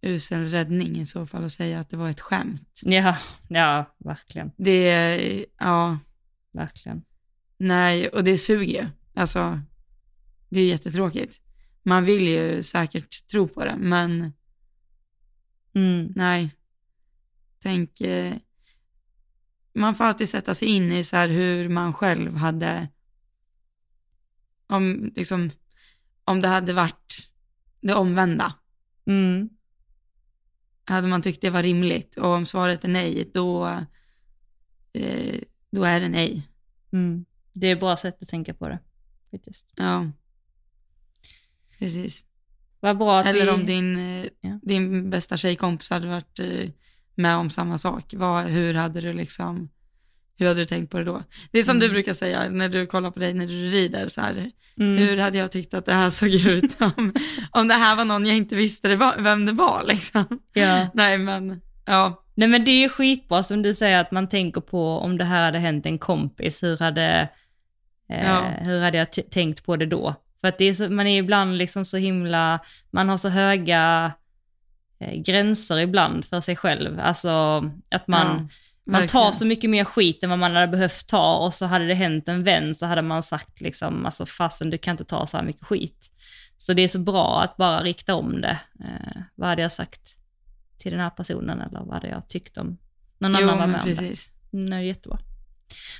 usel 0.00 0.46
räddning 0.50 0.96
i 0.96 1.06
så 1.06 1.26
fall 1.26 1.44
att 1.44 1.52
säga 1.52 1.80
att 1.80 1.90
det 1.90 1.96
var 1.96 2.10
ett 2.10 2.20
skämt. 2.20 2.80
ja, 2.82 3.16
ja, 3.48 3.94
verkligen, 3.98 4.50
Det, 4.56 4.88
är, 4.90 5.44
ja, 5.58 5.98
verkligen. 6.52 7.02
nej, 7.58 8.08
och 8.08 8.24
det 8.24 8.38
suger 8.38 8.82
ju. 8.82 8.88
Alltså, 9.14 9.60
det 10.48 10.60
är 10.60 10.66
jättetråkigt. 10.68 11.40
Man 11.82 12.04
vill 12.04 12.28
ju 12.28 12.62
säkert 12.62 13.26
tro 13.26 13.48
på 13.48 13.64
det, 13.64 13.76
men 13.78 14.32
Mm, 15.74 16.12
nej. 16.16 16.50
Tänk, 17.62 18.00
eh, 18.00 18.34
man 19.76 19.94
får 19.94 20.04
alltid 20.04 20.28
sätta 20.28 20.54
sig 20.54 20.68
in 20.68 20.92
i 20.92 21.04
så 21.04 21.16
här 21.16 21.28
hur 21.28 21.68
man 21.68 21.94
själv 21.94 22.36
hade, 22.36 22.88
om 24.66 25.12
liksom, 25.16 25.50
om 26.24 26.40
det 26.40 26.48
hade 26.48 26.72
varit 26.72 27.30
det 27.80 27.94
omvända. 27.94 28.54
mm, 29.06 29.48
Hade 30.84 31.08
man 31.08 31.22
tyckt 31.22 31.40
det 31.40 31.50
var 31.50 31.62
rimligt 31.62 32.16
och 32.16 32.28
om 32.28 32.46
svaret 32.46 32.84
är 32.84 32.88
nej, 32.88 33.30
då, 33.34 33.66
eh, 34.92 35.40
då 35.70 35.84
är 35.84 36.00
det 36.00 36.08
nej. 36.08 36.48
mm. 36.92 37.24
Det 37.52 37.66
är 37.66 37.72
ett 37.72 37.80
bra 37.80 37.96
sätt 37.96 38.22
att 38.22 38.28
tänka 38.28 38.54
på 38.54 38.68
det, 38.68 38.78
faktiskt. 39.30 39.66
Ja, 39.74 40.10
precis. 41.78 42.26
Vad 42.80 42.98
bra 42.98 43.18
att 43.20 43.26
Eller 43.26 43.44
vi... 43.44 43.50
om 43.50 43.66
din, 43.66 43.96
eh, 43.98 44.26
Ja. 44.40 44.58
din 44.62 45.10
bästa 45.10 45.36
tjejkompis 45.36 45.90
hade 45.90 46.08
varit 46.08 46.38
eh, 46.38 46.70
med 47.16 47.36
om 47.36 47.50
samma 47.50 47.78
sak. 47.78 48.04
Vad, 48.16 48.44
hur 48.44 48.74
hade 48.74 49.00
du 49.00 49.12
liksom, 49.12 49.68
hur 50.38 50.46
hade 50.48 50.60
du 50.60 50.64
tänkt 50.64 50.90
på 50.90 50.98
det 50.98 51.04
då? 51.04 51.22
Det 51.50 51.58
är 51.58 51.62
som 51.62 51.78
du 51.78 51.86
Mm. 51.86 51.94
brukar 51.94 52.14
säga 52.14 52.48
när 52.48 52.68
du 52.68 52.86
kollar 52.86 53.10
på 53.10 53.20
dig 53.20 53.34
när 53.34 53.46
du 53.46 53.66
rider 53.68 54.08
så 54.08 54.20
här. 54.20 54.50
Mm. 54.80 54.96
Hur 54.98 55.16
hade 55.16 55.38
jag 55.38 55.52
tyckt 55.52 55.74
att 55.74 55.86
det 55.86 55.92
här 55.92 56.10
såg 56.10 56.28
ut 56.28 56.76
om, 56.80 57.12
om 57.50 57.68
det 57.68 57.74
här 57.74 57.96
var 57.96 58.04
någon 58.04 58.26
jag 58.26 58.36
inte 58.36 58.54
visste 58.54 58.88
det 58.88 58.96
var, 58.96 59.16
vem 59.18 59.46
det 59.46 59.52
var 59.52 59.84
liksom. 59.88 60.24
Ja. 60.52 60.86
Nej 60.94 61.18
men, 61.18 61.60
ja. 61.84 62.22
Nej 62.34 62.48
men 62.48 62.64
det 62.64 62.84
är 62.84 62.88
skitbra 62.88 63.42
som 63.42 63.62
du 63.62 63.74
säger 63.74 63.98
att 64.00 64.10
man 64.10 64.28
tänker 64.28 64.60
på 64.60 64.98
om 64.98 65.18
det 65.18 65.24
här 65.24 65.44
hade 65.44 65.58
hänt 65.58 65.86
en 65.86 65.98
kompis, 65.98 66.62
hur 66.62 66.78
hade, 66.78 67.28
eh, 68.12 68.26
Ja. 68.26 68.44
hur 68.60 68.80
hade 68.80 68.98
jag 68.98 69.30
tänkt 69.30 69.64
på 69.66 69.76
det 69.76 69.86
då? 69.86 70.14
För 70.40 70.48
att 70.48 70.58
det 70.58 70.64
är 70.64 70.74
så, 70.74 70.88
man 70.90 71.06
är 71.06 71.18
ibland 71.18 71.58
liksom 71.58 71.84
så 71.84 71.96
himla, 71.96 72.60
man 72.90 73.08
har 73.08 73.16
så 73.18 73.28
höga 73.28 74.12
gränser 74.98 75.78
ibland 75.78 76.24
för 76.24 76.40
sig 76.40 76.56
själv. 76.56 77.00
Alltså 77.00 77.30
att 77.90 78.08
man, 78.08 78.26
ja, 78.84 78.92
man 78.92 79.08
tar 79.08 79.32
så 79.32 79.44
mycket 79.44 79.70
mer 79.70 79.84
skit 79.84 80.22
än 80.22 80.30
vad 80.30 80.38
man 80.38 80.54
hade 80.54 80.68
behövt 80.68 81.06
ta 81.08 81.36
och 81.36 81.54
så 81.54 81.66
hade 81.66 81.86
det 81.86 81.94
hänt 81.94 82.28
en 82.28 82.44
vän 82.44 82.74
så 82.74 82.86
hade 82.86 83.02
man 83.02 83.22
sagt 83.22 83.60
liksom, 83.60 84.06
alltså 84.06 84.26
fasen 84.26 84.70
du 84.70 84.78
kan 84.78 84.92
inte 84.92 85.04
ta 85.04 85.26
så 85.26 85.36
här 85.36 85.44
mycket 85.44 85.64
skit. 85.66 86.12
Så 86.56 86.72
det 86.72 86.82
är 86.82 86.88
så 86.88 86.98
bra 86.98 87.42
att 87.42 87.56
bara 87.56 87.82
rikta 87.82 88.14
om 88.14 88.40
det. 88.40 88.58
Eh, 88.80 89.22
vad 89.34 89.48
hade 89.48 89.62
jag 89.62 89.72
sagt 89.72 90.00
till 90.78 90.92
den 90.92 91.00
här 91.00 91.10
personen 91.10 91.60
eller 91.60 91.80
vad 91.80 91.94
hade 91.94 92.08
jag 92.08 92.28
tyckt 92.28 92.56
om 92.58 92.78
någon 93.18 93.32
Jo 93.40 93.48
annan 93.48 93.58
var 93.58 93.66
med 93.66 93.80
om 93.82 93.88
det? 93.90 93.96
precis. 93.96 94.30
Mm, 94.52 94.70
det 94.70 94.76
är 94.76 94.80
jättebra. 94.80 95.18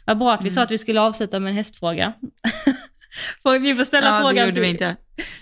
Vad 0.04 0.18
bra 0.18 0.32
att 0.34 0.40
vi 0.40 0.48
Mm. 0.48 0.54
sa 0.54 0.62
att 0.62 0.70
vi 0.70 0.78
skulle 0.78 1.00
avsluta 1.00 1.40
med 1.40 1.50
en 1.50 1.56
hästfråga. 1.56 2.12
Vi 3.60 3.74
får 3.74 3.84
ställa 3.84 4.06
Ja 4.06 4.14
det 4.14 4.20
frågan 4.20 4.44
gjorde 4.44 4.52
till... 4.52 4.62
vi 4.62 4.68
inte. 4.68 4.96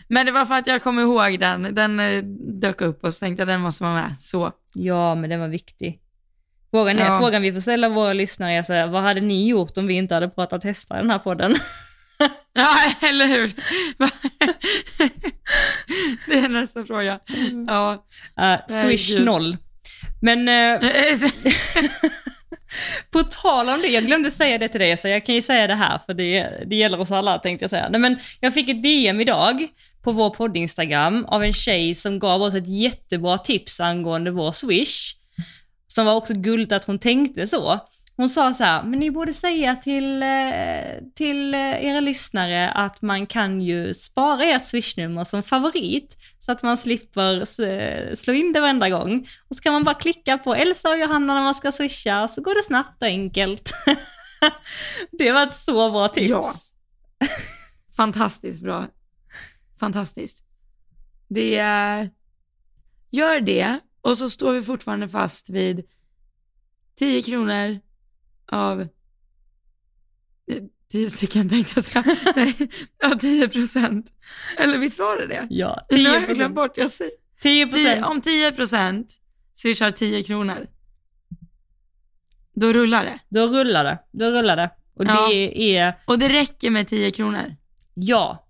Men 0.09 0.27
det 0.27 0.32
var 0.32 0.45
för 0.47 0.55
att 0.55 0.66
jag 0.66 0.82
kom 0.82 0.99
ihåg 0.99 1.41
den, 1.41 1.74
den 1.74 2.01
eh, 2.01 2.23
dök 2.61 2.81
upp 2.81 3.05
och 3.05 3.15
så 3.15 3.19
tänkte 3.19 3.41
jag 3.41 3.49
den 3.49 3.61
måste 3.61 3.82
vara 3.85 3.95
med. 3.95 4.16
Så. 4.19 4.53
Ja, 4.74 5.15
men 5.15 5.31
den 5.31 5.41
var 5.41 5.49
viktig. 5.49 6.01
Frågan, 6.70 6.99
är, 6.99 7.05
Ja. 7.05 7.19
frågan 7.20 7.43
vi 7.43 7.53
får 7.53 7.61
ställa 7.61 7.89
våra 7.89 8.12
lyssnare 8.12 8.53
är 8.53 8.62
så 8.62 8.73
här, 8.73 8.86
vad 8.86 9.03
hade 9.03 9.20
ni 9.20 9.49
gjort 9.49 9.78
om 9.78 9.86
vi 9.86 9.95
inte 9.95 10.15
hade 10.15 10.28
pratat 10.28 10.65
hästar 10.65 10.97
i 10.97 10.99
den 10.99 11.11
här 11.11 11.19
podden? 11.19 11.55
Ja, 12.57 13.09
eller 13.09 13.27
hur? 13.27 13.47
det 16.27 16.39
är 16.39 16.49
nästa 16.49 16.85
fråga. 16.85 17.20
Ja. 17.66 18.07
Uh, 18.41 18.81
swish 18.81 19.19
noll. 19.20 19.57
Men 20.23 20.49
eh, 20.49 20.81
på 23.11 23.23
tal 23.23 23.69
om 23.69 23.81
det, 23.83 23.89
jag 23.89 24.07
glömde 24.07 24.31
säga 24.31 24.59
det 24.59 24.69
till 24.69 24.81
dig, 24.81 24.97
så 24.97 25.09
jag 25.09 25.27
kan 25.27 25.35
ju 25.35 25.43
säga 25.43 25.67
det 25.67 25.75
här, 25.75 26.01
för 26.07 26.15
det, 26.15 26.51
det 26.67 26.77
gäller 26.77 27.01
oss 27.01 27.11
alla 27.11 27.39
tänkte 27.39 27.63
jag 27.63 27.71
säga. 27.71 27.89
Nej, 27.89 28.01
men 28.01 28.19
jag 28.41 28.55
fick 28.55 28.69
ett 28.69 28.83
DM 28.83 29.21
idag 29.21 29.67
på 30.03 30.13
vår 30.13 30.31
podd-instagram 30.31 31.25
av 31.25 31.45
en 31.45 31.53
tjej 31.53 31.95
som 31.95 32.19
gav 32.19 32.43
oss 32.43 32.55
ett 32.55 32.69
jättebra 32.69 33.39
tips 33.39 33.81
angående 33.81 34.31
vår 34.31 34.53
swish. 34.53 35.15
som 35.87 36.07
var 36.07 36.15
också 36.15 36.35
gulligt 36.35 36.73
att 36.73 36.85
hon 36.85 36.99
tänkte 36.99 37.47
så. 37.47 37.81
Hon 38.16 38.28
sa 38.28 38.55
så 38.55 38.65
här, 38.65 38.82
men 38.82 38.99
ni 38.99 39.11
borde 39.11 39.32
säga 39.32 39.77
till, 39.77 40.23
eh, 40.23 40.28
till 41.15 41.55
eh, 41.55 41.85
era 41.85 42.01
lyssnare 42.01 42.70
att 42.70 43.03
man 43.03 43.27
kan 43.27 43.61
ju 43.61 43.95
spara 43.95 44.45
ert 44.45 44.66
swishnummer 44.66 45.24
som 45.24 45.43
favorit 45.43 46.16
så 46.39 46.53
att 46.53 46.62
man 46.62 46.77
slipper 46.77 47.45
slå 48.15 48.32
in 48.32 48.53
det 48.53 48.61
varenda 48.61 48.91
gång. 48.91 49.28
Och 49.49 49.57
så 49.57 49.62
kan 49.62 49.73
man 49.73 49.85
bara 49.85 49.95
klicka 49.95 50.39
på 50.39 50.55
Elsa 50.55 50.91
och 50.91 50.99
Johanna 50.99 51.35
när 51.35 51.43
man 51.43 51.55
ska 51.55 51.73
swisha 51.73 52.28
så 52.28 52.43
går 52.43 52.55
det 52.55 52.66
snabbt 52.66 53.03
och 53.03 53.09
enkelt. 53.09 53.73
det 55.19 55.32
var 55.32 55.43
ett 55.43 55.57
så 55.57 55.91
bra 55.91 56.09
tips. 56.09 56.28
Ja. 56.28 56.55
Fantastiskt 57.97 58.62
bra. 58.62 58.86
Fantastiskt. 59.81 60.43
Det 61.28 61.57
är, 61.57 62.11
gör 63.11 63.41
det 63.41 63.78
och 64.01 64.19
så 64.19 64.31
står 64.31 64.53
vi 64.53 64.62
fortfarande 64.62 65.09
fast 65.09 65.51
vid 65.51 65.86
10 66.99 67.23
kronor 67.23 67.81
av 68.53 68.81
eh, 68.81 68.87
10 70.93 71.11
stycken 71.11 71.49
tänkte 71.49 71.73
jag 71.77 71.85
säga. 71.85 72.05
Nej, 72.37 72.71
ja 72.99 73.19
10 73.21 73.49
procent. 73.49 74.07
Eller 74.59 74.79
visst 74.79 74.99
var 74.99 75.16
det 75.16 75.27
det? 75.27 75.47
Ja, 75.51 75.83
Nu 75.91 75.97
10 75.97 76.09
har 76.09 76.15
jag 76.21 76.35
glömt 76.37 76.55
bort, 76.55 76.77
jag 76.77 76.91
säger. 76.91 77.12
10 77.43 77.66
10, 77.66 78.03
om 78.05 78.21
10 78.21 78.53
procent 78.53 79.09
swishar 79.55 79.91
10 79.91 80.23
kronor, 80.23 80.66
då 82.55 82.73
rullar 82.73 83.05
det. 83.05 83.19
Då 83.29 83.47
rullar 83.47 83.85
det. 83.85 83.99
Då 84.12 84.31
rullar 84.31 84.57
det. 84.57 84.71
Och 84.95 85.05
Ja. 85.05 85.29
det 85.29 85.77
är, 85.77 85.95
Och 86.05 86.19
det 86.19 86.29
räcker 86.29 86.71
med 86.71 86.89
10 86.89 87.11
kronor. 87.11 87.57
ja. 87.95 88.41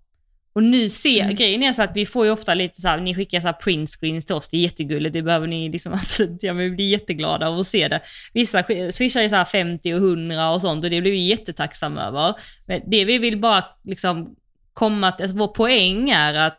Och 0.55 0.63
nu 0.63 0.89
ser, 0.89 1.23
Mm. 1.23 1.35
grejen 1.35 1.63
är 1.63 1.73
så 1.73 1.81
att 1.81 1.91
vi 1.95 2.05
får 2.05 2.25
ju 2.25 2.31
ofta 2.31 2.53
lite 2.53 2.81
så 2.81 2.87
här, 2.87 2.97
ni 2.97 3.15
skickar 3.15 3.41
så 3.41 3.47
här 3.47 3.53
print 3.53 3.89
screens 3.89 4.25
till 4.25 4.35
oss, 4.35 4.49
det 4.49 4.57
är 4.57 4.61
jättegulligt, 4.61 5.13
det 5.13 5.21
behöver 5.21 5.47
ni 5.47 5.69
liksom 5.69 5.93
absolut, 6.03 6.43
ja 6.43 6.53
men 6.53 6.63
vi 6.63 6.71
blir 6.75 6.89
jätteglada 6.89 7.47
av 7.47 7.59
att 7.59 7.67
se 7.67 7.87
det. 7.87 8.01
Vissa 8.33 8.63
swishar 8.91 9.21
ju 9.21 9.29
så 9.29 9.35
här 9.35 9.45
50 9.45 9.93
och 9.93 9.97
100 9.97 10.49
och 10.51 10.61
sånt 10.61 10.83
och 10.83 10.89
det 10.89 11.01
blir 11.01 11.11
vi 11.11 11.27
jättetacksamma 11.27 12.03
över. 12.03 12.33
Men 12.65 12.81
det 12.87 13.05
vi 13.05 13.17
vill 13.17 13.37
bara 13.37 13.65
liksom 13.83 14.35
komma 14.73 15.11
till, 15.11 15.23
alltså 15.23 15.37
vår 15.37 15.47
poäng 15.47 16.09
är 16.09 16.33
att 16.33 16.57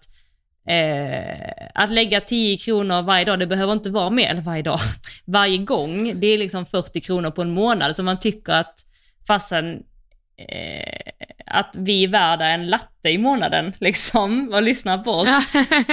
Eh, 0.68 1.66
att 1.74 1.90
lägga 1.90 2.20
10 2.20 2.56
kronor 2.56 3.02
varje 3.02 3.24
dag, 3.24 3.38
det 3.38 3.46
behöver 3.46 3.72
inte 3.72 3.90
vara 3.90 4.10
mer, 4.10 4.28
eller 4.28 4.42
varje 4.42 4.62
dag, 4.62 4.78
varje 5.24 5.58
gång. 5.58 6.20
Det 6.20 6.26
är 6.26 6.38
liksom 6.38 6.66
40 6.66 7.00
kronor 7.00 7.30
på 7.30 7.42
en 7.42 7.50
månad. 7.50 7.96
Så 7.96 8.02
man 8.02 8.20
tycker 8.20 8.52
att 8.52 8.74
fastän 9.26 9.82
eh, 10.38 11.12
att 11.46 11.74
vi 11.78 12.04
är 12.04 12.08
värda 12.08 12.46
en 12.46 12.66
latte 12.66 13.08
i 13.10 13.18
månaden 13.18 13.72
liksom 13.80 14.50
och 14.54 14.62
lyssnar 14.62 14.98
på 14.98 15.10
oss. 15.10 15.28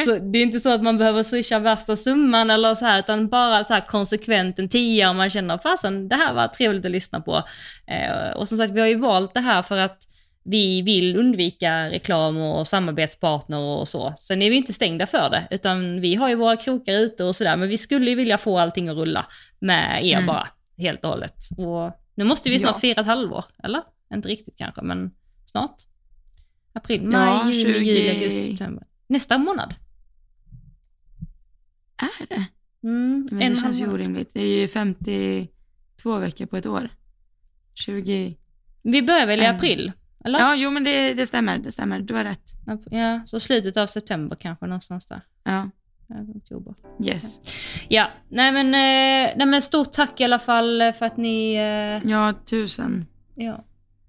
Så 0.06 0.18
det 0.20 0.40
är 0.40 0.44
inte 0.44 0.60
så 0.60 0.70
att 0.74 0.84
man 0.84 0.98
behöver 0.98 1.24
swisha 1.24 1.60
värsta 1.60 1.95
summan 1.95 2.49
eller 2.49 2.76
så 2.76 2.86
här, 2.86 2.99
utan 2.99 3.30
bara 3.30 3.64
så 3.64 3.74
här 3.74 3.88
konsekvent 3.88 4.60
en 4.60 4.70
tia 4.70 5.10
om 5.10 5.18
man 5.18 5.30
känner 5.30 5.57
fasen 5.57 6.07
det 6.10 6.15
här 6.15 6.34
var 6.34 6.48
trevligt 6.48 6.86
att 6.86 6.91
lyssna 6.91 7.22
på. 7.22 7.44
Eh, 7.88 8.32
och 8.36 8.48
som 8.48 8.57
sagt, 8.57 8.74
vi 8.74 8.80
har 8.80 8.88
ju 8.88 8.95
valt 8.98 9.34
det 9.34 9.40
här 9.40 9.61
för 9.61 9.78
att 9.78 9.98
vi 10.45 10.82
vill 10.82 11.15
undvika 11.20 11.90
reklam 11.90 12.38
och 12.38 12.68
samarbetspartner 12.68 13.60
och 13.60 13.88
så. 13.88 14.14
Sen 14.18 14.41
är 14.41 14.49
vi 14.49 14.56
inte 14.56 14.74
stängda 14.74 15.07
för 15.07 15.30
det, 15.30 15.48
utan 15.52 16.02
vi 16.02 16.15
har 16.15 16.30
ju 16.30 16.36
våra 16.36 16.56
krokar 16.56 16.94
ute 16.94 17.24
och 17.24 17.36
sådär, 17.36 17.56
men 17.56 17.70
vi 17.70 17.78
skulle 17.78 18.10
ju 18.10 18.15
vilja 18.15 18.38
få 18.38 18.60
allting 18.60 18.90
att 18.90 18.95
rulla 18.98 19.26
med 19.60 20.06
er 20.06 20.14
Mm. 20.14 20.26
bara, 20.26 20.48
helt 20.78 21.03
och 21.03 21.10
hållet. 21.10 21.36
Och 21.57 21.91
nu 22.15 22.24
måste 22.24 22.49
vi 22.49 22.60
snart 22.60 22.76
Ja. 22.76 22.80
fira 22.80 23.02
ett 23.02 23.07
halvår, 23.07 23.45
eller? 23.64 23.82
Inte 24.14 24.27
riktigt 24.27 24.57
kanske, 24.57 24.81
men 24.81 25.11
snart. 25.45 25.76
April, 26.73 27.02
Ja, 27.03 27.10
maj, 27.10 27.56
juni, 27.56 27.73
20 27.73 27.80
juli, 27.80 28.10
augusti, 28.10 28.40
september. 28.49 28.88
Nästa 29.07 29.38
månad. 29.38 29.76
Är 31.98 32.27
det? 32.27 32.45
Mm, 32.88 33.27
Men 33.31 33.41
en 33.41 33.49
det 33.53 33.60
känns 33.60 33.81
ju 33.81 33.88
orimligt. 33.94 34.34
Det 34.34 34.41
är 34.41 34.60
ju 34.61 34.68
52 34.68 36.18
veckor 36.18 36.45
på 36.45 36.57
ett 36.57 36.65
år. 36.65 36.90
20. 37.73 38.38
Vi 38.81 39.02
börjar 39.02 39.26
väl 39.27 39.40
i 39.40 39.45
En. 39.45 39.56
april? 39.56 39.91
Eller? 40.26 40.40
Ja, 40.40 40.56
jo 40.56 40.72
men 40.72 40.84
det, 40.84 41.14
det 41.14 41.26
stämmer, 41.26 41.57
det 41.57 41.72
stämmer. 41.72 41.99
Du 41.99 42.14
har 42.14 42.23
rätt. 42.23 42.52
Ja, 42.91 43.22
så 43.26 43.40
slutet 43.40 43.77
av 43.77 43.88
september 43.88 44.35
kanske 44.35 44.65
någonstans 44.65 45.06
där. 45.06 45.22
Ja, 45.44 45.69
Ja, 46.07 46.15
Oktober. 46.35 46.73
yes. 47.03 47.40
Ja, 47.90 48.07
nej 48.30 48.52
men, 48.52 48.65
eh, 48.68 49.34
nej 49.38 49.48
men 49.48 49.61
stort 49.61 49.91
tack 49.91 50.22
i 50.22 50.23
alla 50.23 50.40
fall 50.40 50.94
för 50.94 51.06
att 51.06 51.18
ni... 51.18 51.53
Eh, 51.56 52.10
Ja, 52.11 52.34
tusen, 52.45 53.06
ja, 53.35 53.64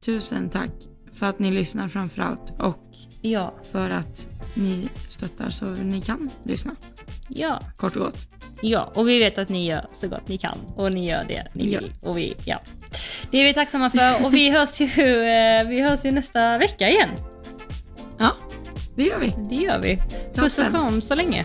tusen 0.05 0.51
tack 0.51 0.71
för 1.13 1.27
att 1.27 1.39
ni 1.39 1.51
lyssnar 1.51 1.89
framför 1.89 2.23
allt 2.23 2.53
och 2.61 2.79
ja, 3.21 3.55
för 3.73 3.91
att 3.91 4.27
ni 4.55 4.89
stöttar 5.09 5.49
så 5.49 5.67
ni 5.67 6.01
kan 6.03 6.31
lyssna. 6.43 6.77
ja, 7.29 7.61
Kort 7.77 7.97
och 7.97 8.03
gott. 8.03 8.19
ja. 8.63 8.93
Och 8.95 9.09
vi 9.09 9.19
vet 9.19 9.39
att 9.39 9.49
ni 9.49 9.67
gör 9.67 9.87
så 9.93 10.09
gott 10.09 10.29
ni 10.29 10.39
kan 10.39 10.59
och 10.77 10.93
ni 10.93 11.09
gör 11.11 11.25
det 11.29 11.47
ni 11.53 11.73
Ja. 11.73 11.81
vill. 11.81 11.93
Och 12.03 12.19
vi, 12.19 12.35
ja. 12.45 12.61
Det 13.31 13.39
är 13.39 13.45
vi 13.45 13.55
tacksamma 13.55 13.91
för 13.91 14.25
och 14.25 14.35
vi 14.35 14.51
hörs 14.51 14.81
ju, 14.81 14.87
eh, 15.29 15.69
vi 15.69 15.81
hörs 15.81 16.05
ju 16.05 16.11
nästa 16.13 16.59
vecka 16.59 16.89
igen. 16.91 17.09
Ja, 18.19 18.31
det 18.97 19.03
gör 19.03 19.19
vi. 19.19 19.35
Det 19.51 19.55
gör 19.63 19.79
vi. 19.79 19.99
Puss 20.35 20.59
och 20.59 20.71
kram 20.71 21.01
så 21.01 21.15
länge. 21.15 21.45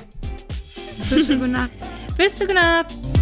Puss 1.10 1.30
och 1.30 1.40
godnatt. 1.40 1.72
Puss 2.18 2.41
och 2.41 2.48
godnatt! 2.48 3.19